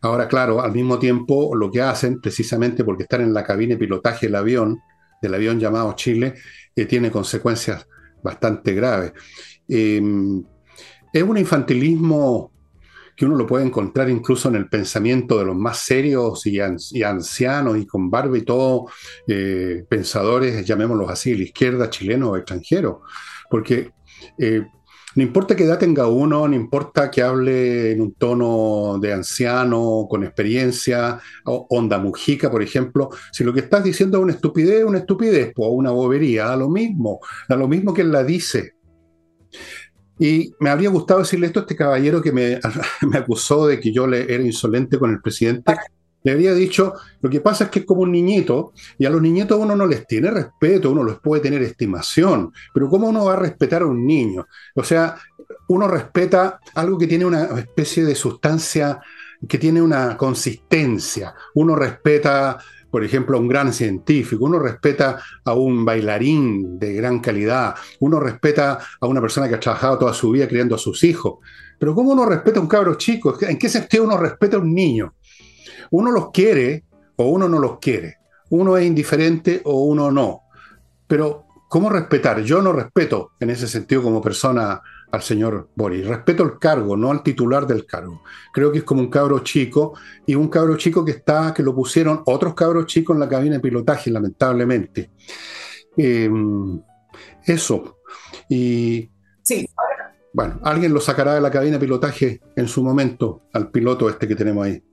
Ahora, 0.03 0.27
claro, 0.27 0.61
al 0.61 0.73
mismo 0.73 0.99
tiempo 0.99 1.55
lo 1.55 1.71
que 1.71 1.81
hacen, 1.81 2.21
precisamente 2.21 2.83
porque 2.83 3.03
están 3.03 3.21
en 3.21 3.33
la 3.33 3.43
cabina 3.43 3.73
de 3.73 3.79
pilotaje 3.79 4.27
del 4.27 4.35
avión, 4.35 4.79
del 5.19 5.33
avión 5.33 5.59
llamado 5.59 5.93
Chile, 5.93 6.35
eh, 6.75 6.85
tiene 6.85 7.09
consecuencias 7.09 7.87
bastante 8.21 8.73
graves. 8.73 9.13
Em, 9.67 10.43
es 11.13 11.23
un 11.23 11.37
infantilismo 11.37 12.51
que 13.15 13.25
uno 13.25 13.35
lo 13.35 13.45
puede 13.45 13.65
encontrar 13.65 14.09
incluso 14.09 14.49
en 14.49 14.55
el 14.55 14.67
pensamiento 14.67 15.37
de 15.37 15.45
los 15.45 15.55
más 15.55 15.77
serios 15.79 16.45
y, 16.47 16.59
ancianos 16.59 17.77
y 17.77 17.85
con 17.85 18.09
barba 18.09 18.37
y 18.37 18.41
todo, 18.41 18.87
eh, 19.27 19.85
pensadores, 19.87 20.65
llamémoslos 20.65 21.11
así, 21.11 21.31
de 21.31 21.37
la 21.37 21.43
izquierda, 21.43 21.89
chileno 21.91 22.31
o 22.31 22.37
extranjero. 22.37 23.03
Porque 23.51 23.91
eh, 24.39 24.65
no 25.15 25.21
importa 25.21 25.55
qué 25.55 25.65
edad 25.65 25.77
tenga 25.77 26.07
uno, 26.07 26.47
no 26.47 26.55
importa 26.55 27.11
que 27.11 27.21
hable 27.21 27.91
en 27.91 28.01
un 28.01 28.13
tono 28.15 28.97
de 28.99 29.13
anciano, 29.13 30.07
con 30.09 30.23
experiencia, 30.23 31.19
onda 31.43 31.99
mujica, 31.99 32.49
por 32.49 32.63
ejemplo, 32.63 33.09
si 33.31 33.43
lo 33.43 33.53
que 33.53 33.59
estás 33.59 33.83
diciendo 33.83 34.17
es 34.17 34.23
una 34.23 34.33
estupidez, 34.33 34.83
una 34.83 34.97
estupidez, 34.97 35.53
o 35.57 35.69
una 35.69 35.91
bobería, 35.91 36.45
da 36.45 36.55
lo 36.55 36.69
mismo, 36.69 37.19
da 37.47 37.55
lo 37.55 37.67
mismo 37.67 37.93
que 37.93 38.01
él 38.01 38.11
la 38.11 38.23
dice. 38.23 38.73
Y 40.19 40.53
me 40.59 40.69
habría 40.69 40.89
gustado 40.89 41.21
decirle 41.21 41.47
esto 41.47 41.59
a 41.59 41.63
este 41.63 41.75
caballero 41.75 42.21
que 42.21 42.31
me, 42.31 42.59
me, 43.01 43.17
acusó 43.17 43.67
de 43.67 43.79
que 43.79 43.91
yo 43.91 44.07
le 44.07 44.33
era 44.33 44.43
insolente 44.43 44.99
con 44.99 45.11
el 45.11 45.21
presidente. 45.21 45.75
Le 46.23 46.31
habría 46.31 46.53
dicho, 46.53 46.93
lo 47.21 47.29
que 47.29 47.41
pasa 47.41 47.65
es 47.65 47.69
que 47.69 47.79
es 47.79 47.85
como 47.85 48.01
un 48.01 48.11
niñito, 48.11 48.71
y 48.97 49.05
a 49.05 49.09
los 49.09 49.21
niñitos 49.21 49.59
uno 49.59 49.75
no 49.75 49.85
les 49.85 50.07
tiene 50.07 50.31
respeto, 50.31 50.91
uno 50.91 51.03
les 51.03 51.19
puede 51.19 51.41
tener 51.41 51.61
estimación, 51.61 52.53
pero 52.73 52.87
¿cómo 52.87 53.09
uno 53.09 53.25
va 53.25 53.33
a 53.33 53.39
respetar 53.39 53.81
a 53.81 53.87
un 53.87 54.07
niño? 54.07 54.47
O 54.75 54.83
sea, 54.83 55.17
uno 55.67 55.87
respeta 55.87 56.59
algo 56.75 56.97
que 56.97 57.07
tiene 57.07 57.25
una 57.25 57.43
especie 57.59 58.05
de 58.05 58.15
sustancia, 58.15 59.01
que 59.47 59.57
tiene 59.57 59.81
una 59.81 60.15
consistencia, 60.15 61.33
uno 61.55 61.75
respeta 61.75 62.57
por 62.93 63.03
ejemplo, 63.03 63.35
a 63.35 63.39
un 63.39 63.47
gran 63.47 63.73
científico, 63.73 64.45
uno 64.45 64.59
respeta 64.59 65.19
a 65.45 65.53
un 65.55 65.83
bailarín 65.83 66.77
de 66.77 66.93
gran 66.93 67.21
calidad, 67.21 67.73
uno 68.01 68.19
respeta 68.19 68.77
a 69.01 69.07
una 69.07 69.19
persona 69.19 69.49
que 69.49 69.55
ha 69.55 69.59
trabajado 69.59 69.97
toda 69.97 70.13
su 70.13 70.29
vida 70.29 70.47
criando 70.47 70.75
a 70.75 70.77
sus 70.77 71.03
hijos. 71.03 71.39
Pero 71.79 71.95
¿cómo 71.95 72.11
uno 72.11 72.23
respeta 72.23 72.59
a 72.59 72.61
un 72.61 72.67
cabro 72.67 72.93
chico? 72.93 73.35
¿En 73.41 73.57
qué 73.57 73.67
sentido 73.67 74.03
uno 74.03 74.15
respeta 74.15 74.57
a 74.57 74.59
un 74.59 74.75
niño? 74.75 75.15
Uno 75.89 76.11
los 76.11 76.29
quiere 76.29 76.83
o 77.15 77.29
uno 77.29 77.49
no 77.49 77.57
los 77.57 77.79
quiere. 77.79 78.17
Uno 78.51 78.77
es 78.77 78.85
indiferente 78.85 79.61
o 79.65 79.85
uno 79.85 80.11
no. 80.11 80.41
Pero, 81.07 81.47
¿cómo 81.69 81.89
respetar? 81.89 82.43
Yo 82.43 82.61
no 82.61 82.73
respeto 82.73 83.31
en 83.39 83.49
ese 83.49 83.67
sentido 83.67 84.03
como 84.03 84.21
persona 84.21 84.79
al 85.13 85.21
señor 85.21 85.69
Boris. 85.75 86.07
Respeto 86.07 86.41
el 86.41 86.57
cargo, 86.57 86.97
no 86.97 87.11
al 87.11 87.21
titular 87.21 87.67
del 87.67 87.85
cargo. 87.85 88.23
Creo 88.51 88.71
que 88.71 88.79
es 88.79 88.83
como 88.83 88.99
un 88.99 89.11
cabro 89.11 89.39
chico 89.39 89.93
y 90.25 90.33
un 90.33 90.47
cabro 90.47 90.75
chico 90.75 91.05
que 91.05 91.11
está, 91.11 91.53
que 91.53 91.61
lo 91.61 91.75
pusieron 91.75 92.23
otros 92.25 92.55
cabros 92.55 92.87
chicos 92.87 93.15
en 93.15 93.19
la 93.19 93.29
cabina 93.29 93.55
de 93.55 93.61
pilotaje, 93.61 94.09
lamentablemente. 94.09 95.11
Em, 95.95 96.81
eso. 97.45 97.99
Y 98.49 99.11
sí. 99.43 99.69
bueno, 100.33 100.59
alguien 100.63 100.91
lo 100.91 100.99
sacará 100.99 101.35
de 101.35 101.41
la 101.41 101.51
cabina 101.51 101.73
de 101.73 101.85
pilotaje 101.85 102.41
en 102.55 102.67
su 102.67 102.83
momento 102.83 103.43
al 103.53 103.69
piloto 103.69 104.09
este 104.09 104.27
que 104.27 104.35
tenemos 104.35 104.65
ahí. 104.65 104.83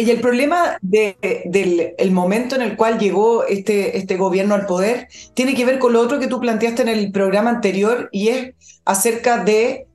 Y 0.00 0.10
el 0.10 0.22
problema 0.22 0.78
del 0.80 2.10
momento 2.10 2.56
en 2.56 2.62
el 2.62 2.74
cual 2.74 2.98
llegó 2.98 3.44
este, 3.44 3.98
este 3.98 4.16
gobierno 4.16 4.54
al 4.54 4.64
poder 4.64 5.08
tiene 5.34 5.54
que 5.54 5.66
ver 5.66 5.78
con 5.78 5.92
lo 5.92 6.00
otro 6.00 6.18
que 6.18 6.26
tú 6.26 6.40
planteaste 6.40 6.80
en 6.80 6.88
el 6.88 7.12
programa 7.12 7.50
anterior 7.50 8.08
y 8.10 8.28
es 8.28 8.54
acerca 8.86 9.44
de 9.44 9.86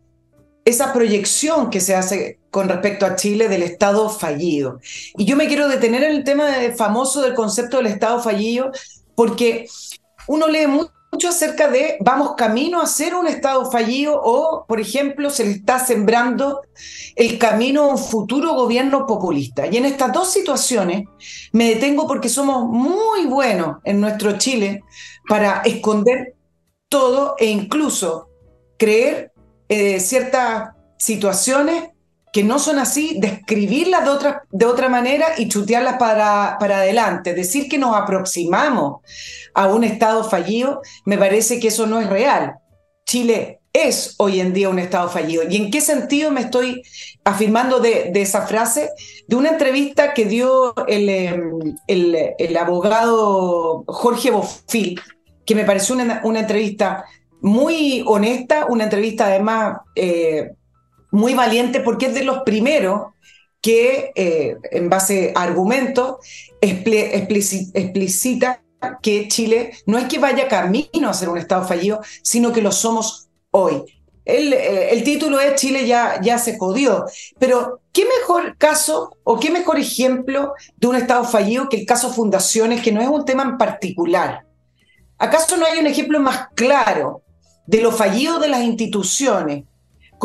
esa 0.63 0.93
proyección 0.93 1.71
que 1.71 1.81
se 1.81 1.95
hace 1.95 2.37
con 2.51 2.69
respecto 2.69 3.07
a 3.07 3.15
Chile 3.15 3.47
del 3.47 3.63
Estado 3.63 4.07
fallido. 4.09 4.79
Y 5.17 5.25
yo 5.25 5.35
me 5.35 5.47
quiero 5.47 5.67
detener 5.67 6.03
en 6.03 6.11
el 6.11 6.23
tema 6.23 6.49
famoso 6.77 7.23
del 7.23 7.33
concepto 7.33 7.77
del 7.77 7.87
Estado 7.87 8.21
fallido 8.21 8.71
porque 9.15 9.67
uno 10.27 10.47
lee 10.47 10.67
mucho 10.67 10.91
mucho 11.15 11.29
acerca 11.29 11.69
de 11.69 11.95
vamos 12.01 12.35
camino 12.35 12.81
a 12.81 12.85
ser 12.85 13.15
un 13.15 13.25
Estado 13.25 13.71
fallido 13.71 14.19
o, 14.21 14.65
por 14.67 14.81
ejemplo, 14.81 15.29
se 15.29 15.45
le 15.45 15.51
está 15.51 15.79
sembrando 15.79 16.59
el 17.15 17.37
camino 17.37 17.83
a 17.83 17.87
un 17.87 17.97
futuro 17.97 18.53
gobierno 18.53 19.05
populista. 19.07 19.65
Y 19.65 19.77
en 19.77 19.85
estas 19.85 20.11
dos 20.11 20.33
situaciones 20.33 21.07
me 21.53 21.69
detengo 21.69 22.05
porque 22.05 22.27
somos 22.27 22.65
muy 22.67 23.27
buenos 23.27 23.77
en 23.85 24.01
nuestro 24.01 24.37
Chile 24.37 24.83
para 25.29 25.61
esconder 25.61 26.35
todo 26.89 27.35
e 27.37 27.45
incluso 27.45 28.27
creer 28.77 29.31
eh, 29.69 30.01
ciertas 30.01 30.71
situaciones 30.97 31.91
que 32.35 32.43
no 32.43 32.59
son 32.59 32.79
así, 32.79 33.15
describirlas 33.17 34.03
de 34.03 34.09
otra, 34.09 34.43
de 34.51 34.65
otra 34.65 34.89
manera 34.89 35.27
y 35.37 35.47
chutearlas 35.47 35.95
para, 35.95 36.57
para 36.59 36.79
adelante. 36.79 37.33
Decir 37.33 37.69
que 37.69 37.77
nos 37.77 37.95
aproximamos 37.95 38.99
a 39.53 39.67
un 39.67 39.85
Estado 39.85 40.21
fallido, 40.21 40.81
me 41.05 41.17
parece 41.17 41.61
que 41.61 41.69
eso 41.69 41.87
no 41.87 42.01
es 42.01 42.09
real. 42.09 42.55
Chile 43.05 43.61
es 43.71 44.15
hoy 44.17 44.41
en 44.41 44.51
día 44.51 44.67
un 44.67 44.79
Estado 44.79 45.07
fallido. 45.07 45.43
¿Y 45.49 45.55
en 45.55 45.71
qué 45.71 45.79
sentido 45.79 46.29
me 46.29 46.41
estoy 46.41 46.81
afirmando 47.23 47.79
de, 47.79 48.11
esa 48.15 48.45
frase? 48.45 48.89
De 49.29 49.37
una 49.37 49.51
entrevista 49.51 50.13
que 50.13 50.25
dio 50.25 50.73
el, 50.87 51.07
em, 51.07 51.77
el, 51.87 52.57
abogado 52.57 53.85
Jorge 53.87 54.31
Bofil, 54.31 54.99
que 55.45 55.55
me 55.55 55.63
pareció 55.63 55.95
una, 55.95 56.19
una, 56.25 56.41
entrevista 56.41 57.05
muy 57.39 58.03
honesta, 58.05 58.65
una 58.67 58.83
entrevista 58.83 59.27
además 59.27 59.77
eh, 59.95 60.49
muy 61.15 61.33
valiente 61.33 61.79
porque 61.79 62.07
es 62.07 62.13
de 62.13 62.23
los 62.23 62.43
primeros 62.43 63.13
que, 63.61 64.11
eh, 64.15 64.57
en 64.71 64.89
base 64.89 65.31
a 65.33 65.43
argumentos, 65.43 66.17
explicita 66.61 68.61
que 69.01 69.27
Chile 69.27 69.71
no 69.87 69.97
es 69.97 70.05
que 70.05 70.19
vaya 70.19 70.47
camino 70.47 71.09
a 71.09 71.13
ser 71.13 71.29
un 71.29 71.37
Estado 71.37 71.65
fallido, 71.65 72.01
sino 72.21 72.53
que 72.53 72.61
lo 72.61 72.71
somos 72.71 73.29
hoy. 73.51 73.83
El, 74.25 74.53
eh, 74.53 74.89
el, 74.91 75.03
título 75.03 75.39
es 75.39 75.55
Chile 75.55 75.87
ya, 75.87 76.19
ya 76.21 76.37
se 76.37 76.57
jodió, 76.57 77.05
pero 77.39 77.79
¿qué 77.93 78.05
mejor 78.19 78.57
caso 78.57 79.17
o 79.23 79.39
qué 79.39 79.51
mejor 79.51 79.79
ejemplo 79.79 80.53
de 80.75 80.87
un 80.87 80.95
Estado 80.95 81.23
fallido 81.23 81.69
que 81.69 81.77
el 81.77 81.85
caso 81.85 82.11
Fundaciones, 82.11 82.81
que 82.81 82.91
no 82.91 83.01
es 83.01 83.07
un 83.07 83.23
tema 83.23 83.43
en 83.43 83.57
particular? 83.57 84.45
¿Acaso 85.17 85.57
no 85.57 85.65
hay 85.65 85.79
un 85.79 85.87
ejemplo 85.87 86.19
más 86.19 86.49
claro 86.55 87.21
de 87.65 87.81
lo 87.81 87.91
fallido 87.91 88.39
de 88.39 88.49
las 88.49 88.61
instituciones 88.61 89.63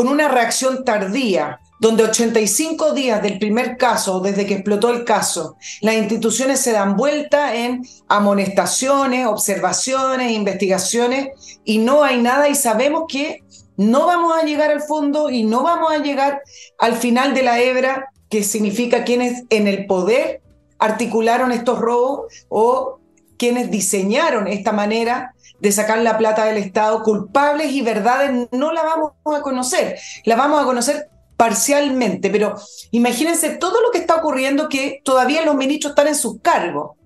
con 0.01 0.09
una 0.09 0.29
reacción 0.29 0.83
tardía, 0.83 1.61
donde 1.79 2.05
85 2.05 2.95
días 2.95 3.23
del 3.23 3.39
primer 3.39 3.77
caso, 3.77 4.21
desde 4.21 4.47
que 4.47 4.55
explotó 4.55 4.89
el 4.89 5.05
caso, 5.05 5.59
las 5.83 5.95
instituciones 5.95 6.59
se 6.61 6.73
dan 6.73 6.97
vuelta 6.97 7.55
en 7.55 7.83
amonestaciones, 8.09 9.27
observaciones, 9.27 10.33
investigaciones, 10.33 11.61
y 11.67 11.81
no 11.81 12.03
hay 12.03 12.23
nada 12.23 12.49
y 12.49 12.55
sabemos 12.55 13.03
que 13.09 13.43
no 13.77 14.07
vamos 14.07 14.33
a 14.35 14.47
llegar 14.47 14.71
al 14.71 14.81
fondo 14.81 15.29
y 15.29 15.45
no 15.45 15.63
vamos 15.63 15.93
a 15.93 15.99
llegar 15.99 16.41
al 16.79 16.97
final 16.97 17.35
de 17.35 17.43
la 17.43 17.61
hebra, 17.61 18.07
que 18.31 18.43
significa 18.43 19.05
quienes 19.05 19.45
en 19.51 19.69
el 19.69 19.85
poder 19.87 20.41
articularon 20.79 21.53
estos 21.53 21.79
robos 21.79 22.33
o 22.49 23.01
quienes 23.37 23.71
diseñaron 23.71 24.49
esta 24.49 24.73
manera 24.73 25.35
de 25.61 25.73
sacar 25.73 25.99
la 25.99 26.19
plata 26.19 26.45
del 26.47 26.57
Estado, 26.57 27.03
culpables 27.03 27.73
y 27.73 27.83
verdades, 27.83 28.49
no 28.53 28.73
la 28.73 28.83
vamos 28.83 29.13
a 29.25 29.43
conocer. 29.43 29.99
La 30.25 30.37
vamos 30.37 30.61
a 30.61 30.65
conocer 30.65 31.09
parcialmente, 31.37 32.31
pero 32.31 32.55
imagínense 32.91 33.51
todo 33.51 33.81
lo 33.81 33.91
que 33.91 33.99
está 33.99 34.17
ocurriendo 34.17 34.69
que 34.69 35.01
todavía 35.05 35.45
los 35.45 35.55
ministros 35.55 35.93
están 35.93 36.09
en 36.09 36.15
sus 36.15 36.41
cargos. 36.41 36.97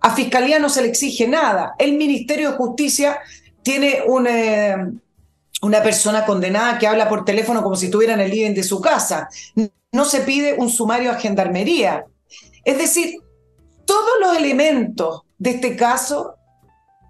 A 0.00 0.14
Fiscalía 0.14 0.58
no 0.58 0.68
se 0.68 0.82
le 0.82 0.88
exige 0.88 1.26
nada. 1.28 1.74
El 1.78 1.96
Ministerio 1.96 2.50
de 2.50 2.56
Justicia 2.56 3.18
tiene 3.62 4.02
una, 4.06 4.90
una 5.62 5.82
persona 5.82 6.26
condenada 6.26 6.78
que 6.78 6.86
habla 6.86 7.08
por 7.08 7.24
teléfono 7.24 7.62
como 7.62 7.76
si 7.76 7.86
estuviera 7.86 8.14
en 8.14 8.20
el 8.20 8.30
living 8.30 8.54
de 8.54 8.62
su 8.62 8.80
casa. 8.80 9.28
No 9.92 10.04
se 10.04 10.20
pide 10.20 10.54
un 10.58 10.70
sumario 10.70 11.10
a 11.10 11.14
gendarmería. 11.14 12.04
Es 12.64 12.78
decir, 12.78 13.16
todos 13.86 14.12
los 14.20 14.36
elementos 14.36 15.22
de 15.38 15.50
este 15.50 15.76
caso 15.76 16.36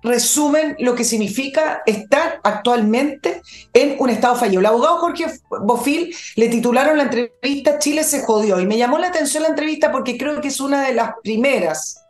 resumen 0.04 0.76
lo 0.78 0.94
que 0.94 1.02
significa 1.02 1.82
estar 1.86 2.40
actualmente 2.44 3.42
en 3.72 3.96
un 3.98 4.10
estado 4.10 4.36
fallido. 4.36 4.60
El 4.60 4.66
abogado 4.66 4.98
Jorge 4.98 5.26
Bofil 5.48 6.14
le 6.36 6.48
titularon 6.48 6.98
la 6.98 7.04
entrevista 7.04 7.78
Chile 7.78 8.04
se 8.04 8.22
jodió 8.22 8.60
y 8.60 8.66
me 8.66 8.76
llamó 8.76 8.98
la 8.98 9.08
atención 9.08 9.42
la 9.42 9.48
entrevista 9.48 9.90
porque 9.90 10.18
creo 10.18 10.40
que 10.40 10.48
es 10.48 10.60
una 10.60 10.86
de 10.86 10.94
las 10.94 11.12
primeras 11.22 12.02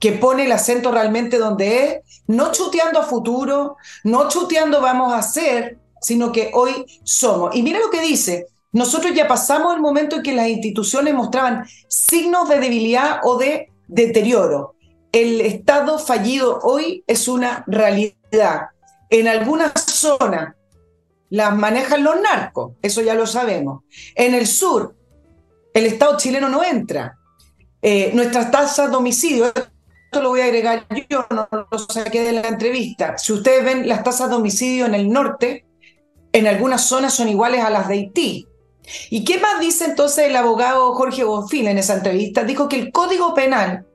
que 0.00 0.12
pone 0.12 0.46
el 0.46 0.52
acento 0.52 0.90
realmente 0.90 1.38
donde 1.38 1.84
es, 1.84 2.22
no 2.26 2.50
chuteando 2.50 2.98
a 2.98 3.04
futuro, 3.04 3.76
no 4.02 4.28
chuteando 4.28 4.80
vamos 4.80 5.12
a 5.12 5.18
hacer, 5.18 5.78
sino 6.00 6.32
que 6.32 6.50
hoy 6.54 6.84
somos. 7.04 7.54
Y 7.54 7.62
mira 7.62 7.78
lo 7.78 7.90
que 7.90 8.00
dice, 8.00 8.46
nosotros 8.72 9.12
ya 9.14 9.28
pasamos 9.28 9.74
el 9.74 9.80
momento 9.80 10.16
en 10.16 10.22
que 10.22 10.32
las 10.32 10.48
instituciones 10.48 11.14
mostraban 11.14 11.66
signos 11.86 12.48
de 12.48 12.58
debilidad 12.58 13.20
o 13.22 13.36
de 13.36 13.70
deterioro 13.86 14.74
el 15.12 15.42
Estado 15.42 15.98
fallido 15.98 16.58
hoy 16.62 17.04
es 17.06 17.28
una 17.28 17.64
realidad. 17.66 18.70
En 19.10 19.28
algunas 19.28 19.72
zonas 19.84 20.54
las 21.28 21.54
manejan 21.54 22.02
los 22.02 22.20
narcos, 22.20 22.72
eso 22.80 23.02
ya 23.02 23.14
lo 23.14 23.26
sabemos. 23.26 23.84
En 24.14 24.34
el 24.34 24.46
sur, 24.46 24.96
el 25.74 25.86
Estado 25.86 26.16
chileno 26.16 26.48
no 26.48 26.64
entra. 26.64 27.18
Eh, 27.82 28.10
nuestras 28.14 28.50
tasas 28.50 28.90
de 28.90 28.96
homicidio, 28.96 29.46
esto 29.46 30.22
lo 30.22 30.30
voy 30.30 30.40
a 30.40 30.44
agregar 30.44 30.86
yo, 31.08 31.26
no 31.30 31.48
lo 31.50 31.78
saqué 31.78 32.22
de 32.22 32.32
la 32.32 32.48
entrevista. 32.48 33.18
Si 33.18 33.32
ustedes 33.32 33.64
ven 33.64 33.88
las 33.88 34.02
tasas 34.02 34.30
de 34.30 34.36
homicidio 34.36 34.86
en 34.86 34.94
el 34.94 35.10
norte, 35.10 35.66
en 36.32 36.46
algunas 36.46 36.86
zonas 36.86 37.12
son 37.12 37.28
iguales 37.28 37.62
a 37.62 37.70
las 37.70 37.88
de 37.88 37.94
Haití. 37.94 38.48
¿Y 39.10 39.24
qué 39.24 39.38
más 39.38 39.60
dice 39.60 39.84
entonces 39.84 40.26
el 40.26 40.36
abogado 40.36 40.94
Jorge 40.94 41.24
Bonfil 41.24 41.68
en 41.68 41.78
esa 41.78 41.94
entrevista? 41.94 42.44
Dijo 42.44 42.68
que 42.68 42.76
el 42.76 42.92
Código 42.92 43.34
Penal 43.34 43.86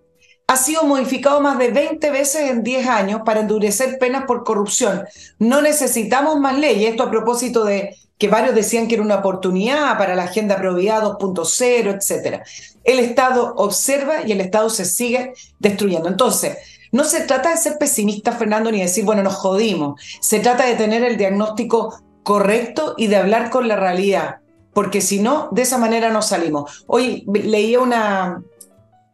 ha 0.50 0.56
sido 0.56 0.84
modificado 0.86 1.42
más 1.42 1.58
de 1.58 1.72
20 1.72 2.10
veces 2.10 2.50
en 2.50 2.64
10 2.64 2.88
años 2.88 3.22
para 3.26 3.42
endurecer 3.42 4.00
penas 4.00 4.24
por 4.26 4.46
corrupción. 4.46 5.04
No 5.40 5.62
necesitamos 5.62 6.40
más 6.40 6.58
leyes. 6.58 6.92
Esto 6.92 7.04
a 7.04 7.12
propósito 7.12 7.66
de 7.66 7.98
que 8.18 8.30
varios 8.30 8.56
decían 8.56 8.88
que 8.88 8.96
era 8.96 9.04
una 9.04 9.18
oportunidad 9.18 9.98
para 9.98 10.16
la 10.16 10.24
Agenda 10.24 10.58
Probidad 10.58 11.04
2.0, 11.04 11.94
etc. 11.94 12.44
El 12.86 13.00
Estado 13.00 13.54
observa 13.58 14.26
y 14.26 14.32
el 14.32 14.40
Estado 14.40 14.70
se 14.70 14.86
sigue 14.86 15.34
destruyendo. 15.60 16.08
Entonces, 16.08 16.58
no 16.94 17.04
se 17.04 17.22
trata 17.22 17.50
de 17.50 17.58
ser 17.58 17.78
pesimista, 17.78 18.32
Fernando, 18.32 18.72
ni 18.72 18.80
decir, 18.80 19.04
bueno, 19.04 19.24
nos 19.24 19.36
jodimos. 19.36 20.02
Se 20.22 20.40
trata 20.40 20.66
de 20.66 20.76
tener 20.76 21.04
el 21.04 21.18
diagnóstico 21.18 22.02
correcto 22.24 22.96
y 22.98 23.08
de 23.08 23.18
hablar 23.18 23.50
con 23.50 23.68
la 23.68 23.76
realidad, 23.76 24.38
porque 24.74 25.02
si 25.02 25.20
no, 25.20 25.50
de 25.52 25.64
esa 25.64 25.78
manera 25.78 26.10
no 26.10 26.22
salimos. 26.22 26.86
Hoy 26.88 27.26
leía 27.28 27.80
una, 27.80 28.42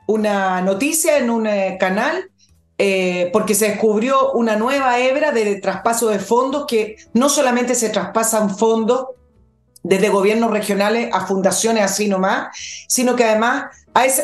una 0.08 0.62
noticia 0.62 1.18
en 1.18 1.30
un 1.30 1.48
eh, 1.48 1.78
canal 1.80 2.30
eh, 2.78 3.30
porque 3.32 3.56
se 3.56 3.70
descubrió 3.70 4.32
una 4.34 4.56
nueva 4.56 5.00
hebra 5.00 5.32
de 5.32 5.56
traspaso 5.56 6.10
de 6.10 6.20
fondos 6.20 6.66
que 6.68 6.98
no 7.14 7.30
solamente 7.30 7.76
se 7.76 7.90
traspasan 7.90 8.58
fondos 8.58 9.08
desde 9.84 10.10
gobiernos 10.10 10.52
regionales 10.52 11.10
a 11.14 11.28
fundaciones 11.28 11.84
así 11.84 12.08
nomás, 12.08 12.48
sino 12.88 13.16
que 13.16 13.26
además 13.26 13.66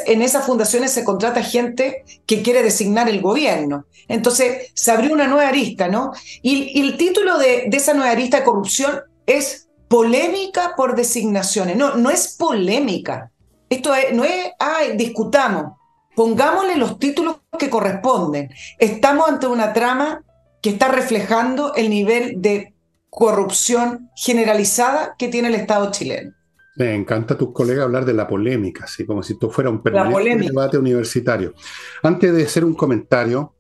en 0.08 0.22
esas 0.22 0.46
fundaciones 0.46 0.92
se 0.92 1.04
contrata 1.04 1.44
gente 1.44 2.04
que 2.26 2.42
quiere 2.42 2.64
designar 2.64 3.08
el 3.08 3.22
gobierno. 3.22 3.86
Entonces 4.08 4.72
se 4.74 4.92
abrió 4.92 5.14
una 5.14 5.28
nueva 5.28 5.50
arista, 5.50 5.88
¿no? 5.88 6.12
Y, 6.42 6.82
el 6.82 6.98
título 6.98 7.38
de, 7.38 7.66
de, 7.68 7.78
esa 7.78 7.94
nueva 7.94 8.12
arista 8.12 8.40
de 8.40 8.46
corrupción 8.46 9.02
es 9.28 9.68
polémica 9.88 10.74
por 10.76 10.96
designaciones. 10.96 11.76
No, 11.76 11.96
no 11.96 12.10
es 12.10 12.36
polémica, 12.36 13.32
Esto 13.70 13.92
no 14.14 14.24
es, 14.24 14.52
ay, 14.60 14.98
discutamos, 14.98 15.74
pongámosle 16.16 16.76
los 16.76 16.98
títulos 16.98 17.42
que 17.58 17.70
corresponden. 17.70 18.50
Estamos 18.78 19.30
ante 19.30 19.48
una 19.48 19.74
trama 19.74 20.24
que 20.62 20.72
está 20.72 20.90
reflejando 20.90 21.74
el 21.76 21.90
nivel 21.90 22.42
de 22.42 22.74
corrupción 23.10 24.10
generalizada 24.16 25.16
que 25.18 25.28
tiene 25.28 25.50
el 25.50 25.56
Estado 25.56 25.92
chileno. 25.92 26.34
Me 26.78 26.96
encanta 26.96 27.34
a 27.34 27.38
tus 27.38 27.52
colegas 27.52 27.84
hablar 27.84 28.06
de 28.06 28.14
la 28.14 28.28
polémica, 28.28 28.86
así 28.86 29.06
como 29.06 29.22
si 29.22 29.34
esto 29.34 29.50
fuera 29.50 29.70
un 29.70 29.84
permanente 29.84 30.46
debate 30.46 30.78
universitario. 30.78 31.54
Antes 32.02 32.34
de 32.34 32.44
hacer 32.44 32.64
un 32.64 32.74
comentario, 32.74 33.54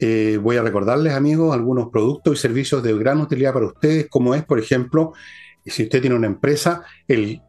eh, 0.00 0.38
voy 0.42 0.56
a 0.56 0.62
recordarles, 0.62 1.12
amigos, 1.12 1.54
algunos 1.54 1.88
productos 1.90 2.38
y 2.38 2.42
servicios 2.42 2.82
de 2.82 2.96
gran 2.98 3.20
utilidad 3.20 3.52
para 3.52 3.66
ustedes, 3.66 4.08
como 4.08 4.34
es, 4.34 4.44
por 4.44 4.58
ejemplo, 4.58 5.12
si 5.64 5.84
usted 5.84 6.00
tiene 6.00 6.16
una 6.16 6.26
empresa, 6.26 6.82
el 7.06 7.42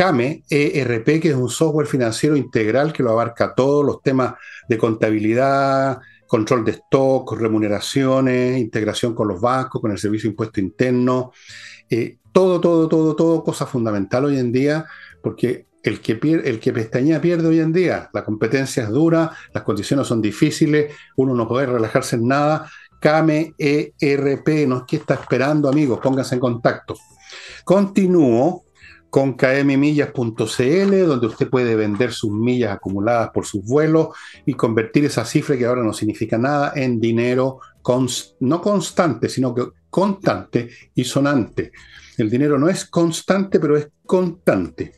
CAME 0.00 0.44
ERP, 0.48 1.20
que 1.20 1.28
es 1.28 1.34
un 1.34 1.50
software 1.50 1.86
financiero 1.86 2.34
integral 2.34 2.90
que 2.90 3.02
lo 3.02 3.10
abarca 3.10 3.54
todos 3.54 3.84
los 3.84 4.00
temas 4.00 4.32
de 4.66 4.78
contabilidad, 4.78 5.98
control 6.26 6.64
de 6.64 6.70
stock, 6.70 7.38
remuneraciones, 7.38 8.58
integración 8.58 9.14
con 9.14 9.28
los 9.28 9.38
bancos, 9.42 9.78
con 9.78 9.90
el 9.90 9.98
servicio 9.98 10.28
de 10.28 10.32
impuesto 10.32 10.58
interno, 10.58 11.32
eh, 11.90 12.16
todo, 12.32 12.62
todo, 12.62 12.88
todo, 12.88 13.14
todo, 13.14 13.44
cosa 13.44 13.66
fundamental 13.66 14.24
hoy 14.24 14.38
en 14.38 14.50
día, 14.50 14.86
porque 15.22 15.66
el 15.82 16.00
que, 16.00 16.14
pierde, 16.14 16.48
el 16.48 16.60
que 16.60 16.72
pestañea 16.72 17.20
pierde 17.20 17.48
hoy 17.48 17.60
en 17.60 17.70
día. 17.70 18.08
La 18.14 18.24
competencia 18.24 18.84
es 18.84 18.88
dura, 18.88 19.30
las 19.52 19.64
condiciones 19.64 20.06
son 20.06 20.22
difíciles, 20.22 20.94
uno 21.16 21.34
no 21.34 21.46
puede 21.46 21.66
relajarse 21.66 22.16
en 22.16 22.26
nada. 22.26 22.70
CAME 23.02 23.52
ERP, 23.58 24.66
¿no 24.66 24.78
es 24.78 24.82
que 24.84 24.96
está 24.96 25.12
esperando, 25.12 25.68
amigos? 25.68 26.00
Pónganse 26.02 26.36
en 26.36 26.40
contacto. 26.40 26.96
Continúo 27.64 28.64
con 29.10 29.34
kmmillas.cl, 29.34 31.06
donde 31.06 31.26
usted 31.26 31.50
puede 31.50 31.74
vender 31.74 32.12
sus 32.12 32.30
millas 32.30 32.72
acumuladas 32.72 33.30
por 33.30 33.44
sus 33.44 33.64
vuelos 33.64 34.08
y 34.46 34.54
convertir 34.54 35.04
esa 35.04 35.24
cifra 35.24 35.58
que 35.58 35.66
ahora 35.66 35.82
no 35.82 35.92
significa 35.92 36.38
nada 36.38 36.72
en 36.76 37.00
dinero 37.00 37.58
no 38.40 38.60
constante, 38.60 39.28
sino 39.28 39.54
que 39.54 39.66
constante 39.88 40.70
y 40.94 41.04
sonante. 41.04 41.72
El 42.16 42.30
dinero 42.30 42.58
no 42.58 42.68
es 42.68 42.84
constante, 42.84 43.58
pero 43.58 43.76
es 43.76 43.88
constante. 44.06 44.92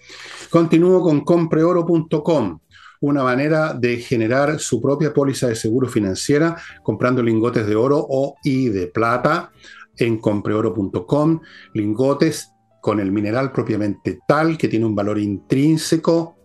Continúo 0.50 1.00
con 1.02 1.22
compreoro.com, 1.22 2.58
una 3.00 3.22
manera 3.22 3.72
de 3.74 3.96
generar 3.98 4.58
su 4.58 4.80
propia 4.80 5.14
póliza 5.14 5.48
de 5.48 5.54
seguro 5.54 5.88
financiera 5.88 6.56
comprando 6.82 7.22
lingotes 7.22 7.66
de 7.66 7.76
oro 7.76 8.04
o 8.08 8.36
y 8.44 8.68
de 8.68 8.88
plata 8.88 9.50
en 9.96 10.18
compreoro.com, 10.18 11.40
lingotes 11.74 12.51
con 12.82 12.98
el 12.98 13.12
mineral 13.12 13.52
propiamente 13.52 14.18
tal, 14.26 14.58
que 14.58 14.66
tiene 14.66 14.84
un 14.84 14.96
valor 14.96 15.16
intrínseco, 15.16 16.36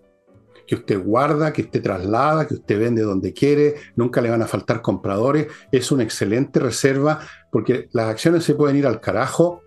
que 0.67 0.75
usted 0.75 1.03
guarda, 1.03 1.51
que 1.51 1.63
usted 1.63 1.81
traslada, 1.81 2.47
que 2.47 2.53
usted 2.53 2.79
vende 2.79 3.01
donde 3.01 3.33
quiere, 3.33 3.73
nunca 3.95 4.21
le 4.21 4.29
van 4.29 4.43
a 4.43 4.47
faltar 4.47 4.83
compradores, 4.83 5.47
es 5.71 5.91
una 5.91 6.03
excelente 6.03 6.59
reserva 6.59 7.21
porque 7.51 7.89
las 7.91 8.07
acciones 8.09 8.43
se 8.43 8.53
pueden 8.53 8.77
ir 8.77 8.85
al 8.85 9.01
carajo, 9.01 9.63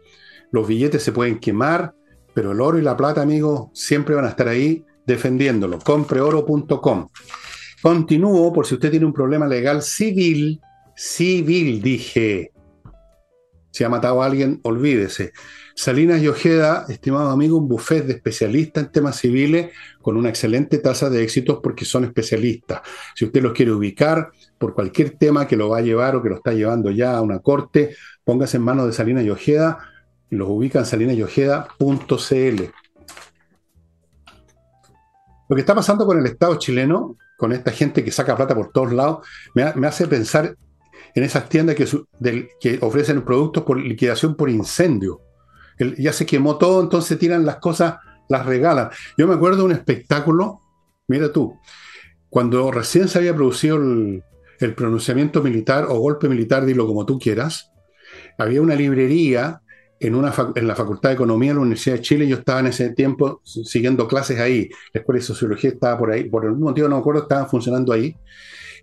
los 0.52 0.68
billetes 0.68 1.02
se 1.02 1.10
pueden 1.10 1.40
quemar, 1.40 1.92
pero 2.34 2.52
el 2.52 2.60
oro 2.60 2.78
y 2.78 2.82
la 2.82 2.96
plata, 2.96 3.20
amigos, 3.20 3.70
siempre 3.74 4.14
van 4.14 4.26
a 4.26 4.28
estar 4.28 4.46
ahí 4.46 4.84
defendiéndolo. 5.04 5.80
Compreoro.com. 5.80 7.08
Continúo 7.82 8.52
por 8.52 8.64
si 8.64 8.74
usted 8.74 8.92
tiene 8.92 9.06
un 9.06 9.12
problema 9.12 9.48
legal 9.48 9.82
civil, 9.82 10.60
civil, 10.94 11.82
dije. 11.82 12.52
Si 13.72 13.82
ha 13.82 13.88
matado 13.88 14.22
a 14.22 14.26
alguien, 14.26 14.60
olvídese. 14.62 15.32
Salinas 15.74 16.20
y 16.20 16.28
Ojeda, 16.28 16.84
estimado 16.88 17.30
amigo, 17.30 17.56
un 17.56 17.68
buffet 17.68 18.04
de 18.04 18.14
especialistas 18.14 18.84
en 18.84 18.92
temas 18.92 19.16
civiles 19.16 19.72
con 20.02 20.16
una 20.16 20.28
excelente 20.28 20.78
tasa 20.78 21.08
de 21.10 21.22
éxitos 21.22 21.60
porque 21.62 21.84
son 21.84 22.04
especialistas. 22.04 22.80
Si 23.14 23.24
usted 23.24 23.42
los 23.42 23.52
quiere 23.52 23.72
ubicar 23.72 24.30
por 24.58 24.74
cualquier 24.74 25.10
tema 25.10 25.46
que 25.46 25.56
lo 25.56 25.68
va 25.68 25.78
a 25.78 25.82
llevar 25.82 26.16
o 26.16 26.22
que 26.22 26.28
lo 26.28 26.36
está 26.36 26.52
llevando 26.52 26.90
ya 26.90 27.16
a 27.16 27.22
una 27.22 27.38
corte, 27.38 27.94
póngase 28.24 28.56
en 28.56 28.64
manos 28.64 28.86
de 28.86 28.92
Salinas 28.92 29.24
y 29.24 29.30
Ojeda 29.30 29.78
y 30.30 30.36
los 30.36 30.48
ubica 30.48 30.80
en 30.80 30.86
salinasyojeda.cl. 30.86 32.62
Lo 35.48 35.56
que 35.56 35.60
está 35.60 35.74
pasando 35.74 36.06
con 36.06 36.18
el 36.18 36.26
Estado 36.26 36.56
chileno, 36.56 37.16
con 37.36 37.52
esta 37.52 37.72
gente 37.72 38.04
que 38.04 38.12
saca 38.12 38.36
plata 38.36 38.54
por 38.54 38.70
todos 38.70 38.92
lados, 38.92 39.26
me, 39.54 39.64
hace 39.86 40.06
pensar 40.06 40.54
en 41.14 41.24
esas 41.24 41.48
tiendas 41.48 41.74
que 41.74 42.78
ofrecen 42.82 43.22
productos 43.22 43.64
por 43.64 43.80
liquidación 43.80 44.36
por 44.36 44.48
incendio 44.48 45.22
ya 45.98 46.12
se 46.12 46.26
quemó 46.26 46.58
todo, 46.58 46.82
entonces 46.82 47.18
tiran 47.18 47.44
las 47.44 47.56
cosas, 47.56 47.96
las 48.28 48.46
regalan. 48.46 48.90
Yo 49.16 49.26
me 49.26 49.34
acuerdo 49.34 49.58
de 49.58 49.64
un 49.64 49.72
espectáculo, 49.72 50.60
mira 51.08 51.32
tú, 51.32 51.58
cuando 52.28 52.70
recién 52.70 53.08
se 53.08 53.18
había 53.18 53.34
producido 53.34 53.76
el, 53.76 54.22
pronunciamiento 54.76 55.42
militar 55.42 55.86
o 55.88 55.98
golpe 55.98 56.28
militar, 56.28 56.64
dilo 56.64 56.86
como 56.86 57.06
tú 57.06 57.18
quieras, 57.18 57.70
había 58.38 58.60
una 58.60 58.74
librería 58.74 59.62
en, 59.98 60.14
una 60.14 60.32
en 60.54 60.66
la 60.66 60.74
Facultad 60.74 61.10
de 61.10 61.14
Economía 61.14 61.50
de 61.50 61.54
la 61.54 61.60
Universidad 61.62 61.96
de 61.96 62.02
Chile, 62.02 62.28
yo 62.28 62.36
estaba 62.36 62.60
en 62.60 62.68
ese 62.68 62.90
tiempo 62.90 63.40
siguiendo 63.44 64.06
clases 64.06 64.38
ahí, 64.38 64.68
la 64.92 65.00
Escuela 65.00 65.18
de 65.18 65.26
Sociología 65.26 65.70
estaba 65.70 65.98
por 65.98 66.12
ahí, 66.12 66.24
por 66.24 66.44
algún 66.44 66.62
motivo 66.62 66.88
no 66.88 66.96
me 66.96 67.00
acuerdo, 67.00 67.22
estaban 67.22 67.48
funcionando 67.48 67.92
ahí. 67.92 68.16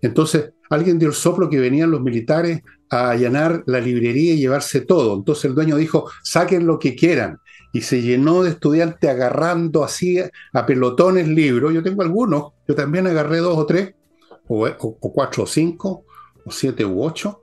Entonces, 0.02 0.52
alguien 0.70 0.98
dio 0.98 1.08
el 1.08 1.14
soplo 1.14 1.48
que 1.48 1.58
venían 1.58 1.90
los 1.90 2.00
militares 2.00 2.62
a 2.90 3.10
allanar 3.10 3.62
la 3.66 3.80
librería 3.80 4.34
y 4.34 4.38
llevarse 4.38 4.80
todo. 4.80 5.14
Entonces 5.14 5.44
el 5.46 5.54
dueño 5.54 5.76
dijo, 5.76 6.10
saquen 6.22 6.66
lo 6.66 6.78
que 6.78 6.94
quieran. 6.94 7.38
Y 7.72 7.82
se 7.82 8.00
llenó 8.00 8.42
de 8.42 8.50
estudiantes 8.50 9.10
agarrando 9.10 9.84
así 9.84 10.18
a 10.52 10.66
pelotones 10.66 11.28
libros. 11.28 11.74
Yo 11.74 11.82
tengo 11.82 12.02
algunos, 12.02 12.52
yo 12.66 12.74
también 12.74 13.06
agarré 13.06 13.38
dos 13.38 13.58
o 13.58 13.66
tres, 13.66 13.94
o, 14.48 14.98
cuatro 14.98 15.44
o 15.44 15.46
cinco, 15.46 16.04
o 16.44 16.50
siete 16.50 16.84
u 16.84 17.02
ocho. 17.02 17.40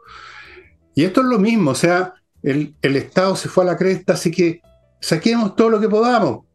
Y 0.95 1.03
esto 1.03 1.21
es 1.21 1.27
lo 1.27 1.37
mismo, 1.37 1.71
o 1.71 1.75
sea, 1.75 2.13
el, 2.41 2.73
el 2.81 2.95
Estado 2.95 3.35
se 3.35 3.49
fue 3.49 3.63
a 3.65 3.67
la 3.67 3.77
cresta, 3.77 4.13
así 4.13 4.31
que 4.31 4.61
saquemos 4.99 5.55
todo 5.55 5.69
lo 5.69 5.79
que 5.79 5.89
podamos. 5.89 6.45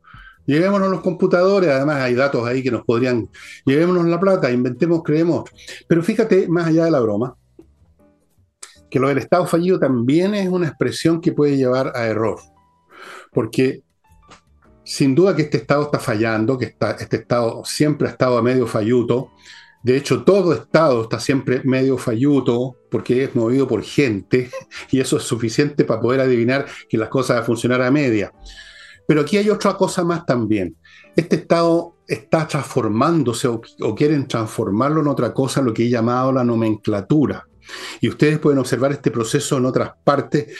Llevémonos 0.46 0.90
los 0.90 1.00
computadores, 1.00 1.70
además 1.70 1.98
hay 1.98 2.14
datos 2.14 2.46
ahí 2.46 2.62
que 2.62 2.70
nos 2.70 2.84
podrían. 2.84 3.28
Llevémonos 3.64 4.06
la 4.06 4.18
plata, 4.18 4.50
inventemos, 4.50 5.02
creemos. 5.04 5.48
Pero 5.86 6.02
fíjate, 6.02 6.48
más 6.48 6.66
allá 6.66 6.86
de 6.86 6.90
la 6.90 7.00
broma, 7.00 7.36
que 8.90 8.98
lo 8.98 9.08
del 9.08 9.18
Estado 9.18 9.46
fallido 9.46 9.78
también 9.78 10.34
es 10.34 10.48
una 10.48 10.66
expresión 10.66 11.20
que 11.20 11.32
puede 11.32 11.56
llevar 11.56 11.92
a 11.94 12.06
error. 12.06 12.38
Porque 13.32 13.82
sin 14.84 15.14
duda 15.14 15.36
que 15.36 15.42
este 15.42 15.58
Estado 15.58 15.84
está 15.84 15.98
fallando, 15.98 16.58
que 16.58 16.64
está, 16.66 16.92
este 16.92 17.18
Estado 17.18 17.62
siempre 17.64 18.08
ha 18.08 18.10
estado 18.10 18.36
a 18.36 18.42
medio 18.42 18.66
falluto. 18.66 19.30
De 19.82 19.96
hecho, 19.96 20.24
todo 20.24 20.52
Estado 20.52 21.02
está 21.02 21.20
siempre 21.20 21.62
medio 21.64 21.96
falluto 21.96 22.76
porque 22.90 23.24
es 23.24 23.34
movido 23.36 23.68
por 23.68 23.82
gente 23.82 24.50
y 24.90 25.00
eso 25.00 25.16
es 25.16 25.22
suficiente 25.22 25.84
para 25.84 26.00
poder 26.00 26.20
adivinar 26.20 26.66
que 26.88 26.98
las 26.98 27.08
cosas 27.08 27.36
van 27.36 27.42
a 27.42 27.46
funcionar 27.46 27.82
a 27.82 27.90
media. 27.90 28.32
Pero 29.06 29.22
aquí 29.22 29.36
hay 29.36 29.48
otra 29.50 29.74
cosa 29.74 30.04
más 30.04 30.26
también. 30.26 30.76
Este 31.16 31.36
Estado 31.36 31.96
está 32.06 32.46
transformándose 32.46 33.48
o, 33.48 33.60
quieren 33.94 34.26
transformarlo 34.26 35.00
en 35.00 35.06
otra 35.06 35.32
cosa, 35.32 35.62
lo 35.62 35.72
que 35.72 35.84
he 35.84 35.88
llamado 35.88 36.32
la 36.32 36.44
nomenclatura. 36.44 37.46
Y 38.00 38.08
ustedes 38.08 38.38
pueden 38.38 38.58
observar 38.58 38.92
este 38.92 39.10
proceso 39.10 39.58
en 39.58 39.66
otras 39.66 39.92
partes, 40.04 40.56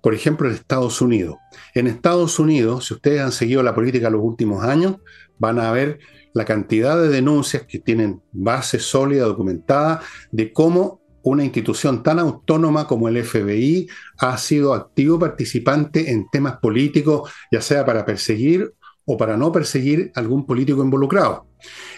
por 0.00 0.14
ejemplo 0.14 0.48
en 0.48 0.54
Estados 0.54 1.00
Unidos. 1.00 1.36
En 1.74 1.86
Estados 1.86 2.38
Unidos, 2.38 2.86
si 2.86 2.94
ustedes 2.94 3.20
han 3.20 3.32
seguido 3.32 3.62
la 3.62 3.74
política 3.74 4.10
los 4.10 4.22
últimos 4.22 4.64
años, 4.64 4.96
van 5.38 5.58
a 5.58 5.70
ver 5.72 5.98
la 6.32 6.44
cantidad 6.44 7.00
de 7.00 7.08
denuncias 7.08 7.64
que 7.64 7.78
tienen 7.78 8.22
base 8.32 8.78
sólida, 8.78 9.24
documentada, 9.24 10.00
de 10.30 10.52
cómo 10.52 11.00
una 11.22 11.44
institución 11.44 12.02
tan 12.02 12.18
autónoma 12.18 12.86
como 12.86 13.08
el 13.08 13.22
FBI 13.22 13.88
ha 14.18 14.38
sido 14.38 14.72
activo 14.72 15.18
participante 15.18 16.10
en 16.10 16.28
temas 16.30 16.58
políticos, 16.58 17.30
ya 17.52 17.60
sea 17.60 17.84
para 17.84 18.04
perseguir 18.04 18.72
o 19.12 19.16
para 19.16 19.36
no 19.36 19.50
perseguir 19.50 20.12
algún 20.14 20.46
político 20.46 20.84
involucrado. 20.84 21.44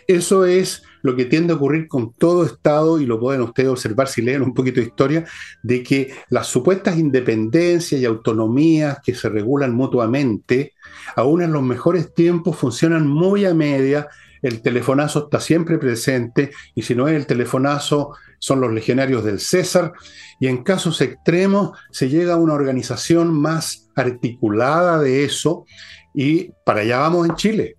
Eso 0.06 0.46
es 0.46 0.82
lo 1.02 1.14
que 1.14 1.26
tiende 1.26 1.52
a 1.52 1.56
ocurrir 1.56 1.86
con 1.86 2.14
todo 2.14 2.46
Estado, 2.46 2.98
y 2.98 3.04
lo 3.04 3.20
pueden 3.20 3.42
ustedes 3.42 3.68
observar 3.68 4.08
si 4.08 4.22
leen 4.22 4.40
un 4.40 4.54
poquito 4.54 4.80
de 4.80 4.86
historia, 4.86 5.26
de 5.62 5.82
que 5.82 6.14
las 6.30 6.46
supuestas 6.46 6.96
independencias 6.96 8.00
y 8.00 8.06
autonomías 8.06 8.98
que 9.04 9.14
se 9.14 9.28
regulan 9.28 9.74
mutuamente, 9.74 10.72
aún 11.14 11.42
en 11.42 11.52
los 11.52 11.62
mejores 11.62 12.14
tiempos, 12.14 12.56
funcionan 12.56 13.06
muy 13.06 13.44
a 13.44 13.52
media, 13.52 14.08
el 14.40 14.62
telefonazo 14.62 15.24
está 15.24 15.38
siempre 15.38 15.76
presente, 15.76 16.50
y 16.74 16.80
si 16.80 16.94
no 16.94 17.08
es 17.08 17.14
el 17.14 17.26
telefonazo, 17.26 18.14
son 18.38 18.62
los 18.62 18.72
legionarios 18.72 19.22
del 19.22 19.38
César, 19.38 19.92
y 20.40 20.46
en 20.46 20.64
casos 20.64 21.02
extremos 21.02 21.78
se 21.90 22.08
llega 22.08 22.34
a 22.34 22.38
una 22.38 22.54
organización 22.54 23.34
más 23.34 23.90
articulada 23.94 24.98
de 24.98 25.24
eso, 25.24 25.66
y 26.14 26.52
para 26.64 26.80
allá 26.80 26.98
vamos 26.98 27.28
en 27.28 27.34
Chile. 27.36 27.76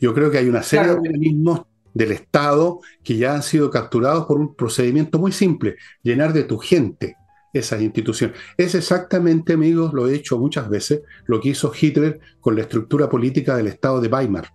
Yo 0.00 0.14
creo 0.14 0.30
que 0.30 0.38
hay 0.38 0.48
una 0.48 0.62
serie 0.62 0.88
de 0.88 0.94
organismos 0.94 1.62
del 1.94 2.12
Estado 2.12 2.80
que 3.02 3.16
ya 3.16 3.34
han 3.34 3.42
sido 3.42 3.70
capturados 3.70 4.26
por 4.26 4.38
un 4.38 4.54
procedimiento 4.54 5.18
muy 5.18 5.32
simple, 5.32 5.76
llenar 6.02 6.32
de 6.32 6.44
tu 6.44 6.58
gente 6.58 7.16
esas 7.52 7.80
instituciones. 7.80 8.36
Es 8.56 8.74
exactamente, 8.74 9.54
amigos, 9.54 9.92
lo 9.92 10.06
he 10.06 10.12
dicho 10.12 10.38
muchas 10.38 10.68
veces, 10.68 11.02
lo 11.26 11.40
que 11.40 11.50
hizo 11.50 11.72
Hitler 11.78 12.20
con 12.40 12.54
la 12.54 12.62
estructura 12.62 13.08
política 13.08 13.56
del 13.56 13.66
Estado 13.66 14.00
de 14.00 14.08
Weimar. 14.08 14.48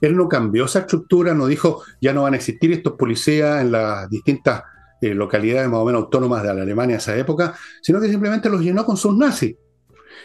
Él 0.00 0.16
no 0.16 0.28
cambió 0.28 0.66
esa 0.66 0.80
estructura, 0.80 1.34
no 1.34 1.46
dijo 1.46 1.82
ya 2.00 2.12
no 2.12 2.22
van 2.22 2.34
a 2.34 2.36
existir 2.36 2.72
estos 2.72 2.94
policías 2.94 3.62
en 3.62 3.72
las 3.72 4.08
distintas 4.10 4.62
eh, 5.00 5.14
localidades 5.14 5.68
más 5.68 5.80
o 5.80 5.84
menos 5.84 6.02
autónomas 6.02 6.42
de 6.42 6.54
la 6.54 6.62
Alemania 6.62 6.96
de 6.96 7.00
esa 7.00 7.16
época, 7.16 7.54
sino 7.80 8.00
que 8.00 8.08
simplemente 8.08 8.48
los 8.48 8.60
llenó 8.60 8.84
con 8.84 8.96
sus 8.96 9.16
nazis. 9.16 9.56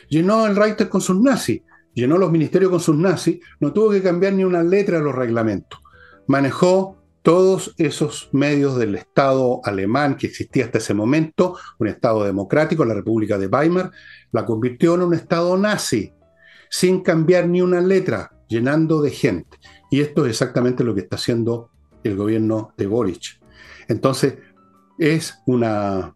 Llenó 0.09 0.45
el 0.45 0.55
Reiter 0.55 0.89
con 0.89 1.01
sus 1.01 1.19
nazis, 1.19 1.61
llenó 1.97 2.19
los 2.19 2.31
ministerios 2.31 2.69
con 2.69 2.79
sus 2.79 2.95
nazis, 2.95 3.39
no 3.59 3.73
tuvo 3.73 3.89
que 3.89 4.03
cambiar 4.03 4.33
ni 4.33 4.43
una 4.43 4.61
letra 4.61 4.99
de 4.99 5.03
los 5.03 5.15
reglamentos. 5.15 5.79
Manejó 6.27 6.95
todos 7.23 7.73
esos 7.77 8.29
medios 8.31 8.77
del 8.77 8.93
Estado 8.93 9.61
alemán 9.63 10.15
que 10.15 10.27
existía 10.27 10.65
hasta 10.65 10.77
ese 10.77 10.93
momento, 10.93 11.57
un 11.79 11.87
Estado 11.87 12.23
democrático, 12.23 12.85
la 12.85 12.93
República 12.93 13.39
de 13.39 13.47
Weimar, 13.47 13.91
la 14.31 14.45
convirtió 14.45 14.93
en 14.93 15.01
un 15.01 15.13
Estado 15.15 15.57
nazi, 15.57 16.13
sin 16.69 17.01
cambiar 17.01 17.49
ni 17.49 17.61
una 17.63 17.81
letra, 17.81 18.31
llenando 18.47 19.01
de 19.01 19.09
gente. 19.09 19.57
Y 19.89 20.01
esto 20.01 20.25
es 20.25 20.31
exactamente 20.31 20.83
lo 20.83 20.93
que 20.93 21.01
está 21.01 21.15
haciendo 21.15 21.71
el 22.03 22.15
gobierno 22.15 22.73
de 22.77 22.85
Boric. 22.85 23.41
Entonces, 23.87 24.35
es 24.99 25.39
una, 25.47 26.15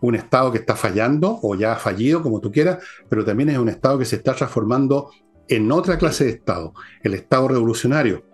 un 0.00 0.14
Estado 0.14 0.52
que 0.52 0.58
está 0.58 0.76
fallando 0.76 1.38
o 1.42 1.54
ya 1.54 1.72
ha 1.72 1.76
fallido, 1.76 2.22
como 2.22 2.40
tú 2.40 2.52
quieras, 2.52 2.78
pero 3.08 3.24
también 3.24 3.50
es 3.50 3.58
un 3.58 3.68
Estado 3.68 3.98
que 3.98 4.04
se 4.04 4.16
está 4.16 4.34
transformando 4.34 5.10
en 5.48 5.72
otra 5.72 5.98
clase 5.98 6.24
de 6.24 6.30
Estado, 6.30 6.74
el 7.02 7.14
Estado 7.14 7.48
revolucionario, 7.48 8.24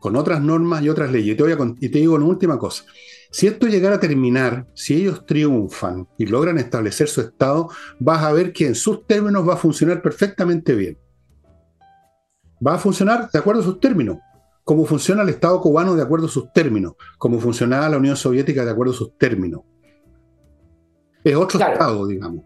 con 0.00 0.16
otras 0.16 0.40
normas 0.40 0.82
y 0.82 0.88
otras 0.88 1.10
leyes. 1.10 1.34
Y 1.34 1.36
te, 1.36 1.42
voy 1.42 1.52
a, 1.52 1.74
y 1.80 1.88
te 1.88 1.98
digo 1.98 2.14
una 2.14 2.26
última 2.26 2.58
cosa. 2.58 2.84
Si 3.30 3.46
esto 3.46 3.66
llegara 3.66 3.96
a 3.96 4.00
terminar, 4.00 4.66
si 4.74 4.94
ellos 4.94 5.26
triunfan 5.26 6.08
y 6.16 6.26
logran 6.26 6.58
establecer 6.58 7.08
su 7.08 7.20
Estado, 7.20 7.68
vas 8.00 8.22
a 8.22 8.32
ver 8.32 8.52
que 8.52 8.66
en 8.66 8.74
sus 8.74 9.06
términos 9.06 9.46
va 9.46 9.54
a 9.54 9.58
funcionar 9.58 10.00
perfectamente 10.00 10.74
bien. 10.74 10.98
Va 12.66 12.74
a 12.74 12.78
funcionar 12.78 13.30
de 13.30 13.38
acuerdo 13.38 13.60
a 13.60 13.64
sus 13.64 13.80
términos, 13.80 14.18
como 14.64 14.84
funciona 14.84 15.22
el 15.22 15.28
Estado 15.28 15.60
cubano 15.60 15.94
de 15.94 16.02
acuerdo 16.02 16.26
a 16.26 16.30
sus 16.30 16.52
términos, 16.52 16.94
como 17.18 17.38
funcionaba 17.38 17.88
la 17.88 17.98
Unión 17.98 18.16
Soviética 18.16 18.64
de 18.64 18.70
acuerdo 18.70 18.92
a 18.92 18.96
sus 18.96 19.16
términos. 19.18 19.60
Es 21.24 21.34
otro 21.34 21.60
Estado, 21.60 22.06
digamos. 22.06 22.44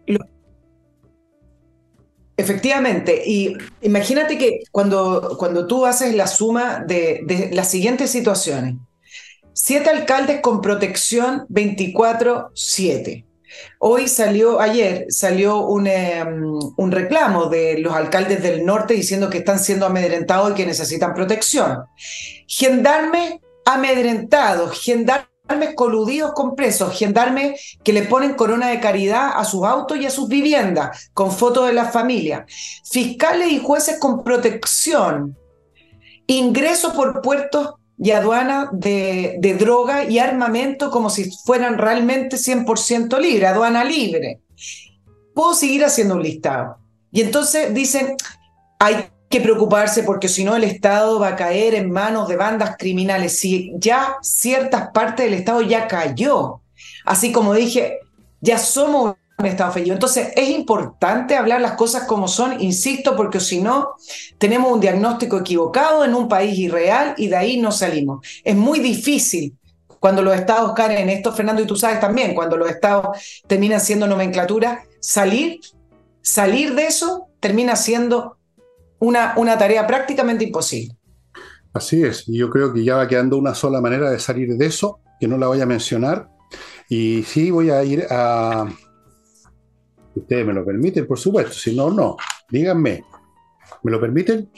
Efectivamente, 2.35 3.21
y 3.25 3.55
imagínate 3.81 4.39
que 4.39 4.61
cuando, 4.71 5.35
cuando 5.37 5.67
tú 5.67 5.85
haces 5.85 6.15
la 6.15 6.25
suma 6.25 6.83
de, 6.85 7.49
las 7.53 7.69
siguientes 7.69 8.09
situaciones, 8.09 8.75
siete 9.53 9.91
alcaldes 9.91 10.41
con 10.41 10.59
protección 10.59 11.45
24-7. 11.49 13.25
Hoy 13.77 14.07
salió, 14.07 14.59
ayer 14.59 15.05
salió 15.09 15.59
un, 15.59 15.85
em, 15.85 16.43
un, 16.75 16.91
reclamo 16.91 17.49
de 17.49 17.77
los 17.77 17.93
alcaldes 17.93 18.41
del 18.41 18.65
norte 18.65 18.95
diciendo 18.95 19.29
que 19.29 19.37
están 19.37 19.59
siendo 19.59 19.85
amedrentados 19.85 20.51
y 20.51 20.55
que 20.55 20.65
necesitan 20.65 21.13
protección. 21.13 21.83
Gendarme 22.47 23.41
amedrentados, 23.63 24.81
gendarme 24.81 25.32
coludidos 25.75 26.33
con 26.33 26.55
presos, 26.55 26.97
gendarmes 26.97 27.77
que 27.83 27.93
le 27.93 28.03
ponen 28.03 28.33
corona 28.33 28.67
de 28.69 28.79
caridad 28.79 29.31
a 29.35 29.45
sus 29.45 29.63
autos 29.63 29.97
y 29.97 30.05
a 30.05 30.09
sus 30.09 30.27
viviendas, 30.27 31.09
con 31.13 31.31
fotos 31.31 31.67
de 31.67 31.73
la 31.73 31.85
familia, 31.85 32.45
fiscales 32.89 33.51
y 33.51 33.59
jueces 33.59 33.99
con 33.99 34.23
protección, 34.23 35.37
ingresos 36.27 36.93
por 36.93 37.21
puertos 37.21 37.75
y 37.97 38.11
aduana 38.11 38.69
de, 38.71 39.35
de 39.39 39.53
droga 39.55 40.05
y 40.05 40.19
armamento 40.19 40.89
como 40.91 41.09
si 41.09 41.31
fueran 41.45 41.77
realmente 41.77 42.37
100% 42.37 43.19
libre, 43.19 43.47
aduana 43.47 43.83
libre. 43.83 44.41
Puedo 45.33 45.53
seguir 45.53 45.85
haciendo 45.85 46.15
un 46.15 46.23
listado. 46.23 46.77
Y 47.11 47.21
entonces 47.21 47.73
dicen, 47.73 48.15
hay 48.79 49.05
que 49.33 49.41
preocuparse 49.41 50.03
porque 50.03 50.29
si 50.29 50.43
no 50.43 50.55
el 50.55 50.63
Estado 50.63 51.19
va 51.19 51.29
a 51.29 51.35
caer 51.35 51.73
en 51.73 51.89
manos 51.89 52.27
de 52.27 52.35
bandas 52.35 52.75
criminales. 52.77 53.39
Si 53.39 53.71
ya 53.77 54.17
ciertas 54.21 54.91
partes 54.91 55.25
del 55.25 55.33
Estado 55.33 55.61
ya 55.61 55.87
cayó, 55.87 56.61
así 57.03 57.31
como 57.31 57.55
dije, 57.55 57.97
ya 58.41 58.59
somos 58.59 59.15
un 59.39 59.45
Estado 59.47 59.71
fallido. 59.71 59.95
Entonces 59.95 60.33
es 60.35 60.49
importante 60.49 61.35
hablar 61.35 61.61
las 61.61 61.71
cosas 61.71 62.03
como 62.03 62.27
son, 62.27 62.61
insisto, 62.61 63.15
porque 63.15 63.39
si 63.39 63.59
no, 63.59 63.95
tenemos 64.37 64.71
un 64.71 64.79
diagnóstico 64.79 65.39
equivocado 65.39 66.05
en 66.05 66.13
un 66.13 66.27
país 66.27 66.55
irreal 66.59 67.15
y 67.17 67.27
de 67.27 67.35
ahí 67.35 67.59
no 67.59 67.71
salimos. 67.71 68.23
Es 68.43 68.55
muy 68.55 68.81
difícil 68.81 69.57
cuando 69.99 70.21
los 70.21 70.35
estados 70.35 70.73
caen 70.73 70.99
en 70.99 71.09
esto, 71.09 71.33
Fernando, 71.33 71.63
y 71.63 71.65
tú 71.65 71.75
sabes 71.75 71.99
también, 71.99 72.35
cuando 72.35 72.55
los 72.55 72.69
estados 72.69 73.17
terminan 73.47 73.81
siendo 73.81 74.05
nomenclatura, 74.05 74.83
salir, 74.99 75.59
salir 76.21 76.75
de 76.75 76.85
eso 76.85 77.29
termina 77.39 77.75
siendo 77.75 78.37
una, 79.03 79.33
una 79.35 79.57
tarea 79.57 79.85
prácticamente 79.85 80.45
imposible. 80.45 80.95
Así 81.73 82.03
es, 82.03 82.27
y 82.29 82.37
yo 82.37 82.49
creo 82.49 82.73
que 82.73 82.85
ya 82.85 82.95
va 82.95 83.07
quedando 83.07 83.37
una 83.37 83.53
sola 83.53 83.81
manera 83.81 84.09
de 84.09 84.17
salir 84.17 84.55
de 84.55 84.65
eso, 84.65 85.01
que 85.19 85.27
no 85.27 85.37
la 85.37 85.47
voy 85.47 85.59
a 85.59 85.65
mencionar, 85.65 86.29
y 86.87 87.23
sí 87.23 87.51
voy 87.51 87.69
a 87.69 87.83
ir 87.83 88.05
a... 88.09 88.65
Ustedes 90.15 90.45
me 90.45 90.53
lo 90.53 90.63
permiten, 90.63 91.05
por 91.05 91.19
supuesto, 91.19 91.51
si 91.53 91.75
no, 91.75 91.89
no, 91.91 92.15
díganme, 92.49 93.03
¿me 93.83 93.91
lo 93.91 93.99
permiten? 93.99 94.49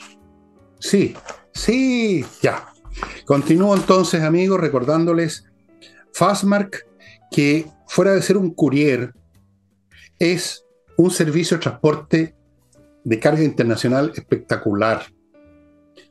Sí, 0.78 1.16
sí, 1.52 2.24
ya. 2.40 2.72
Continúo 3.24 3.74
entonces, 3.74 4.22
amigos, 4.22 4.60
recordándoles 4.60 5.46
Fastmark, 6.12 6.86
que 7.32 7.66
fuera 7.88 8.12
de 8.12 8.22
ser 8.22 8.36
un 8.36 8.54
courier, 8.54 9.12
es 10.20 10.64
un 10.96 11.10
servicio 11.10 11.56
de 11.56 11.62
transporte 11.62 12.36
de 13.06 13.20
carga 13.20 13.44
internacional 13.44 14.12
espectacular. 14.16 15.06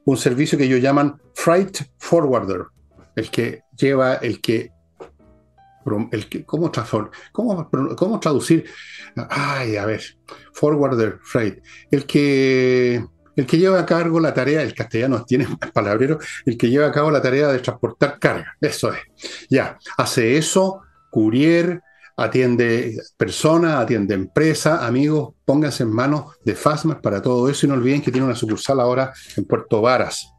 Un 0.05 0.15
servicio 0.15 0.57
que 0.57 0.63
ellos 0.63 0.81
llaman 0.81 1.19
Freight 1.33 1.79
Forwarder, 1.97 2.67
el 3.17 3.29
que 3.29 3.63
lleva, 3.75 4.15
el 4.15 4.39
que 4.39 4.71
el 6.11 6.27
que, 6.29 6.43
¿cómo, 6.45 6.71
cómo, 7.31 7.69
¿Cómo 7.95 8.19
traducir? 8.19 8.65
Ay, 9.29 9.75
a 9.75 9.85
ver, 9.85 10.01
forwarder 10.53 11.19
freight. 11.21 11.59
El 11.91 12.07
que, 12.07 13.05
el 13.35 13.45
que 13.45 13.57
lleva 13.59 13.79
a 13.79 13.85
cargo 13.85 14.19
la 14.19 14.33
tarea, 14.33 14.63
el 14.63 14.73
castellano 14.73 15.23
tiene 15.25 15.47
palabrero, 15.73 16.17
el 16.45 16.57
que 16.57 16.69
lleva 16.69 16.87
a 16.87 16.91
cabo 16.91 17.11
la 17.11 17.21
tarea 17.21 17.49
de 17.49 17.59
transportar 17.59 18.17
carga. 18.17 18.55
Eso 18.59 18.91
es. 18.93 19.01
Ya, 19.47 19.77
hace 19.97 20.37
eso, 20.37 20.81
courier, 21.11 21.83
atiende 22.17 22.97
personas, 23.17 23.75
atiende 23.75 24.13
empresas, 24.13 24.81
amigos, 24.81 25.33
pónganse 25.43 25.83
en 25.83 25.91
manos 25.91 26.35
de 26.43 26.55
FASMAS 26.55 26.99
para 27.01 27.21
todo 27.21 27.49
eso 27.49 27.65
y 27.65 27.69
no 27.69 27.75
olviden 27.75 28.01
que 28.01 28.11
tiene 28.11 28.25
una 28.25 28.35
sucursal 28.35 28.79
ahora 28.79 29.13
en 29.35 29.45
Puerto 29.45 29.81
Varas. 29.81 30.31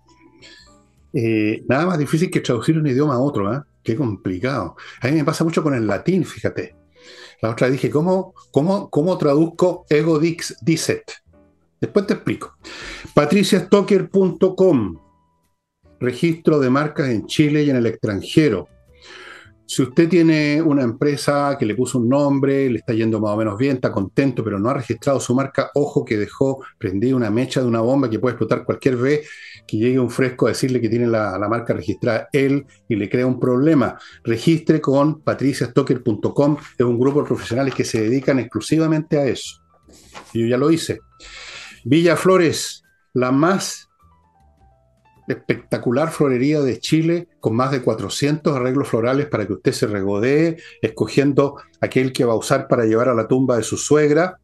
Eh, 1.13 1.65
nada 1.69 1.87
más 1.87 1.99
difícil 1.99 2.31
que 2.31 2.41
traducir 2.41 2.79
un 2.79 2.87
idioma 2.87 3.15
a 3.15 3.21
otro, 3.21 3.55
¿eh? 3.55 3.61
Qué 3.83 3.97
complicado. 3.97 4.77
A 5.01 5.09
mí 5.09 5.15
me 5.15 5.25
pasa 5.25 5.45
mucho 5.45 5.63
con 5.63 5.75
el 5.75 5.87
latín, 5.87 6.25
fíjate. 6.25 6.75
La 7.41 7.51
otra 7.51 7.71
dije, 7.71 7.91
¿cómo, 7.91 8.35
cómo, 8.51 8.91
cómo 8.91 9.17
traduzco 9.17 9.87
ego 9.89 10.19
dix, 10.19 10.57
dicet? 10.63 11.05
Después 11.81 12.07
te 12.07 12.15
explico. 12.15 12.57
patriciastocker.com, 13.15 14.99
registro 16.01 16.59
de 16.59 16.71
marcas 16.71 17.11
en 17.11 17.27
Chile 17.27 17.63
y 17.63 17.71
en 17.71 17.77
el 17.77 17.87
extranjero. 17.87 18.69
Si 19.69 19.83
usted 19.83 20.09
tiene 20.09 20.63
una 20.63 20.83
empresa 20.83 21.57
que 21.59 21.67
le 21.67 21.75
puso 21.75 21.99
un 21.99 22.09
nombre, 22.09 22.71
le 22.71 22.79
está 22.79 22.93
yendo 22.93 23.21
más 23.21 23.33
o 23.33 23.37
menos 23.37 23.59
bien, 23.59 23.77
está 23.77 23.91
contento, 23.91 24.45
pero 24.45 24.61
no 24.61 24.71
ha 24.71 24.75
registrado 24.75 25.19
su 25.19 25.35
marca, 25.35 25.71
ojo 25.75 26.05
que 26.05 26.17
dejó 26.17 26.65
prendida 26.79 27.17
una 27.17 27.31
mecha 27.31 27.61
de 27.61 27.67
una 27.67 27.81
bomba 27.81 28.09
que 28.09 28.21
puede 28.21 28.35
explotar 28.35 28.65
cualquier 28.65 28.97
vez 28.97 29.29
que 29.67 29.77
llegue 29.77 29.99
un 29.99 30.11
fresco 30.11 30.47
a 30.47 30.51
decirle 30.51 30.81
que 30.81 30.89
tiene 30.89 31.09
la, 31.09 31.39
marca 31.49 31.75
registrada 31.75 32.29
él 32.33 32.65
y 32.89 32.95
le 32.95 33.09
crea 33.09 33.27
un 33.27 33.41
problema. 33.41 33.99
Registre 34.23 34.81
con 34.81 35.21
patriciastocker.com, 35.23 36.57
es 36.79 36.87
un 36.87 36.99
grupo 36.99 37.23
de 37.23 37.27
profesionales 37.27 37.75
que 37.75 37.85
se 37.85 38.03
dedican 38.03 38.39
exclusivamente 38.39 39.19
a 39.19 39.27
eso. 39.27 39.63
Yo 40.33 40.47
ya 40.47 40.57
lo 40.57 40.71
hice. 40.71 41.01
Villa 41.85 42.17
Flores, 42.17 42.85
la 43.15 43.33
más 43.33 43.86
espectacular 45.29 46.11
florería 46.11 46.61
de 46.61 46.79
Chile 46.79 47.29
con 47.41 47.57
más 47.57 47.71
de 47.71 47.83
400 47.83 48.55
arreglos 48.55 48.89
florales 48.89 49.27
para 49.27 49.47
que 49.47 49.55
usted 49.55 49.73
se 49.73 49.87
regodee, 49.87 50.57
escogiendo 50.83 51.57
aquel 51.81 52.13
que 52.13 52.25
va 52.25 52.33
a 52.33 52.37
usar 52.37 52.69
para 52.69 52.85
llevar 52.85 53.09
a 53.09 53.15
la 53.15 53.29
tumba 53.29 53.57
de 53.57 53.63
su 53.63 53.77
suegra 53.77 54.39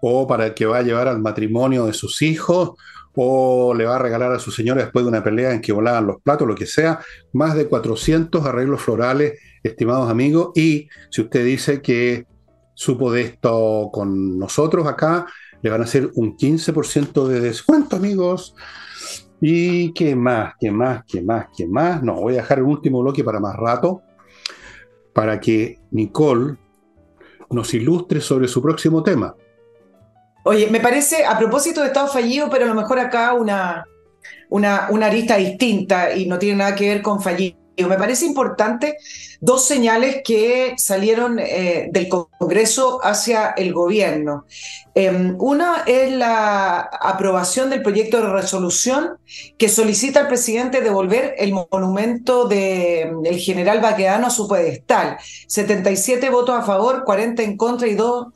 o 0.00 0.26
para 0.26 0.46
el 0.46 0.54
que 0.54 0.66
va 0.66 0.78
a 0.78 0.82
llevar 0.82 1.08
al 1.08 1.20
matrimonio 1.20 1.86
de 1.86 1.92
sus 1.92 2.22
hijos 2.22 2.72
o 3.14 3.74
le 3.74 3.84
va 3.84 3.96
a 3.96 3.98
regalar 3.98 4.32
a 4.32 4.38
su 4.38 4.50
señora 4.50 4.82
después 4.82 5.04
de 5.04 5.08
una 5.08 5.24
pelea 5.24 5.52
en 5.52 5.60
que 5.60 5.72
volaban 5.72 6.06
los 6.06 6.22
platos, 6.22 6.46
lo 6.46 6.54
que 6.54 6.66
sea, 6.66 7.00
más 7.32 7.54
de 7.54 7.66
400 7.66 8.44
arreglos 8.46 8.80
florales, 8.80 9.38
estimados 9.62 10.08
amigos, 10.08 10.52
y 10.54 10.88
si 11.10 11.22
usted 11.22 11.44
dice 11.44 11.82
que 11.82 12.26
supo 12.74 13.12
de 13.12 13.22
esto 13.22 13.90
con 13.92 14.38
nosotros 14.38 14.86
acá, 14.86 15.26
le 15.62 15.70
van 15.70 15.82
a 15.82 15.84
hacer 15.84 16.10
un 16.14 16.36
15% 16.36 17.26
de 17.26 17.40
descuento, 17.40 17.96
amigos. 17.96 18.54
Y 19.40 19.92
qué 19.92 20.14
más, 20.14 20.54
qué 20.60 20.70
más, 20.70 21.04
qué 21.06 21.22
más, 21.22 21.46
qué 21.56 21.66
más. 21.66 22.02
No, 22.02 22.14
voy 22.14 22.34
a 22.34 22.42
dejar 22.42 22.58
el 22.58 22.64
último 22.64 23.00
bloque 23.00 23.24
para 23.24 23.40
más 23.40 23.56
rato, 23.56 24.02
para 25.14 25.40
que 25.40 25.78
Nicole 25.90 26.56
nos 27.50 27.72
ilustre 27.74 28.20
sobre 28.20 28.48
su 28.48 28.62
próximo 28.62 29.02
tema. 29.02 29.34
Oye, 30.44 30.68
me 30.70 30.80
parece, 30.80 31.24
a 31.24 31.38
propósito 31.38 31.80
de 31.80 31.88
Estado 31.88 32.08
fallido, 32.08 32.48
pero 32.50 32.64
a 32.64 32.68
lo 32.68 32.74
mejor 32.74 32.98
acá 32.98 33.34
una, 33.34 33.84
una, 34.48 34.88
una 34.90 35.06
arista 35.06 35.36
distinta 35.36 36.14
y 36.14 36.26
no 36.26 36.38
tiene 36.38 36.58
nada 36.58 36.74
que 36.74 36.88
ver 36.88 37.02
con 37.02 37.20
fallido. 37.20 37.59
Me 37.76 37.96
parece 37.96 38.26
importante 38.26 38.96
dos 39.40 39.64
señales 39.64 40.20
que 40.24 40.74
salieron 40.76 41.38
eh, 41.38 41.88
del 41.90 42.08
Congreso 42.08 43.00
hacia 43.02 43.50
el 43.50 43.72
gobierno. 43.72 44.44
Em, 44.94 45.36
una 45.38 45.84
es 45.86 46.12
la 46.12 46.80
aprobación 46.80 47.70
del 47.70 47.82
proyecto 47.82 48.20
de 48.20 48.32
resolución 48.32 49.18
que 49.56 49.68
solicita 49.68 50.20
al 50.20 50.28
presidente 50.28 50.80
devolver 50.80 51.34
el 51.38 51.52
monumento 51.52 52.46
del 52.48 53.38
general 53.38 53.80
Baquedano 53.80 54.26
a 54.26 54.30
su 54.30 54.46
pedestal. 54.48 55.16
77 55.46 56.28
votos 56.28 56.58
a 56.58 56.62
favor, 56.62 57.04
40 57.04 57.42
en 57.42 57.56
contra 57.56 57.88
y 57.88 57.94
dos 57.94 58.28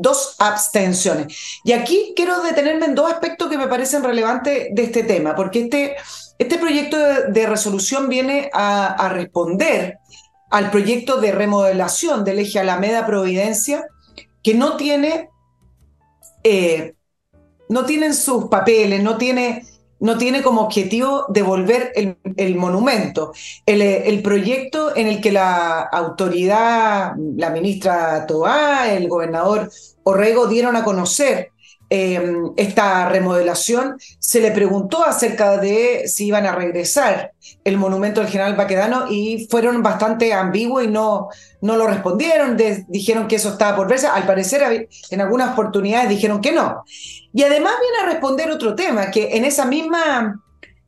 dos 0.00 0.36
abstenciones. 0.38 1.60
Y 1.64 1.72
aquí 1.72 2.12
quiero 2.16 2.42
detenerme 2.42 2.86
en 2.86 2.94
dos 2.94 3.10
aspectos 3.10 3.48
que 3.48 3.58
me 3.58 3.68
parecen 3.68 4.02
relevantes 4.02 4.68
de 4.72 4.82
este 4.82 5.02
tema, 5.02 5.34
porque 5.36 5.60
este, 5.60 5.96
este 6.38 6.58
proyecto 6.58 6.96
de, 7.28 7.46
resolución 7.46 8.08
viene 8.08 8.50
a, 8.52 9.08
responder 9.12 9.98
al 10.50 10.70
proyecto 10.70 11.20
de 11.20 11.32
remodelación 11.32 12.24
del 12.24 12.40
eje 12.40 12.58
Alameda 12.58 13.06
Providencia, 13.06 13.86
que 14.42 14.54
no 14.54 14.76
tiene, 14.76 15.28
eh, 16.42 16.94
no 17.68 17.84
tiene 17.84 18.12
sus 18.14 18.46
papeles, 18.46 19.02
no 19.02 19.16
tiene, 19.16 19.64
no 20.00 20.18
tiene 20.18 20.42
como 20.42 20.62
objetivo 20.62 21.26
devolver 21.28 21.92
el, 21.94 22.56
monumento. 22.56 23.32
El, 23.66 23.82
el, 23.82 24.22
proyecto 24.22 24.96
en 24.96 25.06
el 25.06 25.20
que 25.20 25.30
la 25.30 25.80
autoridad, 25.80 27.12
la 27.36 27.50
ministra 27.50 28.26
Toá, 28.26 28.92
el 28.92 29.08
gobernador 29.08 29.70
Orrego 30.02 30.46
dieron 30.46 30.76
a 30.76 30.84
conocer 30.84 31.49
Em, 31.92 32.52
esta 32.56 33.08
remodelación, 33.08 33.98
se 34.20 34.40
le 34.40 34.52
preguntó 34.52 35.04
acerca 35.04 35.56
de 35.56 36.06
si 36.06 36.26
iban 36.26 36.46
a 36.46 36.54
regresar. 36.54 37.32
El 37.64 37.78
monumento 37.78 38.20
del 38.20 38.30
general 38.30 38.54
Baquedano 38.54 39.10
y 39.10 39.48
fueron 39.50 39.82
bastante 39.82 40.32
ambiguos 40.32 40.84
y 40.84 40.86
no, 40.86 41.30
no 41.60 41.76
lo 41.76 41.88
respondieron, 41.88 42.56
dijeron 42.86 43.26
que 43.26 43.36
eso 43.36 43.48
estaba 43.48 43.76
por 43.76 43.88
verse, 43.88 44.06
al 44.06 44.24
parecer 44.24 44.88
en 45.10 45.20
algunas 45.20 45.50
oportunidades 45.50 46.08
dijeron 46.08 46.40
que 46.40 46.52
no. 46.52 46.84
Y 47.34 47.42
además 47.42 47.72
viene 47.80 47.98
a 48.04 48.12
responder 48.12 48.52
otro 48.52 48.76
tema, 48.76 49.10
que 49.10 49.36
en 49.36 49.44
esa 49.44 49.64
misma... 49.64 50.40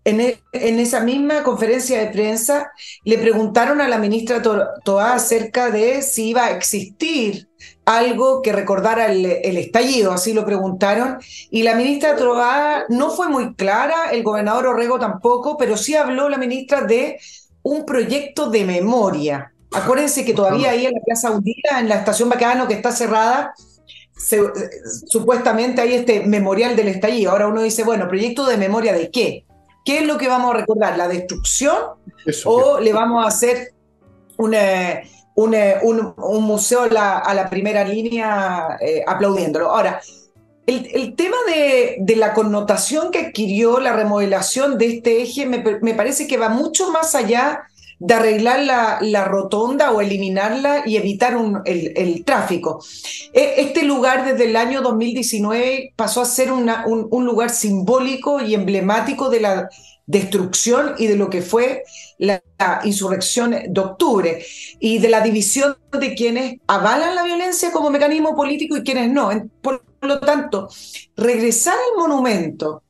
En, 0.04 0.20
e, 0.20 0.40
en 0.52 0.80
esa 0.80 0.98
misma 0.98 1.44
conferencia 1.44 2.00
de 2.00 2.08
prensa 2.08 2.72
le 3.04 3.18
preguntaron 3.18 3.80
a 3.80 3.86
la 3.86 3.98
ministra 3.98 4.42
Toa 4.42 5.14
acerca 5.14 5.70
de 5.70 6.02
si 6.02 6.30
iba 6.30 6.46
a 6.46 6.50
existir 6.50 7.48
algo 7.84 8.42
que 8.42 8.52
recordara 8.52 9.06
el, 9.06 9.26
estallido, 9.26 10.12
así 10.12 10.32
lo 10.32 10.44
preguntaron, 10.44 11.18
y 11.50 11.62
la 11.62 11.74
ministra 11.74 12.16
Trobada 12.16 12.84
no 12.88 13.10
fue 13.10 13.28
muy 13.28 13.54
clara, 13.54 14.10
el 14.12 14.22
gobernador 14.22 14.68
Orrego 14.68 14.98
tampoco, 14.98 15.56
pero 15.56 15.76
sí 15.76 15.94
habló 15.94 16.28
la 16.28 16.38
ministra 16.38 16.82
de 16.82 17.18
un 17.62 17.84
proyecto 17.84 18.50
de 18.50 18.64
memoria. 18.64 19.52
Acuérdense 19.72 20.24
que 20.24 20.34
todavía 20.34 20.70
ahí 20.70 20.86
en 20.86 20.92
la 20.92 21.00
Plaza 21.00 21.30
Hundida, 21.30 21.80
en 21.80 21.88
la 21.88 21.96
estación 21.96 22.28
Baquedano 22.28 22.68
que 22.68 22.74
está 22.74 22.92
cerrada, 22.92 23.54
supuestamente 25.06 25.80
hay 25.80 25.94
este 25.94 26.20
memorial 26.26 26.76
del 26.76 26.88
estallido. 26.88 27.32
Ahora 27.32 27.48
uno 27.48 27.62
dice, 27.62 27.82
bueno, 27.82 28.06
proyecto 28.08 28.46
de 28.46 28.56
memoria 28.58 28.92
de 28.92 29.10
qué? 29.10 29.44
¿Qué 29.84 29.98
es 29.98 30.06
lo 30.06 30.18
que 30.18 30.28
vamos 30.28 30.54
a 30.54 30.58
recordar? 30.58 30.96
¿La 30.96 31.08
destrucción? 31.08 31.76
¿O 32.44 32.78
le 32.78 32.92
vamos 32.92 33.24
a 33.24 33.28
hacer 33.28 33.72
una 34.36 35.02
eh, 35.36 35.78
un, 35.82 36.14
museo 36.44 36.82
a 36.82 37.34
la 37.34 37.50
primera 37.50 37.84
línea 37.84 38.76
eh, 38.80 39.02
aplaudiéndolo. 39.06 39.70
Ahora, 39.70 40.00
el, 40.66 41.14
tema 41.16 41.36
de, 41.46 42.16
la 42.16 42.34
connotación 42.34 43.10
que 43.10 43.26
adquirió 43.26 43.80
la 43.80 43.94
remodelación 43.94 44.78
de 44.78 44.96
este 44.96 45.22
eje 45.22 45.46
me, 45.46 45.94
parece 45.94 46.26
que 46.26 46.36
va 46.36 46.48
mucho 46.48 46.90
más 46.90 47.14
allá 47.14 47.62
de 47.98 48.14
arreglar 48.14 48.60
la, 49.00 49.24
rotonda 49.24 49.92
o 49.92 50.00
eliminarla 50.00 50.82
y 50.86 50.96
evitar 50.96 51.36
el, 51.64 52.24
tráfico. 52.24 52.84
E, 53.32 53.54
este 53.58 53.82
lugar 53.82 54.24
desde 54.24 54.44
el 54.44 54.56
año 54.56 54.82
2019 54.82 55.94
pasó 55.96 56.22
a 56.22 56.26
ser 56.26 56.52
un, 56.52 56.70
un 56.86 57.24
lugar 57.24 57.50
simbólico 57.50 58.40
y 58.40 58.54
emblemático 58.54 59.30
de 59.30 59.40
la 59.40 59.68
destrucción 60.06 60.94
y 60.98 61.06
de 61.06 61.16
lo 61.16 61.30
que 61.30 61.42
fue 61.42 61.84
la, 62.18 62.42
insurrección 62.84 63.56
de 63.68 63.80
octubre 63.80 64.44
y 64.78 64.98
de 64.98 65.08
la 65.08 65.20
división 65.20 65.76
de 65.98 66.14
quienes 66.14 66.60
avalan 66.68 67.16
la 67.16 67.24
violencia 67.24 67.72
como 67.72 67.90
mecanismo 67.90 68.36
político 68.36 68.76
y 68.76 68.84
quienes 68.84 69.10
no. 69.10 69.30
Por 69.60 69.82
lo 70.00 70.20
tanto, 70.20 70.68
regresar 71.16 71.74
al 71.74 71.98
monumento 71.98 72.82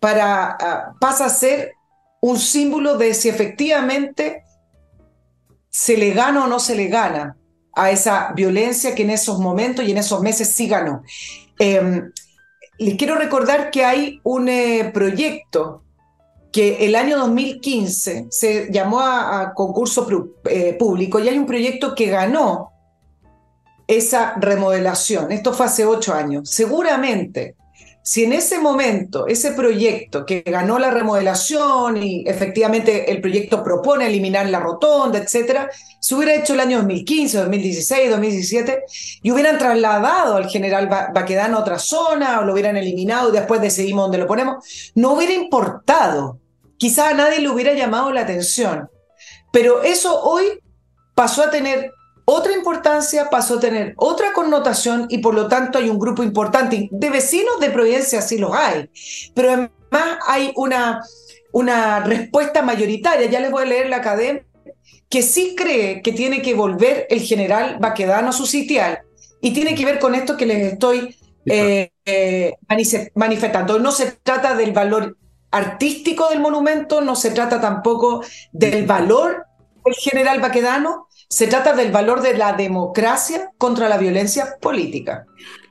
para, 0.00 0.56
ah, 0.58 0.94
pasa 0.98 1.26
a 1.26 1.30
ser 1.30 1.72
un 2.20 2.38
símbolo 2.38 2.96
de 2.96 3.12
si 3.14 3.28
efectivamente 3.28 4.42
se 5.70 5.96
le 5.96 6.12
gana 6.12 6.44
o 6.44 6.46
no 6.48 6.58
se 6.58 6.74
le 6.74 6.88
gana 6.88 7.36
a 7.74 7.90
esa 7.90 8.32
violencia 8.32 8.94
que 8.94 9.02
en 9.02 9.10
esos 9.10 9.38
momentos 9.38 9.84
y 9.84 9.92
en 9.92 9.98
esos 9.98 10.20
meses 10.20 10.48
sí 10.48 10.66
ganó. 10.66 11.02
Em, 11.58 12.10
les 12.78 12.96
quiero 12.96 13.16
recordar 13.16 13.70
que 13.70 13.84
hay 13.84 14.20
un 14.24 14.48
eh, 14.48 14.90
proyecto 14.92 15.84
que 16.52 16.86
el 16.86 16.94
año 16.94 17.18
2015 17.18 18.28
se 18.30 18.72
llamó 18.72 19.00
a, 19.00 19.52
concurso 19.54 20.06
eh, 20.44 20.74
público 20.78 21.18
y 21.18 21.28
hay 21.28 21.38
un 21.38 21.46
proyecto 21.46 21.94
que 21.94 22.06
ganó 22.06 22.72
esa 23.86 24.34
remodelación. 24.38 25.32
Esto 25.32 25.52
fue 25.52 25.66
hace 25.66 25.84
ocho 25.84 26.14
años. 26.14 26.50
Seguramente, 26.50 27.56
si 28.08 28.24
en 28.24 28.32
ese 28.32 28.58
momento 28.58 29.26
ese 29.26 29.52
proyecto 29.52 30.24
que 30.24 30.40
ganó 30.40 30.78
la 30.78 30.90
remodelación 30.90 32.02
y 32.02 32.24
efectivamente 32.26 33.12
el 33.12 33.20
proyecto 33.20 33.62
propone 33.62 34.06
eliminar 34.06 34.48
la 34.48 34.60
rotonda, 34.60 35.18
etcétera, 35.18 35.68
se 36.00 36.14
hubiera 36.14 36.34
hecho 36.34 36.54
el 36.54 36.60
año 36.60 36.78
2015, 36.78 37.36
2016, 37.36 38.10
2017 38.10 38.84
y 39.22 39.30
hubieran 39.30 39.58
trasladado 39.58 40.36
al 40.36 40.48
general 40.48 40.88
Baquedano 40.88 41.58
a 41.58 41.60
otra 41.60 41.78
zona 41.78 42.40
o 42.40 42.44
lo 42.46 42.54
hubieran 42.54 42.78
eliminado 42.78 43.28
y 43.28 43.32
después 43.32 43.60
decidimos 43.60 44.04
dónde 44.04 44.16
lo 44.16 44.26
ponemos, 44.26 44.64
no 44.94 45.12
hubiera 45.12 45.34
importado. 45.34 46.38
Quizá 46.78 47.10
a 47.10 47.14
nadie 47.14 47.40
le 47.40 47.50
hubiera 47.50 47.74
llamado 47.74 48.10
la 48.10 48.22
atención. 48.22 48.88
Pero 49.52 49.82
eso 49.82 50.18
hoy 50.22 50.46
pasó 51.14 51.42
a 51.42 51.50
tener 51.50 51.92
otra 52.30 52.52
importancia, 52.52 53.30
pasó 53.30 53.56
a 53.56 53.60
tener 53.60 53.94
otra 53.96 54.34
connotación 54.34 55.06
y 55.08 55.16
por 55.16 55.32
lo 55.32 55.48
tanto 55.48 55.78
hay 55.78 55.88
un 55.88 55.98
grupo 55.98 56.22
importante 56.22 56.86
de 56.92 57.10
vecinos 57.10 57.58
de 57.58 57.70
Providencia, 57.70 58.20
sí 58.20 58.36
los 58.36 58.52
hay, 58.52 58.90
pero 59.34 59.48
además 59.48 60.18
hay 60.26 60.52
una, 60.54 61.00
una 61.52 62.00
respuesta 62.00 62.60
mayoritaria, 62.60 63.30
ya 63.30 63.40
les 63.40 63.50
voy 63.50 63.62
a 63.62 63.66
leer 63.66 63.88
la 63.88 63.96
academia, 63.96 64.44
que 65.08 65.22
sí 65.22 65.54
cree 65.56 66.02
que 66.02 66.12
tiene 66.12 66.42
que 66.42 66.52
volver 66.52 67.06
el 67.08 67.20
general 67.20 67.78
Baquedano 67.80 68.28
a 68.28 68.32
su 68.32 68.44
sitial 68.44 68.98
y 69.40 69.54
tiene 69.54 69.74
que 69.74 69.86
ver 69.86 69.98
con 69.98 70.14
esto 70.14 70.36
que 70.36 70.44
les 70.44 70.74
estoy 70.74 71.16
eh, 71.46 71.92
eh, 72.04 72.52
manifestando. 73.14 73.78
No 73.78 73.90
se 73.90 74.12
trata 74.22 74.54
del 74.54 74.72
valor 74.72 75.16
artístico 75.50 76.28
del 76.28 76.40
monumento, 76.40 77.00
no 77.00 77.16
se 77.16 77.30
trata 77.30 77.58
tampoco 77.58 78.22
del 78.52 78.84
valor 78.84 79.46
del 79.82 79.94
general 79.94 80.42
Baquedano, 80.42 81.07
se 81.28 81.46
trata 81.46 81.74
del 81.74 81.92
valor 81.92 82.22
de 82.22 82.36
la 82.36 82.54
democracia 82.54 83.50
contra 83.58 83.88
la 83.88 83.98
violencia 83.98 84.56
política. 84.60 85.26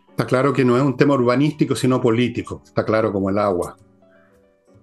Está 0.10 0.26
claro 0.26 0.54
que 0.54 0.66
no 0.66 0.78
es 0.78 0.84
un 0.84 0.98
tema 0.98 1.16
urbanístico, 1.16 1.76
sino 1.76 2.02
político, 2.02 2.62
está 2.66 2.86
claro 2.86 3.12
como 3.12 3.30
el 3.30 3.38
agua. 3.38 3.78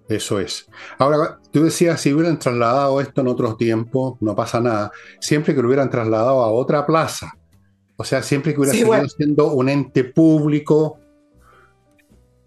Eso 0.08 0.38
es. 0.38 0.68
Ahora, 0.98 1.38
tú 1.50 1.64
decías, 1.64 2.00
si 2.00 2.12
hubieran 2.12 2.38
trasladado 2.38 3.00
esto 3.00 3.22
en 3.22 3.28
otros 3.28 3.56
tiempos, 3.56 4.16
no 4.20 4.34
pasa 4.36 4.60
nada. 4.60 4.92
Siempre 5.18 5.54
que 5.54 5.62
lo 5.62 5.68
hubieran 5.68 5.90
trasladado 5.90 6.42
a 6.42 6.50
otra 6.50 6.84
plaza. 6.84 7.32
O 7.96 8.04
sea, 8.04 8.22
siempre 8.22 8.52
que 8.52 8.60
hubiera 8.60 8.76
seguido 8.76 9.08
siendo 9.08 9.52
un 9.52 9.68
ente 9.68 10.04
público, 10.04 10.98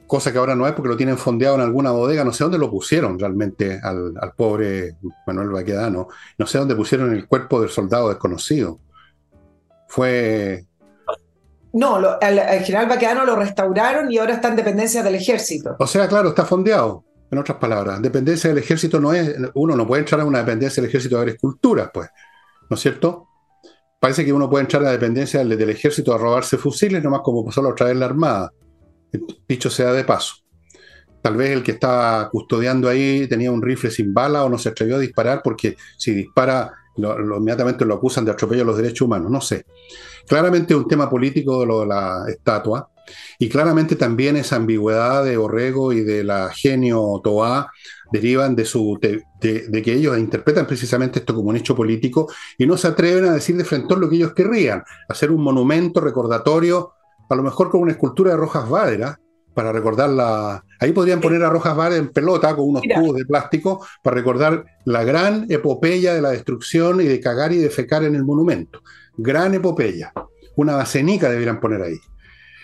cosa 0.07 0.31
que 0.31 0.37
ahora 0.37 0.55
no 0.55 0.65
es 0.65 0.73
porque 0.73 0.89
lo 0.89 0.97
tienen 0.97 1.17
fondeado 1.17 1.55
en 1.55 1.61
alguna 1.61 1.91
bodega, 1.91 2.23
no 2.23 2.31
sé 2.31 2.43
dónde 2.43 2.57
lo 2.57 2.71
pusieron 2.71 3.19
realmente 3.19 3.79
al, 3.83 4.13
pobre 4.35 4.95
Manuel 5.27 5.49
Baquedano, 5.49 6.07
no 6.37 6.47
sé 6.47 6.57
dónde 6.57 6.75
pusieron 6.75 7.13
el 7.13 7.27
cuerpo 7.27 7.59
del 7.61 7.69
soldado 7.69 8.09
desconocido. 8.09 8.79
Fue... 9.87 10.65
No, 11.73 11.97
al, 11.97 12.39
general 12.63 12.87
Baquedano 12.87 13.25
lo 13.25 13.35
restauraron 13.35 14.11
y 14.11 14.17
ahora 14.17 14.35
está 14.35 14.47
en 14.47 14.55
dependencia 14.55 15.03
del 15.03 15.15
ejército. 15.15 15.75
O 15.77 15.85
sea, 15.85 16.07
claro, 16.07 16.29
está 16.29 16.45
fondeado, 16.45 17.03
en 17.29 17.37
otras 17.37 17.57
palabras. 17.57 18.01
Dependencia 18.01 18.49
del 18.49 18.59
ejército 18.59 18.99
no 18.99 19.13
es, 19.13 19.35
uno 19.53 19.75
no 19.75 19.85
puede 19.85 20.01
entrar 20.01 20.21
en 20.21 20.27
una 20.27 20.39
dependencia 20.39 20.81
del 20.81 20.89
ejército 20.89 21.17
a 21.17 21.19
ver 21.19 21.29
esculturas, 21.29 21.91
pues, 21.93 22.09
¿no 22.69 22.75
es 22.75 22.81
cierto? 22.81 23.27
Parece 23.99 24.23
que 24.23 24.31
uno 24.31 24.49
puede 24.49 24.63
entrar 24.63 24.81
a 24.83 24.85
la 24.85 24.91
dependencia 24.91 25.39
del, 25.39 25.57
del 25.57 25.69
ejército 25.69 26.13
a 26.13 26.17
robarse 26.17 26.57
fusiles, 26.57 27.03
nomás 27.03 27.21
como 27.21 27.45
pasó 27.45 27.61
la 27.61 27.69
otra 27.69 27.87
vez 27.87 27.93
en 27.93 27.99
la 27.99 28.05
Armada 28.05 28.51
dicho 29.47 29.69
sea 29.69 29.93
de 29.93 30.03
paso. 30.03 30.35
Tal 31.21 31.35
vez 31.35 31.51
el 31.51 31.63
que 31.63 31.71
estaba 31.71 32.29
custodiando 32.29 32.87
ahí 32.87 33.27
tenía 33.27 33.51
un 33.51 33.61
rifle 33.61 33.91
sin 33.91 34.13
bala 34.13 34.43
o 34.43 34.49
no 34.49 34.57
se 34.57 34.69
atrevió 34.69 34.95
a 34.95 34.99
disparar 34.99 35.41
porque 35.43 35.75
si 35.97 36.13
dispara 36.13 36.71
lo, 36.97 37.37
inmediatamente 37.37 37.85
lo 37.85 37.95
acusan 37.95 38.25
de 38.25 38.31
atropello 38.31 38.63
a 38.63 38.65
los 38.65 38.77
derechos 38.77 39.01
humanos, 39.01 39.31
no 39.31 39.41
sé. 39.41 39.65
Claramente 40.27 40.73
es 40.73 40.79
un 40.79 40.87
tema 40.87 41.09
político 41.09 41.61
de 41.61 41.65
lo 41.65 41.81
de 41.81 41.87
la 41.87 42.25
estatua. 42.27 42.89
Y 43.39 43.47
claramente 43.47 43.95
también 43.95 44.35
esa 44.35 44.57
ambigüedad 44.57 45.23
de 45.23 45.37
Borrego 45.37 45.93
y 45.93 46.01
de 46.01 46.25
la 46.25 46.49
genio 46.49 47.21
Toá 47.23 47.71
derivan 48.11 48.53
de, 48.55 48.65
su, 48.65 48.99
de, 49.01 49.23
que 49.81 49.93
ellos 49.93 50.17
interpretan 50.17 50.67
precisamente 50.67 51.19
esto 51.19 51.33
como 51.33 51.49
un 51.49 51.55
hecho 51.55 51.75
político 51.75 52.29
y 52.57 52.65
no 52.65 52.75
se 52.75 52.87
atreven 52.87 53.25
a 53.25 53.33
decir 53.33 53.55
de 53.55 53.63
frente 53.63 53.95
lo 53.95 54.09
que 54.09 54.17
ellos 54.17 54.33
querrían, 54.33 54.83
hacer 55.07 55.31
un 55.31 55.41
monumento 55.41 56.01
recordatorio, 56.01 56.93
a 57.29 57.35
lo 57.35 57.43
mejor 57.43 57.69
con 57.69 57.81
una 57.81 57.91
escultura 57.91 58.31
de 58.31 58.37
Rojas 58.37 58.69
Vadera, 58.69 59.19
para 59.53 59.71
recordar 59.71 60.11
la... 60.11 60.63
Ahí 60.79 60.91
podrían 60.91 61.19
poner 61.19 61.43
a 61.43 61.49
Rojas 61.49 61.75
Vadera 61.75 61.97
en 61.97 62.09
pelota 62.09 62.55
con 62.55 62.69
unos 62.69 62.83
tubos 62.83 63.15
de 63.15 63.25
plástico 63.25 63.83
para 64.03 64.15
recordar 64.15 64.63
la 64.85 65.03
gran 65.03 65.47
epopeya 65.49 66.13
de 66.13 66.21
la 66.21 66.29
destrucción 66.29 67.01
y 67.01 67.05
de 67.05 67.19
cagar 67.19 67.51
y 67.51 67.57
de 67.57 67.71
fecar 67.71 68.03
en 68.03 68.13
el 68.13 68.23
monumento. 68.23 68.81
Gran 69.17 69.55
epopeya. 69.55 70.13
Una 70.57 70.75
basenica 70.75 71.29
deberían 71.29 71.59
poner 71.59 71.81
ahí. 71.81 71.97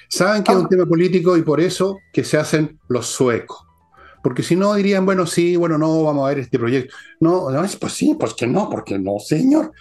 Saben 0.07 0.43
que 0.43 0.51
es 0.51 0.57
un 0.59 0.65
ah. 0.65 0.69
tema 0.69 0.85
político 0.85 1.35
y 1.35 1.41
por 1.41 1.59
eso 1.59 1.97
que 2.13 2.23
se 2.23 2.37
hacen 2.37 2.79
los 2.87 3.07
suecos. 3.07 3.65
Porque 4.21 4.43
si 4.43 4.55
no 4.55 4.75
dirían, 4.75 5.03
bueno, 5.03 5.25
sí, 5.25 5.55
bueno, 5.55 5.79
no, 5.79 6.03
vamos 6.03 6.25
a 6.25 6.29
ver 6.29 6.39
este 6.39 6.59
proyecto. 6.59 6.95
No, 7.19 7.49
no 7.49 7.65
pues 7.79 7.93
sí, 7.93 8.15
pues 8.19 8.35
que 8.35 8.45
no, 8.45 8.69
porque 8.69 8.99
no, 8.99 9.17
señor. 9.17 9.71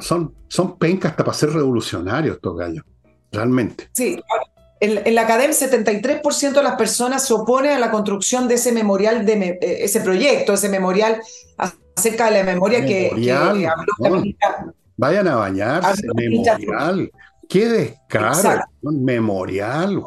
Son, 0.00 0.34
son 0.48 0.78
pencas 0.78 1.10
hasta 1.10 1.24
para 1.24 1.36
ser 1.36 1.50
revolucionarios 1.50 2.36
estos 2.36 2.56
gallos, 2.56 2.84
realmente. 3.32 3.88
Sí, 3.92 4.20
en, 4.80 5.14
la 5.14 5.22
academia 5.22 5.56
73% 5.56 6.52
de 6.52 6.62
las 6.62 6.76
personas 6.76 7.26
se 7.26 7.34
oponen 7.34 7.72
a 7.72 7.78
la 7.78 7.90
construcción 7.90 8.48
de 8.48 8.54
ese 8.54 8.72
memorial, 8.72 9.26
de 9.26 9.58
eh, 9.60 9.78
ese 9.80 10.00
proyecto, 10.00 10.54
ese 10.54 10.68
memorial 10.68 11.20
acerca 11.96 12.26
de 12.26 12.38
la 12.38 12.44
memoria 12.44 12.84
que, 12.84 13.10
Vayan 15.00 15.28
a 15.28 15.36
bañarse, 15.36 16.08
memorial. 16.14 17.10
Qué 17.48 17.66
descaro, 17.66 18.62
un 18.82 19.04
memorial. 19.04 20.02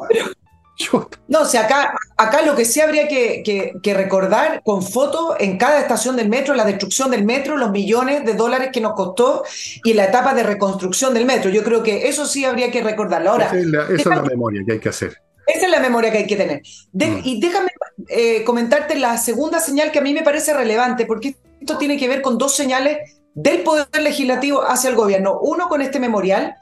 No, 1.28 1.40
o 1.40 1.44
sea, 1.44 1.62
acá, 1.62 1.94
acá 2.22 2.42
lo 2.42 2.54
que 2.54 2.64
sí 2.64 2.80
habría 2.80 3.08
que, 3.08 3.72
recordar 3.94 4.62
con 4.64 4.82
fotos 4.82 5.36
en 5.38 5.58
cada 5.58 5.80
estación 5.80 6.16
del 6.16 6.28
metro, 6.28 6.54
la 6.54 6.64
destrucción 6.64 7.10
del 7.10 7.24
metro, 7.24 7.56
los 7.56 7.70
millones 7.70 8.24
de 8.24 8.34
dólares 8.34 8.70
que 8.72 8.80
nos 8.80 8.94
costó 8.94 9.44
y 9.84 9.94
la 9.94 10.04
etapa 10.04 10.34
de 10.34 10.42
reconstrucción 10.42 11.14
del 11.14 11.24
metro. 11.24 11.50
Yo 11.50 11.62
creo 11.62 11.82
que 11.82 12.08
eso 12.08 12.26
sí 12.26 12.44
habría 12.44 12.70
que 12.70 12.82
recordarlo. 12.82 13.30
Ahora, 13.30 13.46
esa 13.46 13.58
es 13.58 13.66
la, 13.66 13.82
esa 13.84 13.94
es 13.94 14.06
la 14.06 14.22
memoria 14.22 14.62
que 14.66 14.72
hay 14.72 14.78
que 14.78 14.88
hacer. 14.88 15.16
Esa 15.46 15.66
es 15.66 15.70
la 15.70 15.80
memoria 15.80 16.10
que 16.10 16.18
hay 16.18 16.26
que 16.26 16.36
tener. 16.36 16.62
Mm. 16.92 17.20
Y 17.24 17.40
déjame 17.40 17.70
eh, 18.08 18.44
comentarte 18.44 18.96
la 18.96 19.18
segunda 19.18 19.60
señal 19.60 19.90
que 19.90 19.98
a 19.98 20.02
mí 20.02 20.14
me 20.14 20.22
parece 20.22 20.54
relevante, 20.54 21.06
porque 21.06 21.36
esto 21.60 21.78
tiene 21.78 21.96
que 21.96 22.08
ver 22.08 22.22
con 22.22 22.38
dos 22.38 22.54
señales 22.54 22.98
del 23.34 23.62
Poder 23.62 23.86
Legislativo 24.00 24.62
hacia 24.62 24.90
el 24.90 24.96
gobierno. 24.96 25.38
Uno 25.40 25.68
con 25.68 25.82
este 25.82 25.98
memorial 25.98 26.56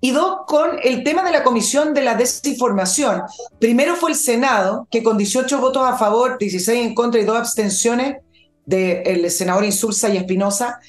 y 0.00 0.10
dos, 0.10 0.40
con 0.46 0.78
el 0.82 1.02
tema 1.04 1.22
de 1.22 1.32
la 1.32 1.42
comisión 1.42 1.94
de 1.94 2.02
la 2.02 2.14
desinformación. 2.14 3.22
Primero 3.58 3.96
fue 3.96 4.10
el 4.10 4.16
Senado, 4.16 4.86
que 4.90 5.02
con 5.02 5.16
18 5.16 5.58
votos 5.58 5.82
a 5.86 5.96
favor, 5.96 6.38
16 6.38 6.86
en 6.86 6.94
contra 6.94 7.20
y 7.20 7.24
dos 7.24 7.38
abstenciones 7.38 8.16
del 8.64 9.30
senador 9.30 9.64
Insulza 9.64 10.08
y 10.08 10.16
Espinosa, 10.16 10.80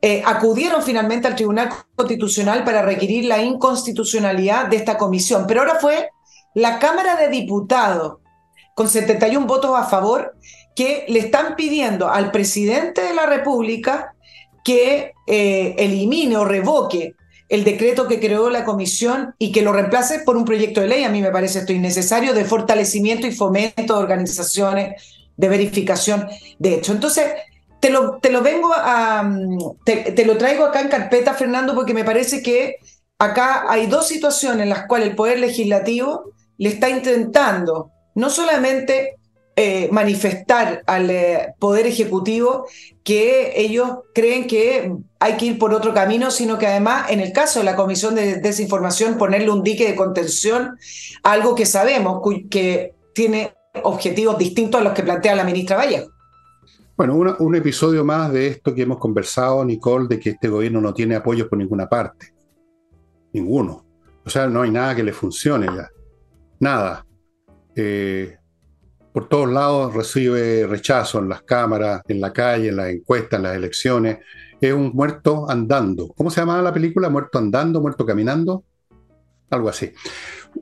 eh, 0.00 0.22
acudieron 0.24 0.82
finalmente 0.82 1.26
al 1.26 1.34
Tribunal 1.34 1.70
Constitucional 1.96 2.62
para 2.64 2.82
requerir 2.82 3.24
la 3.24 3.42
inconstitucionalidad 3.42 4.66
de 4.66 4.76
esta 4.76 4.96
comisión. 4.98 5.46
Pero 5.46 5.60
ahora 5.60 5.78
fue 5.80 6.10
la 6.54 6.78
Cámara 6.78 7.16
de 7.16 7.28
Diputados, 7.28 8.18
con 8.74 8.88
71 8.88 9.46
votos 9.46 9.72
a 9.76 9.84
favor, 9.84 10.36
que 10.76 11.04
le 11.08 11.20
están 11.20 11.56
pidiendo 11.56 12.08
al 12.08 12.30
presidente 12.30 13.02
de 13.02 13.14
la 13.14 13.26
República 13.26 14.14
que 14.64 15.12
eh, 15.26 15.74
elimine 15.78 16.36
o 16.36 16.44
revoque 16.44 17.14
el 17.48 17.64
decreto 17.64 18.08
que 18.08 18.20
creó 18.20 18.50
la 18.50 18.64
comisión 18.64 19.34
y 19.38 19.52
que 19.52 19.62
lo 19.62 19.72
reemplace 19.72 20.20
por 20.20 20.36
un 20.36 20.44
proyecto 20.44 20.80
de 20.80 20.88
ley. 20.88 21.04
A 21.04 21.10
mí 21.10 21.20
me 21.20 21.30
parece 21.30 21.60
esto 21.60 21.72
innecesario 21.72 22.34
de 22.34 22.44
fortalecimiento 22.44 23.26
y 23.26 23.32
fomento 23.32 23.96
de 23.96 24.02
organizaciones 24.02 25.14
de 25.36 25.48
verificación 25.48 26.28
de 26.58 26.74
hecho. 26.74 26.92
Entonces, 26.92 27.26
te 27.80 27.90
lo, 27.90 28.18
te 28.18 28.30
lo 28.30 28.40
vengo 28.40 28.72
a. 28.74 29.30
Te, 29.84 30.24
lo 30.24 30.38
traigo 30.38 30.64
acá 30.64 30.80
en 30.80 30.88
carpeta, 30.88 31.34
Fernando, 31.34 31.74
porque 31.74 31.92
me 31.92 32.04
parece 32.04 32.42
que 32.42 32.76
acá 33.18 33.66
hay 33.68 33.86
dos 33.88 34.08
situaciones 34.08 34.62
en 34.62 34.70
las 34.70 34.86
cuales 34.86 35.08
el 35.08 35.16
Poder 35.16 35.38
Legislativo 35.38 36.32
le 36.56 36.70
está 36.70 36.88
intentando 36.88 37.90
no 38.14 38.30
solamente 38.30 39.16
eh, 39.56 39.88
manifestar 39.92 40.82
al 40.86 41.10
eh, 41.10 41.54
Poder 41.58 41.86
Ejecutivo 41.86 42.66
que 43.04 43.52
ellos 43.54 43.98
creen 44.14 44.46
que 44.46 44.92
hay 45.20 45.36
que 45.36 45.46
ir 45.46 45.58
por 45.58 45.72
otro 45.72 45.94
camino, 45.94 46.30
sino 46.30 46.58
que 46.58 46.66
además, 46.66 47.10
en 47.10 47.20
el 47.20 47.32
caso 47.32 47.60
de 47.60 47.66
la 47.66 47.76
Comisión 47.76 48.14
de 48.14 48.36
Desinformación, 48.40 49.18
ponerle 49.18 49.50
un 49.50 49.62
dique 49.62 49.86
de 49.86 49.94
contención, 49.94 50.76
algo 51.22 51.54
que 51.54 51.66
sabemos 51.66 52.20
que 52.50 52.94
tiene 53.14 53.54
objetivos 53.82 54.38
distintos 54.38 54.80
a 54.80 54.84
los 54.84 54.92
que 54.92 55.02
plantea 55.02 55.34
la 55.34 55.44
ministra 55.44 55.76
Valle. 55.76 56.06
Bueno, 56.96 57.16
un 57.16 57.56
episodio 57.56 58.04
más 58.04 58.32
de 58.32 58.46
esto 58.46 58.74
que 58.74 58.82
hemos 58.82 58.98
conversado, 58.98 59.64
Nicole, 59.64 60.06
de 60.08 60.20
que 60.20 60.30
este 60.30 60.48
gobierno 60.48 60.80
no 60.80 60.94
tiene 60.94 61.16
apoyos 61.16 61.48
por 61.48 61.58
ninguna 61.58 61.88
parte. 61.88 62.32
Ninguno. 63.32 63.84
O 64.24 64.30
sea, 64.30 64.46
no 64.46 64.62
hay 64.62 64.70
nada 64.70 64.94
que 64.94 65.02
le 65.02 65.12
funcione 65.12 65.66
ya. 65.66 65.90
Nada. 66.60 67.04
Eh, 67.74 68.36
por 69.14 69.28
todos 69.28 69.48
lados 69.48 69.94
recibe 69.94 70.66
rechazo 70.66 71.20
en 71.20 71.28
las 71.28 71.42
cámaras, 71.42 72.02
en 72.08 72.20
la 72.20 72.32
calle, 72.32 72.70
en 72.70 72.76
las 72.76 72.88
encuestas, 72.88 73.38
en 73.38 73.44
las 73.44 73.54
elecciones. 73.54 74.18
Es 74.60 74.72
un 74.72 74.90
muerto 74.92 75.48
andando. 75.48 76.08
¿Cómo 76.08 76.30
se 76.30 76.40
llamaba 76.40 76.60
la 76.60 76.74
película? 76.74 77.08
¿Muerto 77.08 77.38
andando? 77.38 77.80
¿Muerto 77.80 78.04
caminando? 78.04 78.64
Algo 79.50 79.68
así. 79.68 79.92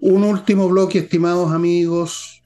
Un 0.02 0.22
último 0.24 0.68
bloque, 0.68 0.98
estimados 0.98 1.50
amigos, 1.50 2.42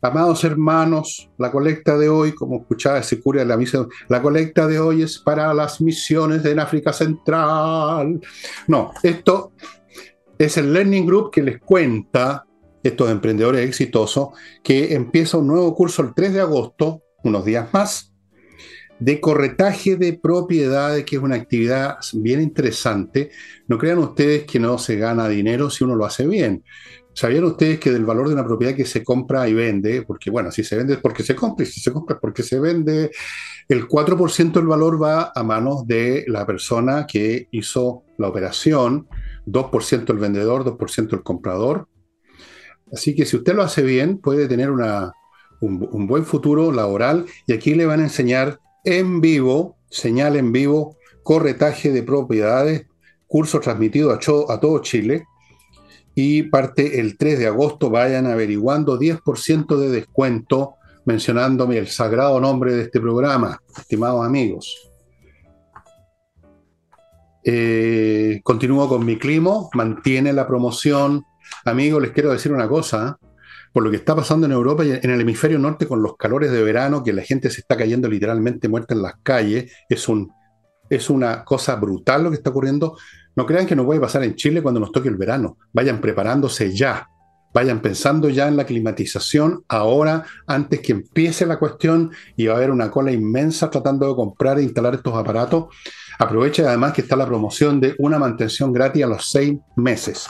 amados 0.00 0.42
hermanos, 0.42 1.28
la 1.36 1.52
colecta 1.52 1.98
de 1.98 2.08
hoy, 2.08 2.32
como 2.34 2.60
escuchaba 2.60 3.02
de 3.02 3.44
la 3.44 3.58
misa, 3.58 3.86
la 4.08 4.22
colecta 4.22 4.66
de 4.66 4.78
hoy 4.78 5.02
es 5.02 5.18
para 5.18 5.52
las 5.52 5.82
misiones 5.82 6.42
en 6.46 6.60
África 6.60 6.94
Central. 6.94 8.22
No, 8.68 8.92
esto 9.02 9.52
es 10.38 10.56
el 10.56 10.72
Learning 10.72 11.04
Group 11.04 11.30
que 11.30 11.42
les 11.42 11.60
cuenta 11.60 12.46
estos 12.82 13.10
emprendedores 13.10 13.66
exitosos, 13.66 14.28
que 14.62 14.94
empieza 14.94 15.38
un 15.38 15.48
nuevo 15.48 15.74
curso 15.74 16.02
el 16.02 16.14
3 16.14 16.34
de 16.34 16.40
agosto, 16.40 17.02
unos 17.24 17.44
días 17.44 17.68
más, 17.72 18.12
de 18.98 19.20
corretaje 19.20 19.96
de 19.96 20.14
propiedades, 20.14 21.04
que 21.04 21.16
es 21.16 21.22
una 21.22 21.36
actividad 21.36 21.96
bien 22.14 22.40
interesante. 22.40 23.30
No 23.68 23.78
crean 23.78 23.98
ustedes 23.98 24.44
que 24.44 24.58
no 24.58 24.78
se 24.78 24.96
gana 24.96 25.28
dinero 25.28 25.70
si 25.70 25.84
uno 25.84 25.96
lo 25.96 26.04
hace 26.04 26.26
bien. 26.26 26.64
¿Sabían 27.12 27.44
ustedes 27.44 27.78
que 27.80 27.92
del 27.92 28.04
valor 28.04 28.28
de 28.28 28.34
una 28.34 28.44
propiedad 28.44 28.74
que 28.74 28.84
se 28.84 29.02
compra 29.02 29.48
y 29.48 29.54
vende, 29.54 30.02
porque 30.02 30.30
bueno, 30.30 30.52
si 30.52 30.62
se 30.62 30.76
vende 30.76 30.94
es 30.94 31.00
porque 31.00 31.22
se 31.22 31.34
compra 31.34 31.64
y 31.64 31.66
si 31.66 31.80
se 31.80 31.90
compra 31.90 32.16
es 32.16 32.20
porque 32.20 32.42
se 32.42 32.60
vende, 32.60 33.10
el 33.68 33.88
4% 33.88 34.52
del 34.52 34.66
valor 34.66 35.02
va 35.02 35.32
a 35.34 35.42
manos 35.42 35.86
de 35.86 36.24
la 36.28 36.46
persona 36.46 37.06
que 37.06 37.48
hizo 37.52 38.04
la 38.18 38.28
operación, 38.28 39.08
2% 39.46 40.10
el 40.10 40.18
vendedor, 40.18 40.64
2% 40.64 41.14
el 41.14 41.22
comprador, 41.22 41.88
Así 42.92 43.14
que 43.14 43.24
si 43.24 43.36
usted 43.36 43.54
lo 43.54 43.62
hace 43.62 43.82
bien, 43.82 44.18
puede 44.18 44.48
tener 44.48 44.70
una, 44.70 45.12
un, 45.60 46.06
buen 46.06 46.24
futuro 46.24 46.72
laboral 46.72 47.26
y 47.46 47.52
aquí 47.52 47.74
le 47.74 47.86
van 47.86 48.00
a 48.00 48.04
enseñar 48.04 48.60
en 48.84 49.20
vivo, 49.20 49.76
señal 49.90 50.36
en 50.36 50.52
vivo, 50.52 50.96
corretaje 51.22 51.90
de 51.90 52.02
propiedades, 52.02 52.86
curso 53.26 53.60
transmitido 53.60 54.12
a, 54.12 54.14
a 54.14 54.60
todo 54.60 54.78
Chile 54.80 55.24
y 56.14 56.44
parte 56.44 57.00
el 57.00 57.18
3 57.18 57.40
de 57.40 57.46
agosto, 57.46 57.90
vayan 57.90 58.26
averiguando 58.26 58.98
10% 58.98 59.76
de 59.76 59.90
descuento 59.90 60.76
mencionándome 61.04 61.78
el 61.78 61.88
sagrado 61.88 62.40
nombre 62.40 62.74
de 62.74 62.82
este 62.82 63.00
programa, 63.00 63.60
estimados 63.76 64.24
amigos. 64.24 64.90
Eh, 67.44 68.40
continúo 68.42 68.88
con 68.88 69.04
mi 69.04 69.18
clima, 69.18 69.68
mantiene 69.72 70.32
la 70.32 70.48
promoción 70.48 71.24
Amigos, 71.64 72.02
les 72.02 72.12
quiero 72.12 72.32
decir 72.32 72.52
una 72.52 72.68
cosa. 72.68 73.18
¿eh? 73.20 73.26
Por 73.72 73.82
lo 73.82 73.90
que 73.90 73.96
está 73.96 74.16
pasando 74.16 74.46
en 74.46 74.52
Europa 74.52 74.84
y 74.84 74.92
en 74.92 75.10
el 75.10 75.20
hemisferio 75.20 75.58
norte 75.58 75.86
con 75.86 76.02
los 76.02 76.16
calores 76.16 76.50
de 76.50 76.62
verano, 76.62 77.02
que 77.02 77.12
la 77.12 77.22
gente 77.22 77.50
se 77.50 77.60
está 77.60 77.76
cayendo 77.76 78.08
literalmente 78.08 78.68
muerta 78.68 78.94
en 78.94 79.02
las 79.02 79.16
calles, 79.22 79.70
es, 79.88 80.08
un, 80.08 80.30
es 80.88 81.10
una 81.10 81.44
cosa 81.44 81.76
brutal 81.76 82.24
lo 82.24 82.30
que 82.30 82.36
está 82.36 82.50
ocurriendo. 82.50 82.96
No 83.34 83.44
crean 83.44 83.66
que 83.66 83.76
no 83.76 83.84
puede 83.84 84.00
pasar 84.00 84.24
en 84.24 84.34
Chile 84.34 84.62
cuando 84.62 84.80
nos 84.80 84.92
toque 84.92 85.08
el 85.08 85.16
verano. 85.16 85.58
Vayan 85.72 86.00
preparándose 86.00 86.74
ya. 86.74 87.06
Vayan 87.52 87.80
pensando 87.80 88.28
ya 88.28 88.48
en 88.48 88.56
la 88.56 88.64
climatización 88.64 89.64
ahora, 89.68 90.24
antes 90.46 90.80
que 90.80 90.92
empiece 90.92 91.46
la 91.46 91.58
cuestión 91.58 92.12
y 92.36 92.46
va 92.46 92.54
a 92.54 92.56
haber 92.56 92.70
una 92.70 92.90
cola 92.90 93.12
inmensa 93.12 93.70
tratando 93.70 94.08
de 94.08 94.14
comprar 94.14 94.58
e 94.58 94.62
instalar 94.62 94.94
estos 94.94 95.14
aparatos. 95.14 95.66
Aproveche 96.18 96.66
además 96.66 96.92
que 96.92 97.02
está 97.02 97.16
la 97.16 97.26
promoción 97.26 97.80
de 97.80 97.94
una 97.98 98.18
mantención 98.18 98.72
gratis 98.72 99.04
a 99.04 99.08
los 99.08 99.30
seis 99.30 99.58
meses. 99.76 100.26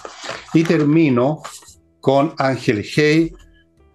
Y 0.55 0.64
termino 0.64 1.43
con 2.01 2.34
Ángel 2.39 2.84
Hey. 2.84 3.32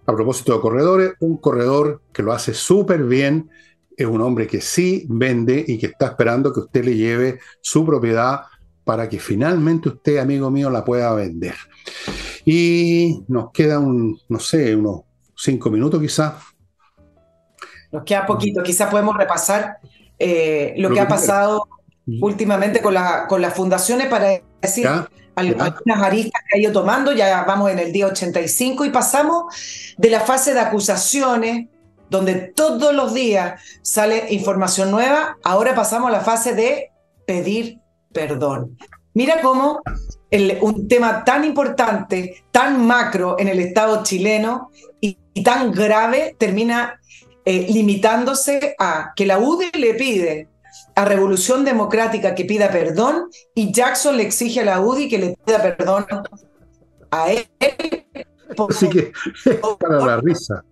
A 0.04 0.12
propósito 0.14 0.54
de 0.54 0.60
corredores, 0.60 1.12
un 1.20 1.36
corredor 1.36 2.02
que 2.12 2.22
lo 2.22 2.32
hace 2.32 2.54
súper 2.54 3.04
bien. 3.04 3.48
Es 3.96 4.06
un 4.06 4.20
hombre 4.20 4.46
que 4.46 4.60
sí 4.60 5.06
vende 5.08 5.64
y 5.66 5.78
que 5.78 5.86
está 5.86 6.06
esperando 6.06 6.52
que 6.52 6.60
usted 6.60 6.84
le 6.84 6.96
lleve 6.96 7.38
su 7.60 7.86
propiedad 7.86 8.42
para 8.84 9.08
que 9.08 9.20
finalmente 9.20 9.90
usted, 9.90 10.18
amigo 10.18 10.50
mío, 10.50 10.70
la 10.70 10.84
pueda 10.84 11.14
vender. 11.14 11.54
Y 12.44 13.22
nos 13.28 13.52
queda 13.52 13.78
un, 13.78 14.18
no 14.28 14.40
sé, 14.40 14.74
unos 14.74 15.02
cinco 15.36 15.70
minutos 15.70 16.00
quizás. 16.00 16.34
Nos 17.92 18.02
queda 18.04 18.26
poquito, 18.26 18.62
quizás 18.62 18.90
podemos 18.90 19.16
repasar 19.16 19.76
eh, 20.18 20.74
lo, 20.78 20.90
que, 20.90 21.00
ha 21.00 21.06
pasado 21.06 21.68
últimamente 22.06 22.80
con, 22.80 22.94
la, 22.94 23.26
con 23.28 23.40
las 23.40 23.54
fundaciones 23.54 24.08
para 24.08 24.40
decir 24.60 24.88
algunas 25.34 26.02
aristas 26.02 26.42
que 26.48 26.58
ha 26.58 26.60
ido 26.60 26.72
tomando, 26.72 27.12
ya 27.12 27.44
vamos 27.44 27.70
en 27.70 27.78
el 27.78 27.92
día 27.92 28.06
85 28.06 28.84
y 28.84 28.90
pasamos 28.90 29.94
de 29.96 30.10
la 30.10 30.20
fase 30.20 30.52
de 30.52 30.60
acusaciones, 30.60 31.68
donde 32.10 32.34
todos 32.34 32.94
los 32.94 33.14
días 33.14 33.60
sale 33.80 34.26
información 34.30 34.90
nueva, 34.90 35.38
ahora 35.42 35.74
pasamos 35.74 36.08
a 36.08 36.12
la 36.12 36.20
fase 36.20 36.54
de 36.54 36.90
pedir 37.26 37.78
perdón. 38.12 38.76
Mira 39.14 39.40
cómo 39.42 39.80
un 40.60 40.88
tema 40.88 41.24
tan 41.24 41.44
importante, 41.44 42.44
tan 42.50 42.86
macro 42.86 43.36
en 43.38 43.48
el 43.48 43.60
Estado 43.60 44.02
chileno 44.02 44.70
y, 45.00 45.18
tan 45.42 45.72
grave 45.72 46.36
termina 46.38 47.00
eh, 47.46 47.66
limitándose 47.70 48.76
a 48.78 49.12
que 49.16 49.24
la 49.24 49.38
UDI 49.38 49.70
le 49.78 49.94
pide 49.94 50.48
a 50.94 51.04
Revolución 51.04 51.64
Democrática 51.64 52.34
que 52.34 52.44
pida 52.44 52.70
perdón 52.70 53.28
y 53.54 53.72
Jackson 53.72 54.16
le 54.16 54.24
exige 54.24 54.60
a 54.60 54.64
la 54.64 54.80
UDI 54.80 55.08
que 55.08 55.18
le 55.18 55.36
pida 55.44 55.62
perdón 55.62 56.06
a 57.10 57.30
él. 57.30 57.46
Así 58.68 58.88
que 58.88 59.12
es 59.44 59.58
para 59.78 60.04
la 60.04 60.16
risa. 60.18 60.64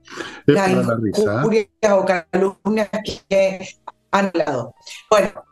Es 0.46 0.54
para 0.54 0.82
la 0.82 0.96
risa. 0.96 1.42
¿eh? 1.82 1.92
o 1.92 2.04
calumnias 2.04 2.88
que 3.28 3.68
han 4.10 4.30
hablado. 4.34 4.74
Bueno, 5.10 5.44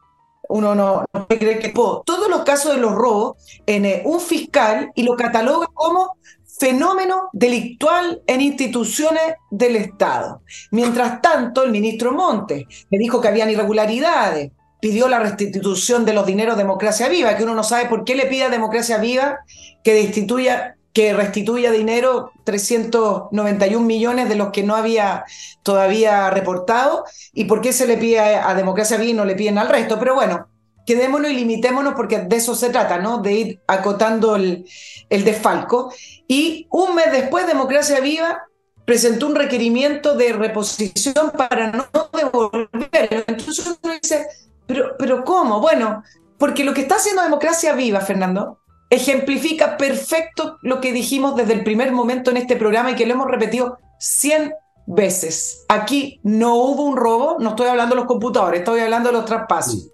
uno 0.48 0.74
no, 0.74 1.06
creer 1.28 1.58
que 1.58 1.68
todos 1.70 2.28
los 2.28 2.42
casos 2.42 2.74
de 2.74 2.80
los 2.80 2.94
robos 2.94 3.36
en 3.66 3.84
eh, 3.84 4.02
un 4.04 4.20
fiscal 4.20 4.90
y 4.94 5.02
lo 5.02 5.16
cataloga 5.16 5.66
como 5.72 6.16
fenómeno 6.58 7.28
delictual 7.32 8.22
en 8.26 8.40
instituciones 8.40 9.34
del 9.50 9.76
Estado. 9.76 10.42
Mientras 10.70 11.20
tanto, 11.20 11.62
el 11.62 11.70
ministro 11.70 12.12
Montes 12.12 12.66
me 12.90 12.98
dijo 12.98 13.20
que 13.20 13.28
habían 13.28 13.50
irregularidades, 13.50 14.50
pidió 14.80 15.08
la 15.08 15.18
restitución 15.18 16.04
de 16.04 16.12
los 16.12 16.26
dineros 16.26 16.56
de 16.56 16.62
Democracia 16.62 17.08
Viva, 17.08 17.36
que 17.36 17.44
uno 17.44 17.54
no 17.54 17.64
sabe 17.64 17.86
por 17.86 18.04
qué 18.04 18.14
le 18.14 18.26
pide 18.26 18.44
a 18.44 18.48
Democracia 18.50 18.98
Viva 18.98 19.38
que 19.82 19.94
destituya 19.94 20.76
que 20.92 21.12
restituya 21.12 21.70
dinero 21.70 22.32
391 22.42 23.86
millones 23.86 24.28
de 24.28 24.34
los 24.34 24.50
que 24.50 24.64
no 24.64 24.74
había 24.74 25.24
todavía 25.62 26.28
reportado 26.30 27.04
y 27.32 27.44
por 27.44 27.60
qué 27.60 27.72
se 27.72 27.86
le 27.86 27.96
pide 27.98 28.18
a, 28.18 28.52
Democracia 28.54 28.96
Viva 28.96 29.10
y 29.10 29.14
no 29.14 29.24
le 29.24 29.36
piden 29.36 29.58
al 29.58 29.68
resto. 29.68 29.98
Pero 30.00 30.16
bueno, 30.16 30.48
quedémonos 30.86 31.30
y 31.30 31.34
limitémonos 31.34 31.94
porque 31.94 32.18
de 32.18 32.34
eso 32.34 32.56
se 32.56 32.70
trata, 32.70 32.98
¿no? 32.98 33.18
De 33.18 33.32
ir 33.32 33.60
acotando 33.68 34.34
el, 34.34 34.66
el 35.08 35.24
desfalco. 35.24 35.92
Y 36.26 36.66
un 36.70 36.96
mes 36.96 37.12
después, 37.12 37.46
Democracia 37.46 38.00
Viva 38.00 38.42
presentó 38.84 39.28
un 39.28 39.36
requerimiento 39.36 40.16
de 40.16 40.32
reposición 40.32 41.30
para 41.36 41.70
no 41.70 41.86
devolver. 42.12 43.24
Entonces 43.28 43.78
uno 43.82 43.94
dice, 44.02 44.26
pero, 44.68 44.94
pero 44.98 45.24
¿cómo? 45.24 45.60
Bueno, 45.60 46.04
porque 46.38 46.62
lo 46.62 46.72
que 46.72 46.82
está 46.82 46.96
haciendo 46.96 47.22
Democracia 47.22 47.72
Viva, 47.72 48.00
Fernando, 48.00 48.60
ejemplifica 48.90 49.76
perfecto 49.76 50.58
lo 50.62 50.80
que 50.80 50.92
dijimos 50.92 51.34
desde 51.34 51.54
el 51.54 51.64
primer 51.64 51.90
momento 51.92 52.30
en 52.30 52.36
este 52.36 52.56
programa 52.56 52.92
y 52.92 52.94
que 52.94 53.06
lo 53.06 53.14
hemos 53.14 53.26
repetido 53.26 53.78
100 53.98 54.52
veces. 54.86 55.64
Aquí 55.68 56.20
no 56.22 56.54
hubo 56.56 56.84
un 56.84 56.96
robo, 56.96 57.36
no 57.40 57.50
estoy 57.50 57.68
hablando 57.68 57.94
de 57.94 58.00
los 58.00 58.08
computadores, 58.08 58.60
estoy 58.60 58.80
hablando 58.80 59.10
de 59.10 59.16
los 59.16 59.24
traspasos. 59.24 59.90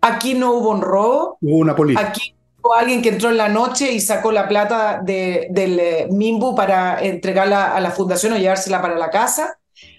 Aquí 0.00 0.34
no 0.34 0.52
hubo 0.52 0.70
un 0.70 0.82
robo. 0.82 1.38
Hubo 1.40 1.58
una 1.58 1.76
política. 1.76 2.08
Aquí 2.08 2.34
hubo 2.60 2.74
alguien 2.74 3.02
que 3.02 3.10
entró 3.10 3.30
en 3.30 3.36
la 3.36 3.48
noche 3.48 3.92
y 3.92 4.00
sacó 4.00 4.32
la 4.32 4.48
plata 4.48 5.00
de, 5.02 5.48
del 5.50 5.78
eh, 5.78 6.08
Mimbu 6.10 6.54
para 6.54 7.02
entregarla 7.02 7.74
a 7.74 7.80
la 7.80 7.90
fundación 7.90 8.32
o 8.32 8.36
llevársela 8.36 8.82
para 8.82 8.96
la 8.96 9.10
casa. 9.10 9.58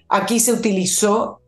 Aquí 0.10 0.40
se 0.40 0.54
utilizó 0.54 1.42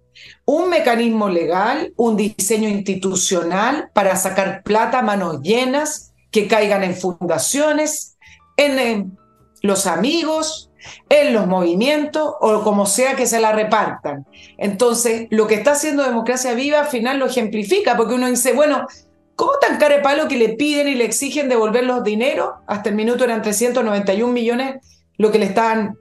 un 0.46 0.70
mecanismo 0.70 1.30
legal, 1.30 1.94
un 1.98 2.16
diseño 2.16 2.70
institucional 2.70 3.90
para 3.94 4.16
sacar 4.16 4.64
plata 4.64 5.00
a 5.00 5.04
manos 5.04 5.42
llenas 5.42 6.14
que 6.32 6.48
caigan 6.48 6.84
en 6.84 6.96
fundaciones, 6.96 8.18
en, 8.56 9.18
los 9.62 9.88
amigos, 9.88 10.72
en 11.10 11.34
los 11.34 11.48
movimientos 11.48 12.34
o 12.40 12.62
como 12.64 12.86
sea 12.86 13.16
que 13.16 13.26
se 13.26 13.40
la 13.40 13.52
repartan. 13.52 14.26
Entonces, 14.58 15.28
lo 15.32 15.48
que 15.48 15.56
está 15.56 15.72
haciendo 15.72 16.04
Democracia 16.04 16.54
Viva 16.54 16.80
al 16.80 16.88
final 16.88 17.20
lo 17.20 17.26
ejemplifica, 17.26 17.98
porque 17.98 18.14
uno 18.14 18.28
dice, 18.28 18.54
bueno, 18.54 18.88
¿cómo 19.36 19.52
tan 19.60 19.78
care 19.78 20.00
palo 20.00 20.28
que 20.28 20.38
le 20.38 20.50
piden 20.50 20.88
y 20.88 20.96
le 20.96 21.06
exigen 21.06 21.50
devolver 21.50 21.84
los 21.84 22.04
dineros? 22.04 22.52
Hasta 22.68 22.90
el 22.90 22.96
minuto 22.96 23.24
eran 23.24 23.42
391 23.42 24.32
millones 24.32 24.76
lo 25.18 25.32
que 25.32 25.40
le 25.40 25.46
estaban 25.46 25.98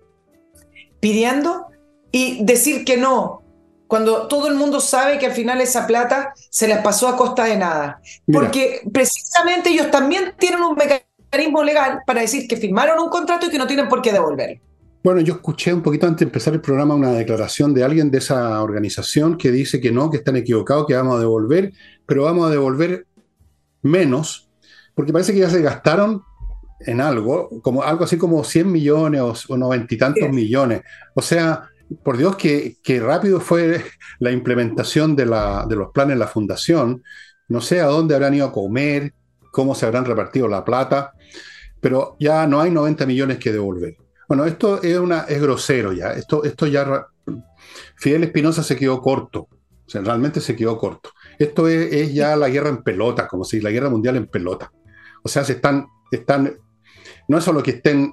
pidiendo 1.00 1.66
y 2.12 2.44
decir 2.44 2.84
que 2.84 2.96
no, 2.96 3.42
cuando 3.86 4.26
todo 4.26 4.48
el 4.48 4.54
mundo 4.54 4.80
sabe 4.80 5.18
que 5.18 5.26
al 5.26 5.32
final 5.32 5.60
esa 5.60 5.86
plata 5.86 6.32
se 6.50 6.66
les 6.68 6.78
pasó 6.78 7.08
a 7.08 7.16
costa 7.16 7.44
de 7.44 7.56
nada. 7.56 8.00
Porque 8.30 8.80
precisamente 8.92 9.70
ellos 9.70 9.90
también 9.90 10.34
tienen 10.38 10.60
un 10.60 10.76
mecanismo 10.76 11.62
legal 11.62 12.00
para 12.06 12.20
decir 12.20 12.48
que 12.48 12.56
firmaron 12.56 12.98
un 12.98 13.08
contrato 13.08 13.46
y 13.46 13.50
que 13.50 13.58
no 13.58 13.66
tienen 13.66 13.88
por 13.88 14.02
qué 14.02 14.12
devolver. 14.12 14.60
Bueno, 15.04 15.20
yo 15.20 15.34
escuché 15.34 15.72
un 15.72 15.82
poquito 15.82 16.06
antes 16.06 16.20
de 16.20 16.24
empezar 16.24 16.52
el 16.52 16.60
programa 16.60 16.96
una 16.96 17.12
declaración 17.12 17.72
de 17.72 17.84
alguien 17.84 18.10
de 18.10 18.18
esa 18.18 18.60
organización 18.60 19.38
que 19.38 19.52
dice 19.52 19.80
que 19.80 19.92
no, 19.92 20.10
que 20.10 20.16
están 20.16 20.34
equivocados, 20.34 20.84
que 20.86 20.96
vamos 20.96 21.16
a 21.16 21.20
devolver, 21.20 21.72
pero 22.06 22.24
vamos 22.24 22.48
a 22.48 22.50
devolver 22.50 23.06
menos, 23.82 24.50
porque 24.96 25.12
parece 25.12 25.32
que 25.32 25.38
ya 25.38 25.50
se 25.50 25.62
gastaron 25.62 26.24
en 26.80 27.00
algo, 27.00 27.48
como 27.62 27.84
algo 27.84 28.02
así 28.02 28.18
como 28.18 28.42
100 28.42 28.70
millones 28.70 29.48
o 29.48 29.56
noventa 29.56 29.94
y 29.94 29.98
tantos 29.98 30.28
millones. 30.30 30.82
O 31.14 31.22
sea, 31.22 31.70
por 32.02 32.16
Dios, 32.16 32.36
que, 32.36 32.76
rápido 33.00 33.40
fue 33.40 33.84
la 34.18 34.32
implementación 34.32 35.16
de, 35.16 35.26
los 35.26 35.92
planes 35.92 36.16
de 36.16 36.18
la 36.18 36.28
fundación. 36.28 37.02
No 37.48 37.60
sé 37.60 37.80
a 37.80 37.86
dónde 37.86 38.14
habrán 38.14 38.34
ido 38.34 38.46
a 38.46 38.52
comer, 38.52 39.14
cómo 39.52 39.74
se 39.74 39.86
habrán 39.86 40.04
repartido 40.04 40.48
la 40.48 40.64
plata, 40.64 41.12
pero 41.80 42.16
ya 42.18 42.46
no 42.46 42.60
hay 42.60 42.70
90 42.70 43.06
millones 43.06 43.38
que 43.38 43.52
devolver. 43.52 43.96
Bueno, 44.28 44.44
esto 44.44 44.82
es, 44.82 44.98
una, 44.98 45.24
grosero 45.24 45.92
ya. 45.92 46.10
Esto, 46.12 46.42
esto 46.42 46.66
ya. 46.66 47.06
Fidel 47.96 48.24
Espinosa 48.24 48.62
se 48.62 48.76
quedó 48.76 49.00
corto. 49.00 49.48
O 49.86 49.88
sea, 49.88 50.00
realmente 50.00 50.40
se 50.40 50.56
quedó 50.56 50.76
corto. 50.76 51.10
Esto 51.38 51.68
es, 51.68 51.92
es, 51.92 52.12
ya 52.12 52.34
la 52.34 52.48
guerra 52.48 52.70
en 52.70 52.82
pelota, 52.82 53.28
como 53.28 53.44
si 53.44 53.60
la 53.60 53.70
guerra 53.70 53.88
mundial 53.88 54.16
en 54.16 54.26
pelota. 54.26 54.72
O 55.22 55.28
sea, 55.28 55.44
se 55.44 55.52
están, 55.52 55.86
están. 56.10 56.56
No 57.28 57.38
es 57.38 57.44
solo 57.44 57.62
que 57.62 57.72
estén 57.72 58.12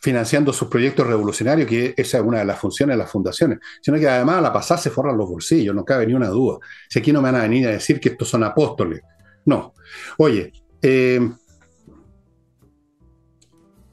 financiando 0.00 0.52
sus 0.52 0.68
proyectos 0.68 1.06
revolucionarios, 1.06 1.68
que 1.68 1.94
esa 1.96 2.18
es 2.18 2.24
una 2.24 2.38
de 2.38 2.44
las 2.44 2.58
funciones 2.58 2.94
de 2.94 2.98
las 2.98 3.10
fundaciones, 3.10 3.58
sino 3.80 3.98
que 3.98 4.08
además 4.08 4.38
a 4.38 4.40
la 4.40 4.52
pasada 4.52 4.80
se 4.80 4.90
forran 4.90 5.16
los 5.16 5.28
bolsillos, 5.28 5.74
no 5.74 5.84
cabe 5.84 6.06
ni 6.06 6.14
una 6.14 6.28
duda. 6.28 6.58
Si 6.88 6.98
aquí 6.98 7.12
no 7.12 7.20
me 7.20 7.30
van 7.30 7.40
a 7.40 7.44
venir 7.44 7.68
a 7.68 7.72
decir 7.72 8.00
que 8.00 8.10
estos 8.10 8.28
son 8.28 8.44
apóstoles. 8.44 9.00
No. 9.44 9.74
Oye, 10.18 10.52
eh, 10.82 11.20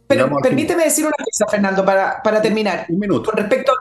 pero 0.08 0.30
permíteme 0.42 0.84
decir 0.84 1.06
una 1.06 1.16
cosa, 1.18 1.50
Fernando, 1.50 1.86
para, 1.86 2.22
para 2.22 2.42
terminar. 2.42 2.86
Un 2.90 3.00
minuto. 3.00 3.32
Con 3.32 3.38
respecto, 3.38 3.74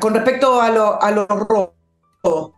con 0.00 0.14
respecto 0.14 0.60
a, 0.60 0.70
lo, 0.70 1.02
a 1.02 1.10
los 1.10 1.26
robos, 1.28 2.52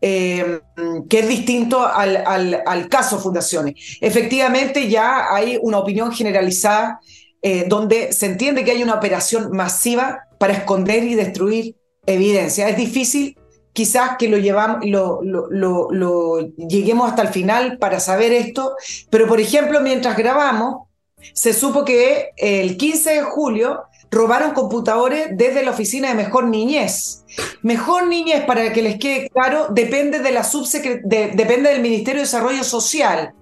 eh, 0.00 0.60
que 1.08 1.20
es 1.20 1.28
distinto 1.28 1.86
al, 1.86 2.16
al, 2.16 2.62
al, 2.66 2.88
caso 2.88 3.18
Fundaciones. 3.18 3.98
Efectivamente, 4.00 4.88
ya 4.88 5.32
hay 5.32 5.58
una 5.62 5.78
opinión 5.78 6.12
generalizada 6.12 7.00
eh, 7.42 7.64
donde 7.68 8.12
se 8.12 8.26
entiende 8.26 8.64
que 8.64 8.70
hay 8.70 8.82
una 8.82 8.94
operación 8.94 9.50
masiva 9.52 10.28
para 10.38 10.52
esconder 10.52 11.02
y 11.04 11.14
destruir 11.14 11.76
evidencia. 12.06 12.68
Es 12.68 12.76
difícil 12.76 13.36
quizás 13.72 14.16
que 14.18 14.28
lo, 14.28 14.38
llevamos, 14.38 14.84
lo, 14.84 16.40
lleguemos 16.56 17.10
hasta 17.10 17.22
el 17.22 17.28
final 17.28 17.78
para 17.78 18.00
saber 18.00 18.32
esto, 18.32 18.76
pero 19.10 19.26
por 19.26 19.40
ejemplo, 19.40 19.80
mientras 19.80 20.16
grabamos, 20.16 20.88
se 21.34 21.52
supo 21.52 21.84
que 21.84 22.30
el 22.36 22.76
15 22.76 23.10
de 23.10 23.22
julio 23.22 23.82
robaron 24.10 24.52
computadores 24.52 25.28
desde 25.32 25.64
la 25.64 25.70
oficina 25.70 26.08
de 26.08 26.14
Mejor 26.14 26.44
Niñez. 26.44 27.24
Mejor 27.62 28.06
Niñez, 28.06 28.44
para 28.44 28.72
que 28.72 28.82
les 28.82 28.98
quede 28.98 29.30
claro, 29.30 29.68
depende, 29.70 30.20
depende 30.20 31.70
del 31.70 31.80
Ministerio 31.80 32.20
de 32.20 32.26
Desarrollo 32.26 32.62
Social. 32.62 33.32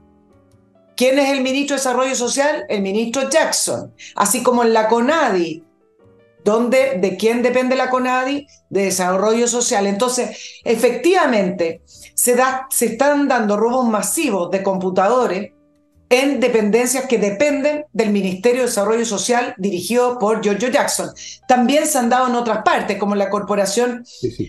¿Quién 1.00 1.18
es 1.18 1.30
el 1.30 1.40
ministro 1.40 1.76
de 1.76 1.80
Desarrollo 1.80 2.14
Social? 2.14 2.66
El 2.68 2.82
ministro 2.82 3.30
Jackson. 3.30 3.94
Así 4.16 4.42
como 4.42 4.64
en 4.64 4.74
la 4.74 4.86
CONADI. 4.86 5.64
¿Dónde, 6.44 6.98
¿De 7.00 7.16
quién 7.16 7.40
depende 7.40 7.74
la 7.74 7.88
CONADI? 7.88 8.46
De 8.68 8.82
Desarrollo 8.82 9.48
Social. 9.48 9.86
Entonces, 9.86 10.60
efectivamente, 10.62 11.80
se, 11.86 12.34
da, 12.34 12.66
se 12.68 12.84
están 12.84 13.28
dando 13.28 13.56
robos 13.56 13.88
masivos 13.88 14.50
de 14.50 14.62
computadores 14.62 15.52
en 16.10 16.38
dependencias 16.38 17.06
que 17.06 17.16
dependen 17.16 17.86
del 17.94 18.10
Ministerio 18.10 18.60
de 18.60 18.66
Desarrollo 18.66 19.06
Social 19.06 19.54
dirigido 19.56 20.18
por 20.18 20.42
Giorgio 20.42 20.68
Jackson. 20.68 21.08
También 21.48 21.86
se 21.86 21.96
han 21.96 22.10
dado 22.10 22.28
en 22.28 22.34
otras 22.34 22.62
partes, 22.62 22.98
como 22.98 23.14
la 23.14 23.30
Corporación 23.30 24.04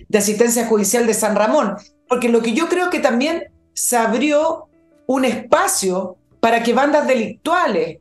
de 0.10 0.18
Asistencia 0.18 0.68
Judicial 0.68 1.08
de 1.08 1.14
San 1.14 1.34
Ramón, 1.34 1.78
porque 2.10 2.28
lo 2.28 2.42
que 2.42 2.52
yo 2.52 2.68
creo 2.68 2.90
que 2.90 3.00
también 3.00 3.54
se 3.74 3.96
abrió 3.96 4.68
un 5.08 5.24
espacio 5.24 6.18
para 6.42 6.62
que 6.62 6.74
bandas 6.74 7.08
delictuales 7.08 8.00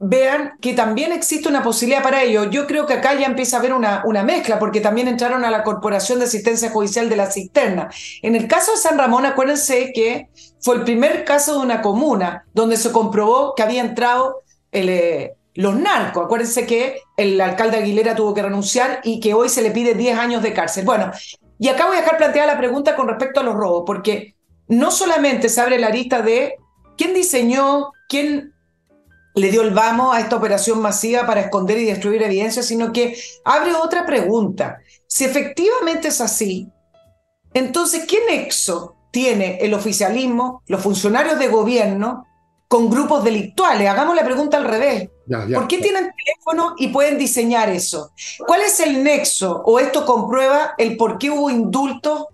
vean 0.00 0.52
que 0.60 0.74
también 0.74 1.10
existe 1.10 1.48
una 1.48 1.62
posibilidad 1.62 2.04
para 2.04 2.22
ello. 2.22 2.44
Yo 2.44 2.68
creo 2.68 2.86
que 2.86 2.94
acá 2.94 3.14
ya 3.14 3.26
empieza 3.26 3.56
a 3.56 3.58
haber 3.58 3.72
una, 3.72 4.02
una, 4.04 4.22
mezcla, 4.22 4.60
porque 4.60 4.80
también 4.80 5.08
entraron 5.08 5.44
a 5.44 5.50
la 5.50 5.64
Corporación 5.64 6.20
de 6.20 6.26
Asistencia 6.26 6.70
Judicial 6.70 7.08
de 7.08 7.16
la 7.16 7.30
Cisterna. 7.30 7.90
En 8.22 8.36
el 8.36 8.46
caso 8.46 8.70
de 8.70 8.76
San 8.76 8.96
Ramón, 8.96 9.26
acuérdense 9.26 9.90
que 9.92 10.28
fue 10.60 10.76
el 10.76 10.84
primer 10.84 11.24
caso 11.24 11.54
de 11.54 11.66
una 11.66 11.82
comuna 11.82 12.44
donde 12.54 12.76
se 12.76 12.92
comprobó 12.92 13.54
que 13.56 13.64
había 13.64 13.80
entrado 13.80 14.42
el, 14.70 14.88
eh, 14.88 15.34
los 15.54 15.74
narcos. 15.74 16.26
Acuérdense 16.26 16.66
que 16.66 17.00
el 17.16 17.40
alcalde 17.40 17.78
Aguilera 17.78 18.14
tuvo 18.14 18.32
que 18.32 18.42
renunciar 18.42 19.00
y 19.02 19.18
que 19.18 19.34
hoy 19.34 19.48
se 19.48 19.62
le 19.62 19.72
pide 19.72 19.94
10 19.94 20.16
años 20.16 20.42
de 20.42 20.52
cárcel. 20.52 20.84
Bueno, 20.84 21.10
y 21.58 21.66
acá 21.66 21.86
voy 21.86 21.96
a 21.96 22.00
dejar 22.02 22.16
planteada 22.16 22.52
la 22.52 22.58
pregunta 22.58 22.94
con 22.94 23.08
respecto 23.08 23.40
a 23.40 23.42
los 23.42 23.56
robos, 23.56 23.82
porque 23.84 24.36
no 24.68 24.92
solamente 24.92 25.48
se 25.48 25.60
abre 25.60 25.80
la 25.80 25.90
lista 25.90 26.22
de 26.22 26.54
quién 26.98 27.14
diseñó, 27.14 27.92
quién 28.08 28.52
le 29.34 29.50
dio 29.50 29.62
el 29.62 29.70
vamos 29.70 30.14
a 30.14 30.20
esta 30.20 30.36
operación 30.36 30.82
masiva 30.82 31.26
para 31.26 31.40
esconder 31.40 31.78
y 31.78 31.84
destruir 31.84 32.22
evidencia, 32.22 32.62
sino 32.62 32.92
que 32.92 33.16
abre 33.44 33.72
otra 33.74 34.04
pregunta. 34.04 34.80
Si 35.06 35.24
efectivamente 35.24 36.08
es 36.08 36.20
así, 36.20 36.68
entonces, 37.54 38.04
¿qué 38.06 38.18
nexo 38.28 38.96
tiene 39.10 39.58
el 39.60 39.74
oficialismo, 39.74 40.62
los 40.66 40.82
funcionarios 40.82 41.38
de 41.38 41.48
gobierno, 41.48 42.26
con 42.66 42.90
grupos 42.90 43.24
delictuales? 43.24 43.88
Hagamos 43.88 44.14
la 44.14 44.24
pregunta 44.24 44.58
al 44.58 44.64
revés. 44.64 45.08
¿Por 45.54 45.68
qué 45.68 45.78
tienen 45.78 46.10
teléfono 46.24 46.74
y 46.78 46.88
pueden 46.88 47.18
diseñar 47.18 47.68
eso? 47.68 48.12
¿Cuál 48.46 48.62
es 48.62 48.80
el 48.80 49.02
nexo 49.02 49.62
o 49.64 49.78
esto 49.78 50.04
comprueba 50.04 50.74
el 50.78 50.96
por 50.96 51.18
qué 51.18 51.30
hubo 51.30 51.48
indultos 51.50 52.26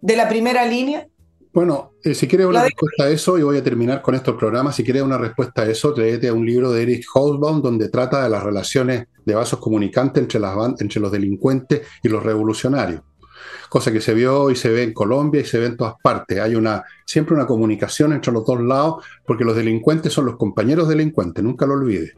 de 0.00 0.16
la 0.16 0.28
primera 0.28 0.64
línea? 0.64 1.08
Bueno, 1.56 1.94
eh, 2.02 2.14
si 2.14 2.28
quieres 2.28 2.46
una 2.46 2.64
respuesta 2.64 3.04
a 3.04 3.08
eso, 3.08 3.38
y 3.38 3.42
voy 3.42 3.56
a 3.56 3.64
terminar 3.64 4.02
con 4.02 4.14
estos 4.14 4.36
programas, 4.36 4.76
si 4.76 4.84
quieres 4.84 5.02
una 5.02 5.16
respuesta 5.16 5.62
a 5.62 5.64
eso, 5.66 5.94
léete 5.96 6.28
a 6.28 6.34
un 6.34 6.44
libro 6.44 6.70
de 6.70 6.82
Eric 6.82 7.06
Hobsbawm 7.14 7.62
donde 7.62 7.88
trata 7.88 8.22
de 8.22 8.28
las 8.28 8.42
relaciones 8.42 9.06
de 9.24 9.34
vasos 9.34 9.58
comunicantes 9.58 10.22
entre, 10.22 10.38
las, 10.38 10.54
entre 10.78 11.00
los 11.00 11.10
delincuentes 11.10 11.80
y 12.02 12.10
los 12.10 12.22
revolucionarios. 12.22 13.00
Cosa 13.70 13.90
que 13.90 14.02
se 14.02 14.12
vio 14.12 14.50
y 14.50 14.54
se 14.54 14.68
ve 14.68 14.82
en 14.82 14.92
Colombia 14.92 15.40
y 15.40 15.46
se 15.46 15.58
ve 15.58 15.64
en 15.64 15.78
todas 15.78 15.94
partes. 16.02 16.38
Hay 16.40 16.56
una, 16.56 16.84
siempre 17.06 17.34
una 17.34 17.46
comunicación 17.46 18.12
entre 18.12 18.34
los 18.34 18.44
dos 18.44 18.60
lados, 18.60 19.02
porque 19.26 19.44
los 19.44 19.56
delincuentes 19.56 20.12
son 20.12 20.26
los 20.26 20.36
compañeros 20.36 20.88
delincuentes, 20.88 21.42
nunca 21.42 21.64
lo 21.64 21.72
olvides. 21.72 22.12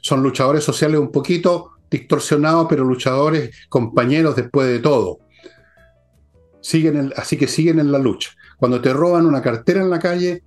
Son 0.00 0.22
luchadores 0.22 0.64
sociales 0.64 0.98
un 0.98 1.12
poquito 1.12 1.72
distorsionados, 1.90 2.68
pero 2.70 2.84
luchadores 2.84 3.54
compañeros 3.68 4.34
después 4.34 4.66
de 4.66 4.78
todo. 4.78 5.18
Siguen 6.62 7.12
así 7.16 7.36
que 7.36 7.48
siguen 7.48 7.78
en 7.78 7.92
la 7.92 7.98
lucha. 7.98 8.30
Cuando 8.62 8.80
te 8.80 8.92
roban 8.92 9.26
una 9.26 9.42
cartera 9.42 9.80
en 9.80 9.90
la 9.90 9.98
calle, 9.98 10.44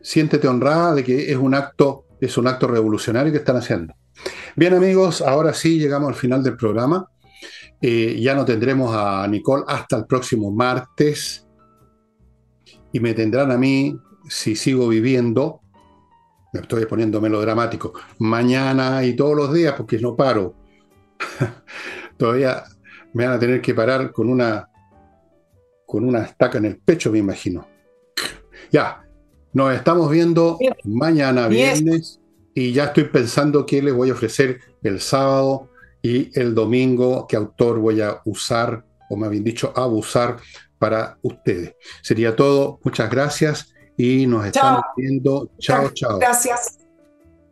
siéntete 0.00 0.48
honrada 0.48 0.94
de 0.94 1.04
que 1.04 1.30
es 1.30 1.36
un 1.36 1.54
acto, 1.54 2.06
es 2.18 2.38
un 2.38 2.46
acto 2.46 2.66
revolucionario 2.66 3.30
que 3.30 3.40
están 3.40 3.56
haciendo. 3.56 3.92
Bien 4.56 4.72
amigos, 4.72 5.20
ahora 5.20 5.52
sí 5.52 5.78
llegamos 5.78 6.08
al 6.08 6.14
final 6.14 6.42
del 6.42 6.56
programa. 6.56 7.06
Eh, 7.78 8.18
ya 8.18 8.34
no 8.34 8.46
tendremos 8.46 8.96
a 8.96 9.28
Nicole 9.28 9.64
hasta 9.68 9.98
el 9.98 10.06
próximo 10.06 10.50
martes 10.50 11.46
y 12.90 13.00
me 13.00 13.12
tendrán 13.12 13.50
a 13.50 13.58
mí, 13.58 13.98
si 14.30 14.56
sigo 14.56 14.88
viviendo, 14.88 15.60
me 16.54 16.60
estoy 16.60 16.86
poniendo 16.86 17.20
melodramático, 17.20 17.92
mañana 18.20 19.04
y 19.04 19.14
todos 19.14 19.36
los 19.36 19.52
días 19.52 19.74
porque 19.76 19.98
no 19.98 20.16
paro. 20.16 20.54
Todavía 22.16 22.64
me 23.12 23.26
van 23.26 23.34
a 23.34 23.38
tener 23.38 23.60
que 23.60 23.74
parar 23.74 24.10
con 24.10 24.30
una 24.30 24.70
con 25.92 26.06
una 26.06 26.22
estaca 26.22 26.56
en 26.56 26.64
el 26.64 26.78
pecho, 26.78 27.12
me 27.12 27.18
imagino. 27.18 27.68
Ya, 28.70 29.06
nos 29.52 29.74
estamos 29.74 30.10
viendo 30.10 30.58
mañana 30.84 31.48
viernes 31.48 32.18
y 32.54 32.72
ya 32.72 32.84
estoy 32.84 33.04
pensando 33.04 33.66
qué 33.66 33.82
les 33.82 33.92
voy 33.92 34.08
a 34.08 34.14
ofrecer 34.14 34.60
el 34.82 35.02
sábado 35.02 35.68
y 36.00 36.30
el 36.40 36.54
domingo, 36.54 37.26
qué 37.28 37.36
autor 37.36 37.78
voy 37.78 38.00
a 38.00 38.22
usar, 38.24 38.86
o 39.10 39.16
me 39.16 39.26
habían 39.26 39.44
dicho 39.44 39.70
abusar 39.76 40.38
para 40.78 41.18
ustedes. 41.20 41.74
Sería 42.00 42.34
todo, 42.34 42.80
muchas 42.82 43.10
gracias 43.10 43.74
y 43.98 44.26
nos 44.26 44.46
estamos 44.46 44.84
viendo. 44.96 45.50
Chao, 45.58 45.90
chao. 45.90 46.18
Gracias. 46.18 46.81